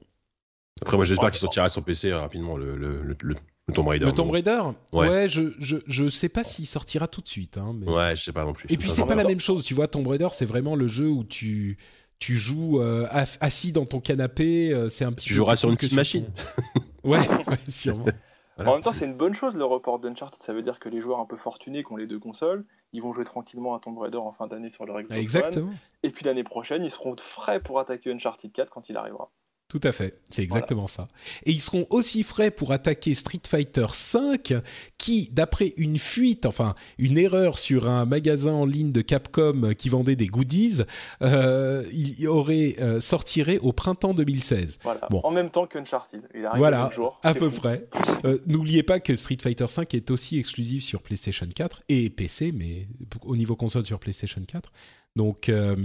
[0.82, 3.36] Après, moi, j'espère qu'il sortira sur PC rapidement le, le, le, le-
[3.68, 4.06] le Tomb Raider.
[4.06, 4.62] Le Tomb Raider?
[4.94, 5.08] Ouais.
[5.08, 7.58] Ouais, je, je, je sais pas s'il sortira tout de suite.
[7.58, 7.88] Hein, mais...
[7.90, 8.66] Ouais, je sais pas non plus.
[8.72, 9.64] Et puis, c'est pas la même chose.
[9.64, 11.78] Tu vois, Tomb Raider, c'est vraiment le jeu où tu,
[12.20, 13.08] tu joues euh,
[13.40, 14.74] assis dans ton canapé.
[14.74, 16.26] euh, c'est un petit Tu peu joueras sur une petite machine.
[16.26, 18.06] ton- Ouais, ouais, sûrement.
[18.58, 18.72] Voilà.
[18.72, 20.44] En même temps, c'est une bonne chose le report d'Uncharted.
[20.44, 22.64] Ça veut dire que les joueurs un peu fortunés qui ont les deux consoles,
[22.94, 25.20] ils vont jouer tranquillement à Tomb Raider en fin d'année sur leur Xbox One.
[25.20, 25.74] Exactement.
[26.04, 29.32] Et puis l'année prochaine, ils seront frais pour attaquer Uncharted 4 quand il arrivera.
[29.72, 31.08] Tout à fait, c'est exactement ça.
[31.46, 34.62] Et ils seront aussi frais pour attaquer Street Fighter V,
[34.98, 39.88] qui, d'après une fuite, enfin une erreur sur un magasin en ligne de Capcom qui
[39.88, 40.82] vendait des goodies,
[41.22, 44.80] euh, il aurait euh, sortirait au printemps 2016.
[44.84, 45.08] Voilà.
[45.10, 45.22] Bon.
[45.24, 46.24] En même temps qu'Uncharted.
[46.36, 47.22] Il arrive Voilà, jour.
[47.24, 47.62] à peu fou.
[47.62, 47.88] près.
[48.26, 52.52] Euh, N'oubliez pas que Street Fighter V est aussi exclusif sur PlayStation 4 et PC,
[52.52, 52.90] mais
[53.22, 54.70] au niveau console sur PlayStation 4.
[55.16, 55.76] Donc, euh,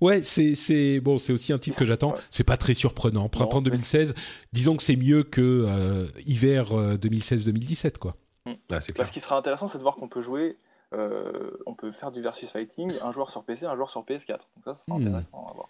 [0.00, 2.14] ouais, c'est c'est bon, c'est aussi un titre que j'attends.
[2.30, 3.28] C'est pas très surprenant.
[3.28, 4.14] Printemps Non, mais 2016,
[4.52, 8.14] disons que c'est mieux que euh, hiver euh, 2016-2017, quoi.
[8.46, 9.06] Ah, c'est Bah, clair.
[9.08, 10.56] ce qui sera intéressant, c'est de voir qu'on peut jouer,
[10.94, 14.38] euh, on peut faire du versus fighting, un joueur sur PC, un joueur sur PS4.
[14.56, 15.06] Donc ça, c'est Hmm.
[15.06, 15.68] intéressant à voir.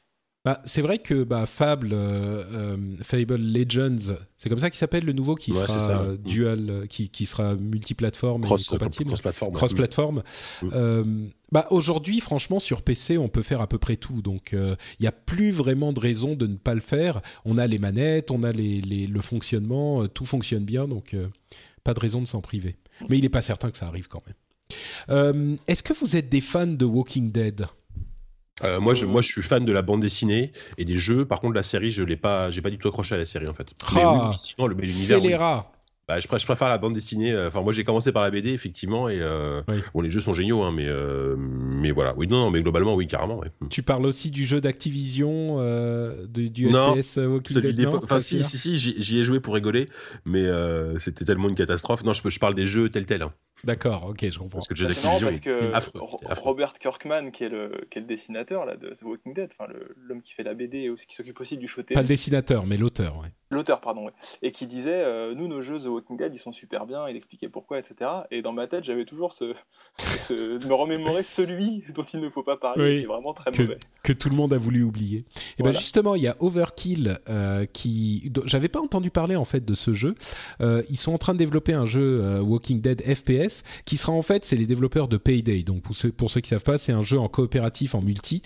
[0.49, 5.05] Bah, c'est vrai que bah, Fable, euh, euh, Fable Legends, c'est comme ça qu'il s'appelle
[5.05, 9.09] le nouveau qui Ouais, sera ça, euh, dual, qui, qui sera multiplateforme et compatible.
[9.11, 9.53] cross platform.
[9.53, 10.23] cross platform.
[10.63, 10.69] Mm.
[10.73, 11.05] Euh,
[11.53, 14.23] bah aujourd'hui, franchement, sur PC, on peut faire à peu près tout.
[14.23, 17.21] Donc, il n'y a plus vraiment de raison de ne pas le faire.
[17.45, 21.15] On a les manettes, on a les, les- le fonctionnement, tout fonctionne bien, donc
[21.85, 22.77] pas de raison de s'en priver.
[23.11, 25.59] Mais il n'est pas certain que ça arrive quand même.
[25.67, 27.67] Est-ce que vous êtes des fans de Walking Dead?
[28.65, 31.25] Euh, moi, je, moi, je suis fan de la bande dessinée et des jeux.
[31.25, 33.47] Par contre, la série, je l'ai pas, j'ai pas du tout accroché à la série
[33.49, 33.69] en fait.
[33.95, 35.23] Mais Ah, oui, sinon, le l'univers.
[35.23, 35.35] oui.
[36.09, 37.33] Bah, je, pr- je préfère la bande dessinée.
[37.33, 39.77] euh, Enfin, moi, j'ai commencé par la BD effectivement et euh, Oui.
[39.93, 42.15] bon, les jeux sont géniaux, hein, mais euh, mais voilà.
[42.17, 43.39] Oui, non, non, mais globalement, oui, carrément.
[43.39, 43.49] Ouais.
[43.69, 48.43] Tu parles aussi du jeu d'Activision, de- du Non, FPS Walking Dead non Enfin, si,
[48.43, 49.87] si, si, j'y j'y ai joué pour rigoler,
[50.25, 50.47] mais
[50.99, 52.03] c'était tellement une catastrophe.
[52.05, 53.23] Non, je, parle des jeux tels tels.
[53.23, 53.33] Hein,
[53.65, 54.59] D'accord, ok, je comprends.
[54.59, 56.01] parce que d'Activision parce est que affreux.
[56.41, 59.51] Robert Kirkman, qui est, le, qui est le dessinateur là, de The Walking Dead,
[60.07, 62.67] l'homme qui fait la BD et aussi- qui s'occupe aussi du show Pas le dessinateur,
[62.67, 63.29] mais l'auteur, ouais.
[63.51, 66.53] l'auteur pardon, ouais, et qui disait euh, nous nos jeux The Walking Dead ils sont
[66.53, 68.11] super bien, il expliquait pourquoi etc.
[68.31, 69.55] Et dans ma tête j'avais toujours ce,
[69.99, 72.99] ce- de me remémorer celui dont il ne faut pas parler, Oui.
[72.99, 73.79] qui est vraiment très Que, mauvais.
[74.03, 75.19] que tout le monde a voulu oublier.
[75.19, 75.25] Et
[75.63, 75.79] ben Voilà.
[75.79, 78.31] justement, il y a Overkill euh, qui.
[78.45, 80.15] J'avais pas entendu parler en fait de ce jeu.
[80.61, 83.48] Euh, ils sont en train de développer un jeu euh, Walking Dead FPS
[83.85, 85.63] qui sera en fait, c'est les développeurs de Payday.
[85.63, 88.43] Donc pour ceux, pour ceux qui savent pas, c'est un jeu en coopératif en multi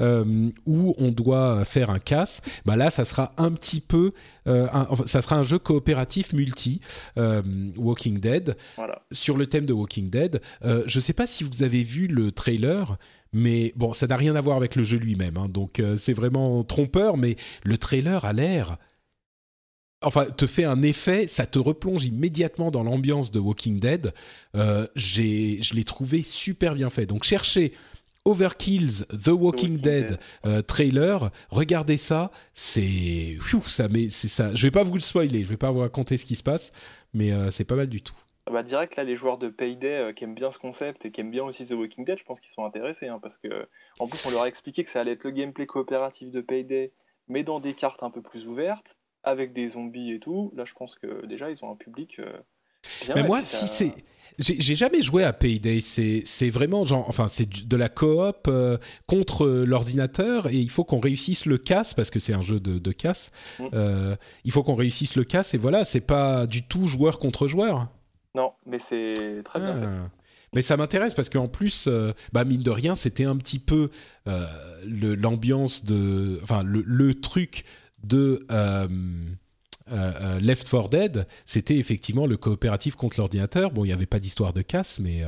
[0.00, 2.40] euh, où on doit faire un casse.
[2.64, 4.12] Bah là, ça sera un petit peu,
[4.46, 6.80] euh, un- ça sera un jeu coopératif multi
[7.18, 7.42] euh,
[7.76, 9.02] Walking Dead Voilà.
[9.12, 10.40] sur le thème de Walking Dead.
[10.86, 12.96] Je sais pas si vous avez vu le trailer,
[13.32, 16.62] mais bon, ça n'a rien à voir avec le jeu lui-même, hein, donc c'est vraiment
[16.64, 17.16] trompeur.
[17.16, 18.78] Mais le trailer a l'air
[20.02, 24.12] enfin, te fait un effet, ça te replonge immédiatement dans l'ambiance de Walking Dead.
[24.54, 27.06] Euh, je l'ai trouvé super bien fait.
[27.06, 27.72] Donc, cherchez
[28.26, 30.18] Overkill's The Walking, Walking Dead, Dead.
[30.46, 31.30] euh, trailer.
[31.50, 33.38] Regardez ça, c'est,
[33.68, 34.54] ça, mais c'est ça.
[34.54, 36.72] Je vais pas vous le spoiler, je vais pas vous raconter ce qui se passe,
[37.14, 38.14] mais euh, c'est pas mal du tout.
[38.48, 41.10] Ah Bah, direct, là, les joueurs de Payday euh, qui aiment bien ce concept et
[41.12, 43.06] qui aiment bien aussi The Walking Dead, je pense qu'ils sont intéressés.
[43.06, 43.68] hein, parce que,
[44.00, 46.92] en plus, on leur a expliqué que ça allait être le gameplay coopératif de Payday,
[47.28, 48.96] mais dans des cartes un peu plus ouvertes,
[49.26, 50.52] avec des zombies et tout.
[50.56, 52.20] Là, je pense que déjà, ils ont un public.
[52.20, 52.32] euh,
[53.04, 53.92] bien, Mais moi, si c'est,
[54.38, 55.80] j'ai jamais joué à Payday.
[55.80, 60.70] C'est, c'est vraiment genre, enfin, c'est de la coop euh, contre euh, l'ordinateur et il
[60.70, 63.32] faut qu'on réussisse le casse parce que c'est un jeu de, de casse.
[63.58, 63.64] Mm.
[63.74, 67.48] Euh, il faut qu'on réussisse le casse et voilà, c'est pas du tout joueur contre
[67.48, 67.88] joueur.
[68.34, 69.86] Non, mais c'est très bien fait.
[69.86, 70.10] Ah.
[70.52, 73.90] Mais ça m'intéresse parce qu'en plus, euh, bah mine de rien, c'était un petit peu
[74.84, 77.64] l'ambiance de, enfin le, le truc
[78.06, 78.86] de euh,
[79.90, 83.70] euh, euh, Left 4 Dead, c'était effectivement le coopératif contre l'ordinateur.
[83.70, 85.22] Bon, il n'y avait pas d'histoire de casse, mais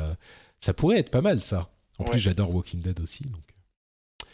[0.60, 1.70] ça pourrait être pas mal ça.
[1.98, 2.10] En Ouais.
[2.10, 3.22] plus, j'adore Walking Dead aussi.
[3.24, 3.42] Donc.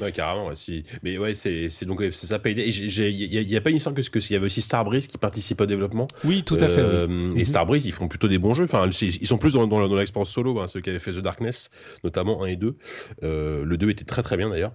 [0.00, 0.48] Ouais, carrément.
[0.48, 0.84] ouais, si.
[1.02, 2.68] Mais ouais, c'est donc c'est ça Payday.
[2.68, 5.60] Il y, a- pas une histoire que que- il y avait aussi Starbreeze qui participe
[5.60, 6.06] au développement?
[6.24, 6.82] Oui, tout à fait.
[6.82, 6.88] oui.
[6.92, 7.44] Euh, Et Mhm.
[7.46, 8.64] Starbreeze, ils font plutôt des bons jeux.
[8.64, 10.58] Enfin, ils sont plus dans, dans, dans l'expérience solo.
[10.60, 11.70] Hein, ceux qui avaient fait The Darkness,
[12.02, 12.76] notamment 1 et 2.
[13.22, 14.72] Euh, le 2 était très très bien d'ailleurs.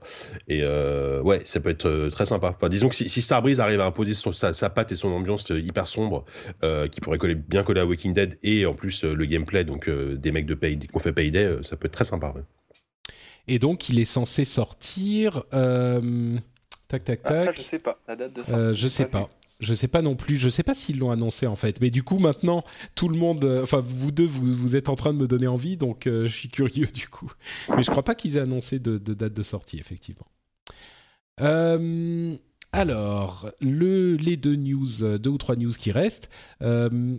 [0.47, 2.53] Et euh, ouais, ça peut être très sympa.
[2.55, 5.09] Enfin, disons que si, si Starbreeze arrive à imposer son- sa, sa patte et son
[5.09, 6.26] ambiance hyper sombre,
[6.91, 10.32] qui pourrait coller, bien coller à Walking Dead, et en plus le gameplay donc des
[10.32, 12.34] mecs de Payday, qu'on fait Payday, ça peut être très sympa.
[12.36, 12.41] ouais.
[13.50, 15.43] Et donc, il est censé sortir.
[15.54, 16.38] euh,
[16.88, 17.58] tac, tac, Ah, ça, tac.
[17.58, 18.00] je sais pas.
[18.08, 18.54] La date de sortie.
[18.60, 19.10] Euh, je sais vu.
[19.10, 19.30] pas.
[19.60, 20.38] Je sais pas non plus.
[20.38, 21.82] Je sais pas s'ils l'ont annoncé en fait.
[21.82, 22.64] Mais du coup, maintenant,
[22.95, 25.47] tout le monde, euh, enfin vous deux, vous, vous êtes en train de me donner
[25.47, 27.30] envie, donc euh, je suis curieux du coup.
[27.76, 30.28] Mais je crois pas qu'ils aient annoncé de, de date de sortie effectivement.
[31.41, 32.36] Euh,
[32.72, 36.30] alors, le, les deux news, euh, deux ou trois news qui restent.
[36.62, 37.18] Euh,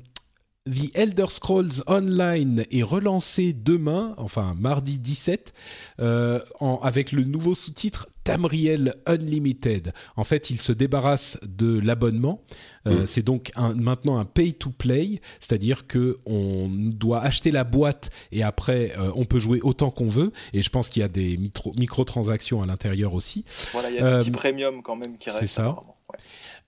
[0.67, 5.55] The Elder Scrolls Online est relancé demain, enfin mardi 17,
[6.01, 9.95] euh, en- avec le nouveau sous-titre Tamriel Unlimited.
[10.17, 12.43] En fait, il se débarrasse de l'abonnement.
[12.87, 13.07] Euh, Mm.
[13.07, 18.93] C'est donc un- maintenant un pay-to-play, c'est-à-dire que on doit acheter la boîte et après
[18.99, 20.31] euh, on peut jouer autant qu'on veut.
[20.53, 23.47] Et je pense qu'il y a des mitro- microtransactions à l'intérieur aussi.
[23.73, 25.55] Voilà, il y a Euh, un petit premium quand même qui c'est reste.
[25.55, 25.63] ça.
[25.69, 25.97] apparemment.
[26.13, 26.19] Ouais.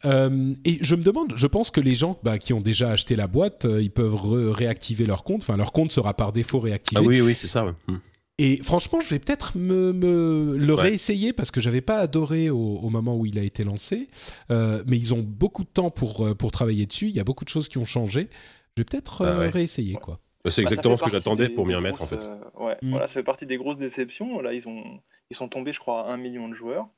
[0.04, 3.14] Euh, et je me demande, je pense que les gens bah, qui ont déjà acheté
[3.16, 4.16] la boîte, euh, ils peuvent
[4.52, 5.42] réactiver leur compte.
[5.42, 7.00] Enfin, leur compte sera par défaut réactivé.
[7.02, 7.64] Ah oui, oui, c'est ça.
[7.64, 7.72] ouais.
[7.88, 7.98] Hmm.
[8.38, 10.82] Et franchement, je vais peut-être me, me le Ouais.
[10.82, 14.08] réessayer parce que j'avais pas adoré au, au moment où il a été lancé.
[14.50, 17.08] Euh, mais ils ont beaucoup de temps pour pour travailler dessus.
[17.08, 18.28] Il y a beaucoup de choses qui ont changé.
[18.76, 19.48] Je vais peut-être Ah ouais.
[19.50, 20.18] réessayer quoi.
[20.44, 22.26] Bah, C'est Bah, exactement ce que j'attendais pour m'y remettre en fait.
[22.26, 22.90] euh, ouais, Mm.
[22.90, 24.40] voilà, ça fait partie des grosses déceptions.
[24.40, 24.82] Là, ils ont,
[25.30, 26.88] ils sont tombés, je crois, à un million de joueurs.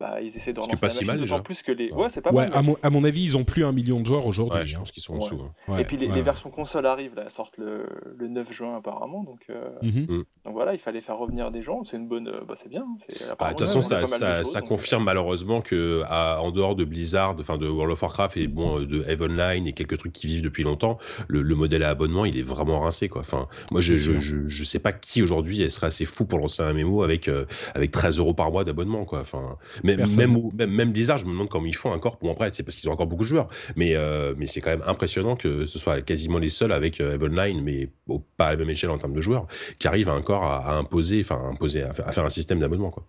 [0.00, 1.40] Bah, ils essaient de relancer pas la si machine, mal, déjà.
[1.40, 1.90] plus que les.
[1.90, 2.02] Ouais.
[2.04, 2.56] Ouais, c'est pas ouais, mal.
[2.56, 4.60] à mon, à mon avis, ils ont plus un million de joueurs aujourd'hui.
[4.60, 4.78] Ouais, je hein.
[4.78, 5.40] pense qu'ils sont en dessous.
[5.42, 5.72] hein.
[5.72, 6.22] Ouais, Et puis les, ouais, les ouais.
[6.24, 7.84] versions consoles arrivent, là, elles sortent le,
[8.16, 9.24] le 9 juin apparemment.
[9.24, 10.22] Donc, euh, Mhm.
[10.48, 11.84] Donc voilà, il fallait faire revenir des gens.
[11.84, 12.28] C'est une bonne.
[12.28, 12.80] euh, Bah, c'est bien.
[12.82, 16.40] hein, c'est- Ah, De toute façon, ça, ça, choses, ça donc, confirme malheureusement que à-
[16.40, 19.66] en dehors de Blizzard, enfin de World of Warcraft et bon euh, de Eve Online
[19.66, 22.80] et quelques trucs qui vivent depuis longtemps, le, le modèle à abonnement, il est vraiment
[22.80, 23.20] rincé quoi.
[23.20, 26.62] Enfin, moi je je, je, je sais pas qui aujourd'hui serait assez fou pour lancer
[26.62, 27.44] un MMO avec euh,
[27.74, 29.20] avec 13 euros par mois d'abonnement quoi.
[29.20, 32.18] Enfin, même même, même même Blizzard, je me demande comment ils font encore.
[32.22, 34.70] Bon après, c'est parce qu'ils ont encore beaucoup de joueurs, mais euh, mais c'est quand
[34.70, 37.90] même impressionnant que ce soit quasiment les seuls avec euh, Eve Online, mais
[38.38, 39.46] pas à la même échelle en termes de joueurs,
[39.78, 42.30] qui arrivent à encore à, à imposer, enfin à imposer, à faire, à faire un
[42.30, 43.04] système d'abonnement quoi.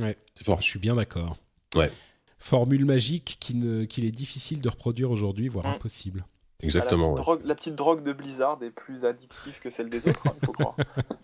[0.00, 0.16] Ouais.
[0.34, 0.60] C'est fort.
[0.62, 1.36] Je suis bien d'accord.
[1.76, 1.90] Ouais.
[2.38, 5.70] Formule magique qui ne- qu'il est difficile de reproduire aujourd'hui, voire Mm.
[5.74, 6.24] impossible.
[6.26, 7.06] Ah, Exactement.
[7.06, 7.14] la, ouais.
[7.14, 10.34] petite drogue, la petite drogue de Blizzard est plus addictive que celle des autres, hein,
[10.42, 10.76] il faut croire.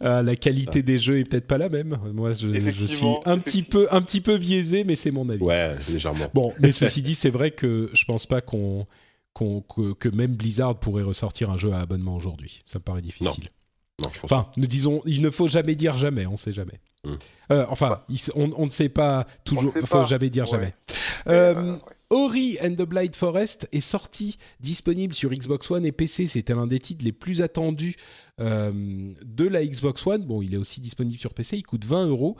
[0.00, 1.98] Ah, la qualité des jeux est peut-être pas la même.
[2.12, 5.42] Moi, je, je suis un petit peu, un petit peu biaisé, mais c'est mon avis.
[5.42, 6.28] ouais, légèrement.
[6.34, 8.86] Bon, mais ceci dit, c'est vrai que je pense pas qu'on,
[9.32, 12.62] qu'on- que, que même Blizzard pourrait ressortir un jeu à abonnement aujourd'hui.
[12.64, 13.44] Ça me paraît difficile.
[13.44, 13.50] Non,
[14.00, 16.80] je pense Enfin, nous disons, il ne faut jamais dire jamais, on sait jamais.
[17.04, 17.14] Hmm.
[17.50, 20.04] Euh, enfin, il on, on ne sait pas toujours, il faut pas.
[20.04, 20.50] jamais dire Ouais.
[20.50, 20.74] jamais.
[21.26, 21.78] Mais, Euh, euh, ouais.
[22.10, 26.26] Ori and the Blind Forest est sorti, disponible sur Xbox One et PC.
[26.26, 27.96] C'était l'un des titres les plus attendus
[28.38, 28.70] euh,
[29.24, 30.24] de la Xbox One.
[30.26, 31.56] Bon, il est aussi disponible sur PC.
[31.56, 32.36] Il coûte 20 euros.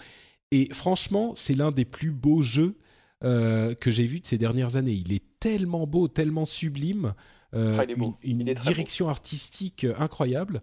[0.50, 2.76] Et franchement, c'est l'un des plus beaux jeux
[3.24, 4.92] euh, que j'ai vu de ces dernières années.
[4.92, 7.14] Il est tellement beau, tellement sublime.
[7.54, 8.14] euh, Ah, il est beau.
[8.22, 8.70] Une, une Il est très beau.
[8.74, 10.60] direction artistique euh, incroyable.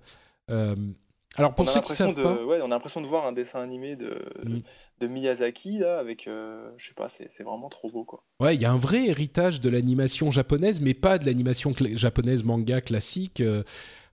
[0.50, 0.76] Euh,
[1.38, 2.44] alors, On pour a ceux qui l'impression savent de, pas.
[2.46, 4.60] ouais, on a l'impression de voir un dessin animé de, Mm.
[5.00, 8.24] de Miyazaki là, avec, euh, je sais pas, c'est vraiment trop beau quoi.
[8.40, 12.44] Ouais, il y a un vrai héritage de l'animation japonaise, mais pas de l'animation japonaise
[12.44, 13.42] manga classique.
[13.42, 13.64] euh,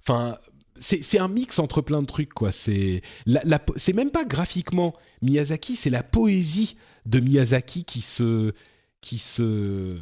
[0.02, 0.36] Enfin,
[0.76, 2.52] c'est c'est un mix entre plein de trucs, quoi.
[2.52, 6.76] C'est la, la po- c'est même pas graphiquement Miyazaki, c'est la poésie
[7.06, 8.52] de Miyazaki qui se
[9.00, 9.96] qui se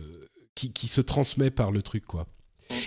[0.54, 2.26] qui, se transmet par le truc, quoi.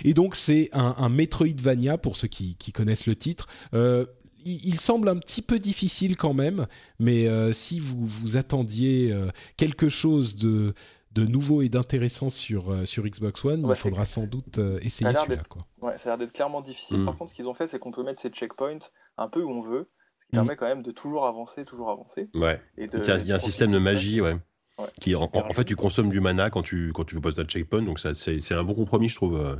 [0.04, 3.46] Et donc c'est un, un Metroidvania pour ceux qui, qui connaissent le titre.
[3.74, 4.06] Euh,
[4.44, 6.66] il, semble un petit peu difficile quand même,
[6.98, 10.74] mais euh, si vous vous attendiez euh, quelque chose de
[11.12, 15.42] de nouveau et d'intéressant sur, euh, sur Xbox One, il faudra sans doute essayer celui-là.
[15.80, 17.04] Ouais, ça a l'air d'être clairement difficile.
[17.04, 17.16] Par mm.
[17.16, 18.78] contre, ce qu'ils ont fait, c'est qu'on peut mettre ces checkpoints
[19.16, 19.90] un peu où on veut,
[20.20, 20.38] ce qui mm.
[20.38, 22.28] permet quand même de toujours avancer, toujours avancer.
[22.34, 22.60] Ouais.
[22.76, 24.36] Et il y a un système de magie, ouais
[25.00, 27.98] qui en, fait tu consommes du mana quand tu quand tu poser un checkpoint donc
[27.98, 29.56] c'est un bon compromis je trouve euh,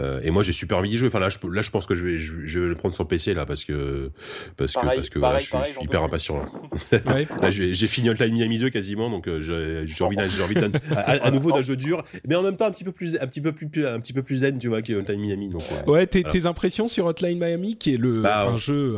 [0.00, 1.08] euh, et moi j'ai super envie d'y jouer.
[1.08, 3.34] Enfin là je là je pense que je vais je, vais le prendre sur PC
[3.34, 4.10] là parce que
[4.56, 9.10] parce que parce que je, suis, hyper impatient là, j'ai fini Hotline Miami 2 quasiment
[9.10, 9.40] donc euh,
[9.84, 13.18] j'ai envie à, nouveau d'un jeu dur mais en même temps un petit peu plus
[13.20, 15.62] un petit peu plus un petit peu plus zen tu vois que Hotline Miami donc
[15.86, 16.06] ouais.
[16.06, 18.96] Tes, tes impressions sur Hotline Miami qui est le bah, un jeu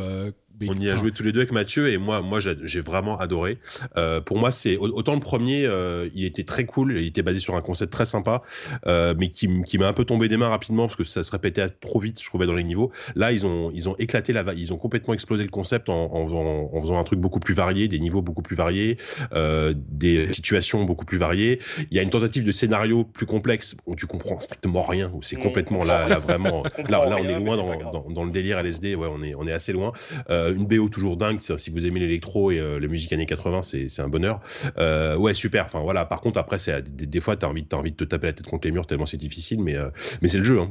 [0.69, 3.59] on y a joué tous les deux avec Mathieu et moi, moi j'ai vraiment adoré.
[3.97, 7.39] Euh, pour moi, c'est autant le premier, euh, il était très cool, il était basé
[7.39, 8.43] sur un concept très sympa,
[8.87, 11.31] euh, mais qui, qui m'a un peu tombé des mains rapidement parce que ça se
[11.31, 12.91] répétait trop vite, je trouvais dans les niveaux.
[13.15, 16.27] Là, ils ont ils ont éclaté la, ils ont complètement explosé le concept en, en,
[16.27, 18.99] faisant, en faisant un truc beaucoup plus varié, des niveaux beaucoup plus variés,
[19.33, 21.61] euh, des situations beaucoup plus variées.
[21.91, 25.23] Il y a une tentative de scénario plus complexe où tu comprends strictement rien, où
[25.23, 25.43] c'est mmh.
[25.43, 28.95] complètement là, là vraiment, là, là on est loin dans, dans, dans, le délire LSD,
[28.95, 29.93] ouais, on est on est assez loin.
[30.31, 31.41] Euh, une BO toujours dingue.
[31.41, 34.41] Si vous aimez l'électro et euh, la musique années 80, c'est un bonheur.
[34.79, 35.67] Euh, ouais, super.
[35.67, 36.05] Enfin voilà.
[36.05, 38.47] Par contre, après, c'est des, fois, t'as envie, as envie de te taper la tête
[38.47, 39.77] contre les murs tellement c'est difficile, mais
[40.23, 40.61] mais c'est le jeu.
[40.61, 40.71] Hein.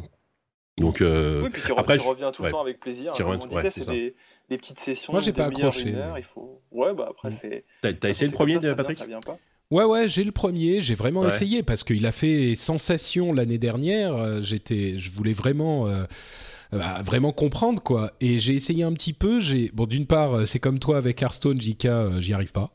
[0.78, 3.12] Donc oui, puis tu, après, reviens tout le temps avec plaisir.
[3.14, 4.16] Tu ouais, c'est des,
[4.50, 5.12] des, petites sessions.
[5.12, 5.96] Moi, j'ai pas accroché.
[6.18, 6.62] il faut...
[6.72, 7.32] Ouais, bah après, mm.
[7.32, 7.66] c'est.
[7.82, 9.00] T'as essayé le premier, Patrick?
[9.70, 10.80] Ouais, ouais, j'ai le premier.
[10.80, 14.42] J'ai vraiment essayé parce qu'il a fait sensation l'année dernière.
[14.42, 16.06] J'étais, je voulais vraiment euh,
[16.72, 18.12] vraiment comprendre quoi.
[18.22, 19.40] Et j'ai essayé un petit peu.
[19.40, 22.72] J'ai bon, d'une part, euh, c'est comme toi avec Hearthstone, JK, euh, j'y arrive pas.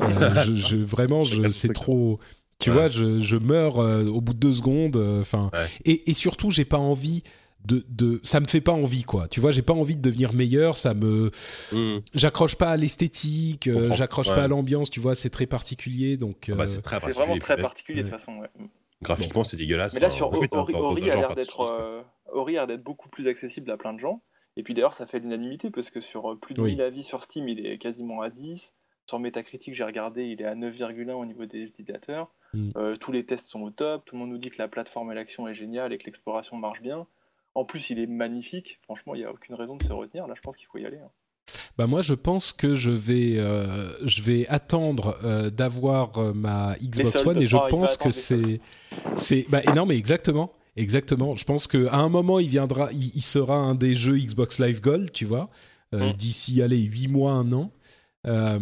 [0.00, 2.18] je, vraiment, je, c'est trop.
[2.58, 4.96] Tu vois, je, je meurs au bout de deux secondes.
[5.20, 5.50] Enfin,
[5.84, 7.22] et, et, surtout, j'ai pas envie.
[7.64, 10.32] De, de, ça me fait pas envie quoi tu vois j'ai pas envie de devenir
[10.32, 11.30] meilleur ça me
[11.70, 12.00] hmm.
[12.12, 16.56] j'accroche pas à l'esthétique j'accroche pas à l'ambiance tu vois c'est très particulier donc ah
[16.56, 18.40] bah, c'est vraiment très particulier de toute façon
[19.00, 23.08] graphiquement c'est dégueulasse mais là sur Ori, Ori a l'air d'être Ori a d'être beaucoup
[23.08, 24.22] plus accessible à plein de gens.
[24.56, 27.22] Et puis d'ailleurs, ça fait l'unanimité parce que sur euh, plus de 1000 avis sur
[27.22, 28.74] Steam, il est quasiment à 10.
[29.08, 32.30] Sur Metacritic, j'ai regardé, il est à 9,1 au niveau des utilisateurs.
[32.52, 32.70] Mm.
[32.76, 34.04] Euh, tous les tests sont au top.
[34.04, 36.56] Tout le monde nous dit que la plateforme et l'action est géniale et que l'exploration
[36.56, 37.06] marche bien.
[37.54, 38.78] En plus, il est magnifique.
[38.82, 40.26] Franchement, il n'y a aucune raison de se retenir.
[40.26, 40.98] Là, je pense qu'il faut y aller.
[40.98, 41.10] Hein.
[41.76, 45.18] Bah moi, je pense que je vais, euh, je vais attendre
[45.50, 48.60] d'avoir ma Xbox One et je pense que c'est,
[49.16, 50.54] c'est, bah, non mais exactement.
[50.76, 51.36] Exactement.
[51.36, 55.12] Je pense qu'à un moment, il viendra, il, sera un des jeux Xbox Live Gold,
[55.12, 55.50] tu vois,
[55.94, 56.12] euh, mmh.
[56.14, 57.72] d'ici, allez, 8 mois, un an.
[58.24, 58.58] Euh,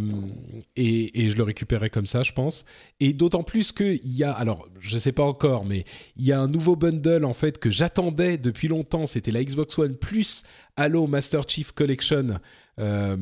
[0.74, 2.64] et, je le récupérerai comme ça, je pense.
[2.98, 5.84] Et d'autant plus qu'il y a, alors je sais pas encore, mais
[6.16, 9.06] il y a un nouveau bundle en fait que j'attendais depuis longtemps.
[9.06, 10.44] C'était la Xbox One plus
[10.76, 12.40] Halo Master Chief Collection
[12.78, 13.16] euh,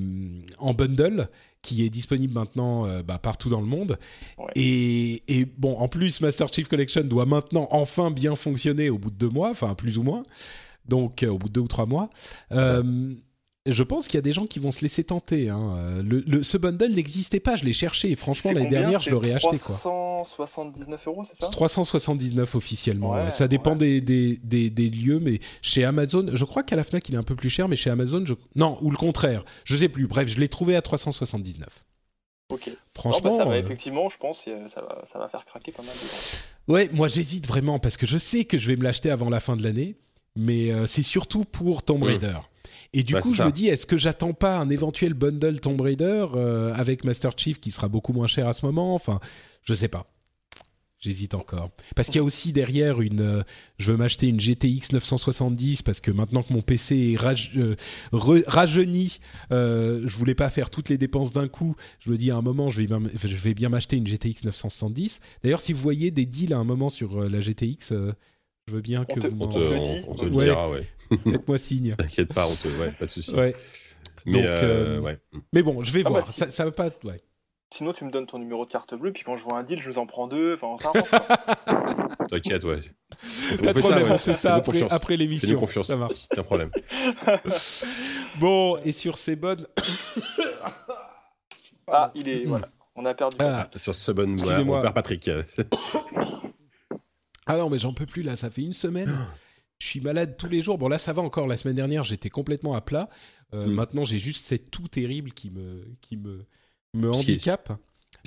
[0.59, 1.29] en bundle
[1.69, 3.99] qui est disponible maintenant euh, bah, partout dans le monde.
[4.55, 5.23] Et,
[5.59, 9.29] bon, en plus, Master Chief Collection doit maintenant enfin bien fonctionner au bout de deux
[9.29, 10.23] mois, enfin plus ou moins,
[10.87, 12.09] donc euh, au bout de deux ou trois mois.
[12.53, 13.13] Euh,
[13.71, 15.49] je pense qu'il y a des gens qui vont se laisser tenter.
[15.49, 16.03] Hein.
[16.03, 18.11] Le, ce bundle n'existait pas, je l'ai cherché.
[18.11, 19.59] Et franchement, l'année dernière, je l'aurais acheté.
[19.59, 21.49] 379 euros, c'est ça?
[21.49, 23.31] 379 officiellement.
[23.31, 24.39] ça dépend des, des,
[24.71, 27.51] des, lieux, mais chez Amazon, je crois qu'à la Fnac, il est un peu plus
[27.51, 28.35] cher, mais chez Amazon, je...
[28.55, 29.45] non, ou le contraire.
[29.65, 30.07] Je sais plus.
[30.07, 31.85] Bref, je l'ai trouvé à 379.
[32.51, 32.71] Ok.
[32.95, 35.93] Franchement, ça va, euh, effectivement, je pense, ça va, ça va faire craquer pas mal.
[35.93, 39.29] De ouais, moi j'hésite vraiment parce que je sais que je vais me l'acheter avant
[39.29, 39.97] la fin de l'année,
[40.35, 42.39] mais euh, c'est surtout pour Tomb Raider.
[42.93, 45.81] Et du bah, coup, je me dis, est-ce que j'attends pas un éventuel bundle Tomb
[45.81, 48.95] Raider euh, avec Master Chief qui sera beaucoup moins cher à ce moment?
[48.95, 49.21] Enfin,
[49.63, 50.07] je sais pas.
[50.99, 51.71] J'hésite encore.
[51.95, 53.21] Parce qu'il y a aussi derrière une.
[53.21, 53.43] Euh,
[53.79, 57.77] je veux m'acheter une GTX 970 parce que maintenant que mon PC est euh,
[58.49, 59.21] rajeuni,
[59.51, 61.77] je voulais pas faire toutes les dépenses d'un coup.
[62.01, 65.21] Je me dis à un moment, je vais, je vais bien m'acheter une GTX 970.
[65.45, 67.93] D'ailleurs, si vous voyez des deals à un moment sur la GTX,
[68.69, 69.59] je veux bien que vous on te,
[70.09, 70.87] on, te le dira, ouais.
[71.25, 71.95] Faites-moi signe.
[71.97, 72.69] T'inquiète pas, on te...
[72.69, 73.35] ouais, pas de souci.
[73.35, 73.57] Ouais.
[74.27, 75.19] Mais, Donc, euh, ouais.
[75.55, 76.27] mais bon, je vais ah voir.
[76.27, 76.89] Bah, ça, ça va pas.
[77.05, 77.21] Ouais.
[77.73, 79.81] Sinon, tu me donnes ton numéro de carte bleue, puis quand je vois un deal,
[79.81, 80.55] je vous en prends deux.
[80.55, 80.93] Enfin, ça
[82.29, 82.81] T'inquiète, ouais.
[83.63, 85.59] Pas de problème, on fait ça après, après l'émission.
[85.59, 85.87] confiance.
[85.87, 86.27] Ça marche.
[86.33, 86.71] Aucun problème.
[88.39, 89.67] bon, et sur ces bonnes.
[91.87, 92.45] ah, il est.
[92.45, 92.69] Voilà.
[92.97, 93.37] On a perdu.
[93.41, 94.35] Ah, sur ce bon.
[94.35, 94.81] Excusez-moi.
[94.81, 95.31] on perd Patrick.
[97.49, 99.17] Ah non, mais j'en peux plus là, ça fait une semaine.
[99.19, 99.35] Ah.
[99.79, 100.77] Je suis malade tous les jours.
[100.77, 101.47] Bon, là, ça va encore.
[101.47, 103.09] La semaine dernière, j'étais complètement à plat.
[103.55, 103.73] Euh, mm.
[103.73, 106.45] Maintenant, j'ai juste cette toux terrible qui me, qui me,
[106.95, 107.73] me handicape.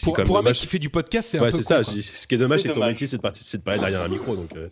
[0.02, 1.58] pour, pour un mec qui fait du podcast, c'est un ouais, peu.
[1.58, 1.84] c'est ça.
[1.84, 4.36] Ce qui est dommage, c'est que ton métier, c'est de, de, parler derrière un micro.
[4.36, 4.70] Donc, euh.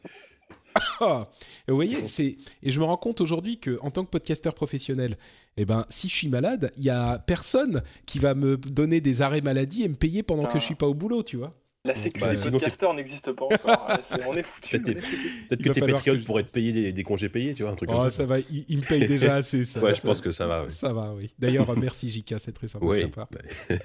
[1.02, 1.28] ah,
[1.68, 5.18] vous voyez, c'est et je me rends compte aujourd'hui que en tant que podcasteur professionnel,
[5.58, 9.22] eh ben, si je suis malade, il y a personne qui va me donner des
[9.22, 11.54] arrêts maladie et me payer pendant que je suis pas au boulot, tu vois.
[11.86, 13.88] La sécurité bah, des podcasteurs n'existe pas encore.
[14.28, 14.82] on est foutu.
[14.82, 18.00] Peut-être que tes patriotes pourraient te payer des, congés payés, tu vois, un truc comme
[18.00, 18.12] oh, ça.
[18.12, 19.64] ça va, ils, me payent déjà assez.
[19.64, 20.64] Ça, ouais, je pense que ça va.
[20.64, 20.72] Oui.
[20.72, 21.32] Ça va, oui.
[21.40, 23.04] D'ailleurs, merci Jika, c'est très sympa oui.
[23.04, 23.30] de ta part.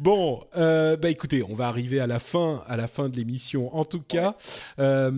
[0.00, 3.72] bon, euh, bah écoutez, on va arriver à la fin, à la fin de l'émission.
[3.76, 4.36] En tout cas,
[4.80, 5.12] euh,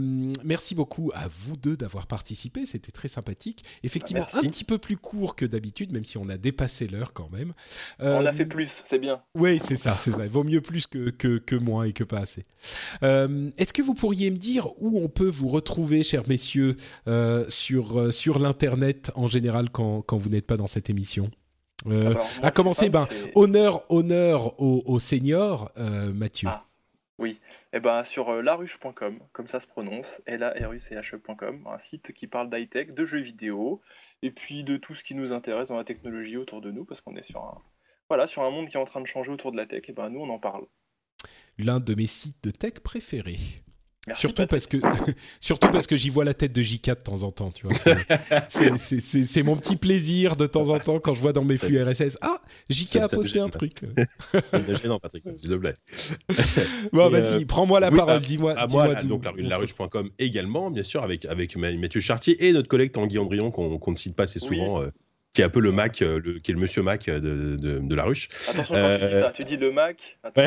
[0.44, 2.66] merci beaucoup à vous deux d'avoir participé.
[2.66, 3.64] C'était très sympathique.
[3.84, 4.46] Effectivement, merci.
[4.46, 7.54] un petit peu plus court que d'habitude, même si on a dépassé l'heure quand même.
[8.02, 9.22] Euh, on a fait plus, c'est bien.
[9.34, 10.26] Oui, c'est ça, c'est ça.
[10.26, 12.44] Il vaut mieux plus que, que, que moins et que pas assez.
[13.02, 16.76] Euh, Est-ce que vous pourriez me dire où on peut vous retrouver, chers messieurs,
[17.06, 21.30] euh, sur, euh, sur l'internet en général quand, quand vous n'êtes pas dans cette émission?
[21.86, 26.48] Euh, Alors, moi, à commencer, ben, honneur, honneur aux, aux seniors, euh, Mathieu.
[26.50, 26.66] Ah.
[27.20, 27.38] Oui,
[27.74, 31.16] et ben sur euh, laruche.com, comme ça se prononce, l a r u c h
[31.16, 33.82] ecom un site qui parle d'high-tech, de jeux vidéo,
[34.22, 37.02] et puis de tout ce qui nous intéresse dans la technologie autour de nous, parce
[37.02, 37.58] qu'on est sur un,
[38.08, 39.92] voilà, sur un monde qui est en train de changer autour de la tech, et
[39.92, 40.64] ben nous on en parle.
[41.58, 43.38] L'un de mes sites de tech préférés.
[44.06, 44.78] Merci, Surtout parce que,
[45.40, 47.76] surtout parce que j'y vois la tête de JK de temps en temps, tu vois.
[48.48, 51.44] C'est- c'est- C'est c'est mon petit plaisir de temps en temps quand je vois dans
[51.44, 52.16] mes flux RSS.
[52.22, 52.40] Ah,
[52.70, 53.50] JK a posté un gêne.
[53.50, 53.72] truc.
[54.86, 55.74] non, Patrick, s'il te plaît.
[56.92, 58.20] Bon, vas-y, euh, prends-moi la oui, parole.
[58.20, 58.52] bah, Dis-moi.
[58.58, 62.00] à dis-moi moi, là, d'où- donc la, laruche.com également, bien sûr, avec, avec Ma- Mathieu
[62.00, 64.56] Chartier et notre collègue Tanguy Andrion, qu'on qu'on ne cite pas assez Oui.
[64.58, 64.88] souvent, euh,
[65.32, 67.56] qui est un peu le Mac, euh, le, qui est le monsieur Mac euh, de,
[67.56, 68.28] de, de la ruche.
[68.48, 70.42] Attention quand tu dis ça, tu dis le Mac, Attends.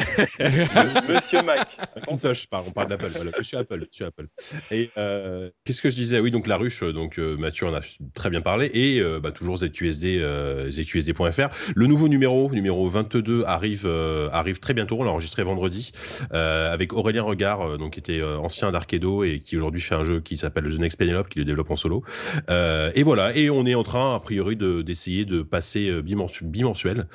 [1.10, 1.68] Monsieur Mac.
[1.96, 4.28] Macintosh, on parle d'Apple, voilà, monsieur Apple, monsieur Apple.
[4.72, 6.20] Et euh, qu'est-ce que je disais?
[6.20, 7.80] Oui, donc la ruche, donc Mathieu en a
[8.14, 10.22] très bien parlé, et bah, toujours ZQSD,
[10.70, 11.50] ZQSD.fr.
[11.76, 13.88] Le nouveau numéro, numéro 22, arrive,
[14.32, 14.98] arrive très bientôt.
[15.00, 15.92] On l'a enregistré vendredi
[16.32, 20.38] avec Aurélien Regard, donc qui était ancien d'Arkedo et qui aujourd'hui fait un jeu qui
[20.38, 22.04] s'appelle The Next Penelope, qui le développe en solo.
[22.50, 26.46] Et voilà, et on est en train, a priori, de d'essayer de passer euh, bimensu-
[26.46, 27.08] bimensuel.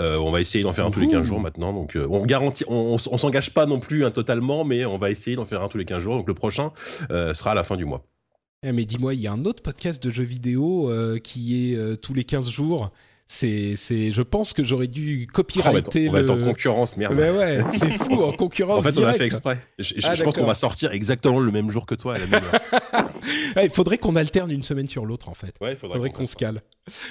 [0.00, 1.72] Euh, on va essayer d'en faire un tous les 15 jours maintenant.
[1.72, 4.84] Donc, euh, on garantit, on, on, s- on s'engage pas non plus hein, totalement, mais
[4.86, 6.16] on va essayer d'en faire un tous les 15 jours.
[6.16, 6.72] Donc, le prochain
[7.10, 8.04] euh, sera à la fin du mois.
[8.66, 11.76] Eh, mais dis-moi, il y a un autre podcast de jeux vidéo euh, qui est
[11.76, 12.90] euh, tous les 15 jours.
[13.26, 16.30] C'est, c'est, je pense que j'aurais dû Oh, on va être, copyrighter on va être
[16.30, 17.14] en concurrence, merde.
[17.16, 19.58] Mais ouais, c'est fou, en concurrence En fait, on a fait exprès.
[19.78, 22.18] Je, je- Ah, je pense qu'on va sortir exactement le même jour que toi à
[22.18, 23.04] la même heure.
[23.62, 25.54] Il faudrait qu'on alterne une semaine sur l'autre, en fait.
[25.60, 26.60] Ouais, il faudrait, faudrait qu'on se cale.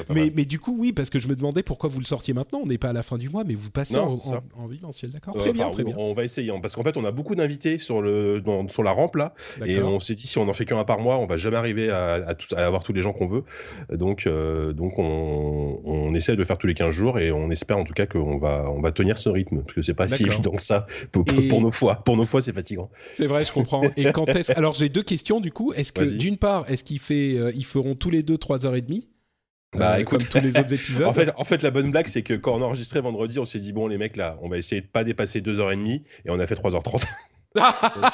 [0.10, 2.60] Mais, du coup, oui, parce que je me demandais pourquoi vous le sortiez maintenant.
[2.64, 4.70] On n'est pas à la fin du mois, mais vous passez Non, en, en, en
[5.12, 5.96] d'accord Très bien, enfin, très on- bien.
[5.98, 8.84] On va essayer, hein, parce qu'en fait, on a beaucoup d'invités sur le dans- sur
[8.84, 9.34] la rampe là,
[9.66, 11.90] et on s'est dit si on en fait qu'un par mois, on va jamais arriver
[11.90, 13.44] à, à, tout- à avoir tous les gens qu'on veut.
[13.92, 17.78] Donc euh, donc on, on essaie de faire tous les 15 jours et on espère
[17.78, 20.24] en tout cas qu'on va on va tenir ce rythme parce que c'est pas si
[20.24, 21.96] évident que ça pour, pour- Et- pour nos fois.
[22.04, 22.90] Pour nos fois, c'est fatigant.
[23.14, 23.82] C'est vrai, je comprends.
[23.98, 25.74] Et quand est-ce Alors, j'ai deux questions du coup.
[25.74, 29.08] Est-ce que, D'une part, est-ce qu'ils fait, euh, ils feront tous les deux 3h30
[29.76, 30.20] Bah, Euh, écoute.
[30.30, 31.08] comme tous les autres épisodes.
[31.08, 33.46] En fait, en fait, la bonne blague, c'est que quand on a enregistré vendredi, on
[33.46, 36.40] s'est dit bon les mecs là, on va essayer de pas dépasser 2h30 et on
[36.40, 37.04] a fait 3h30.
[37.56, 37.66] donc,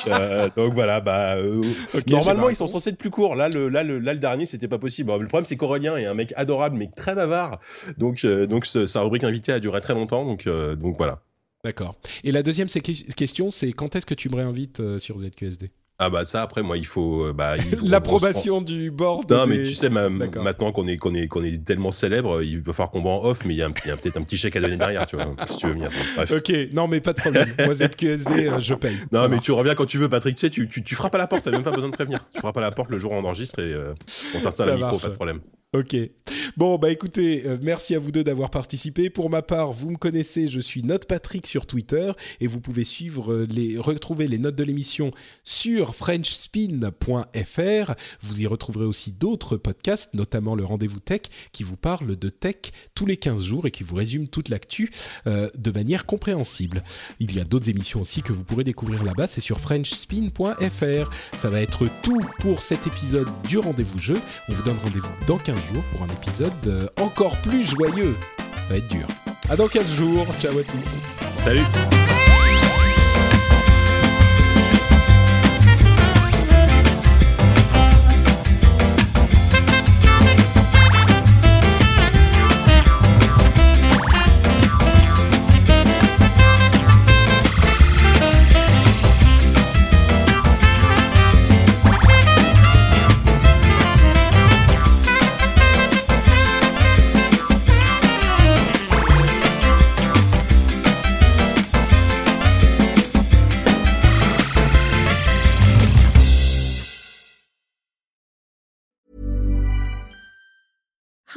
[0.07, 1.63] euh, donc voilà, bah euh,
[2.09, 3.35] normalement ma ils sont censés être plus courts.
[3.35, 5.11] Là le là le là le dernier c'était pas possible.
[5.11, 7.59] Le problème c'est qu'Aurélien est un mec adorable mais très bavard.
[7.97, 10.25] Donc euh, donc ce- sa rubrique invité a duré très longtemps.
[10.25, 11.21] Donc donc voilà.
[11.63, 11.95] D'accord.
[12.23, 16.23] Et la deuxième question, c'est quand est-ce que tu me réinvites sur ZQSD Ah bah
[16.23, 19.29] ça après moi il faut euh, bah L'approbation du board.
[19.29, 22.61] Non, mais tu sais, ma- maintenant qu'on est, qu'on est, qu'on est tellement célèbre, il
[22.61, 24.61] va falloir qu'on va en off, mais il y a, peut-être un petit chèque à
[24.61, 25.89] donner derrière, tu vois, si tu veux venir.
[26.15, 26.31] Bref.
[26.31, 27.49] Ok, non mais pas de problème.
[27.59, 28.95] Moi ZQSD, euh, je paye.
[29.11, 29.43] Non, mais marche.
[29.43, 30.35] tu reviens quand tu veux, Patrick.
[30.37, 32.25] Tu sais, tu, tu, tu frappes à la porte, t'as même pas besoin de prévenir.
[32.33, 33.93] Tu frappes à la porte le jour où on enregistre et euh,
[34.35, 35.01] on t'installe un micro, marche.
[35.03, 35.41] pas de problème.
[35.71, 35.95] Ok.
[36.57, 39.11] Bon, bah écoutez, euh, merci à vous deux d'avoir participé.
[39.11, 42.83] Pour ma part, vous me connaissez, je suis Note Patrick sur Twitter et vous pouvez
[42.83, 45.11] suivre euh, les, retrouver les notes de l'émission
[45.43, 47.93] sur FrenchSpin.fr.
[48.19, 51.21] Vous y retrouverez aussi d'autres podcasts, notamment le Rendez-vous Tech,
[51.51, 52.55] qui vous parle de tech
[52.95, 54.89] tous les 15 jours et qui vous résume toute l'actu
[55.27, 56.83] euh, de manière compréhensible.
[57.19, 61.11] Il y a d'autres émissions aussi que vous pourrez découvrir là-bas, c'est sur FrenchSpin.fr.
[61.37, 64.19] Ça va être tout pour cet épisode du Rendez-vous Jeu.
[64.47, 65.58] On vous donne rendez-vous dans 15
[65.91, 68.15] pour un épisode euh, encore plus joyeux.
[68.69, 69.07] Va être dur.
[69.49, 70.27] À dans 15 jours.
[70.39, 71.43] Ciao à tous.
[71.43, 72.08] Salut!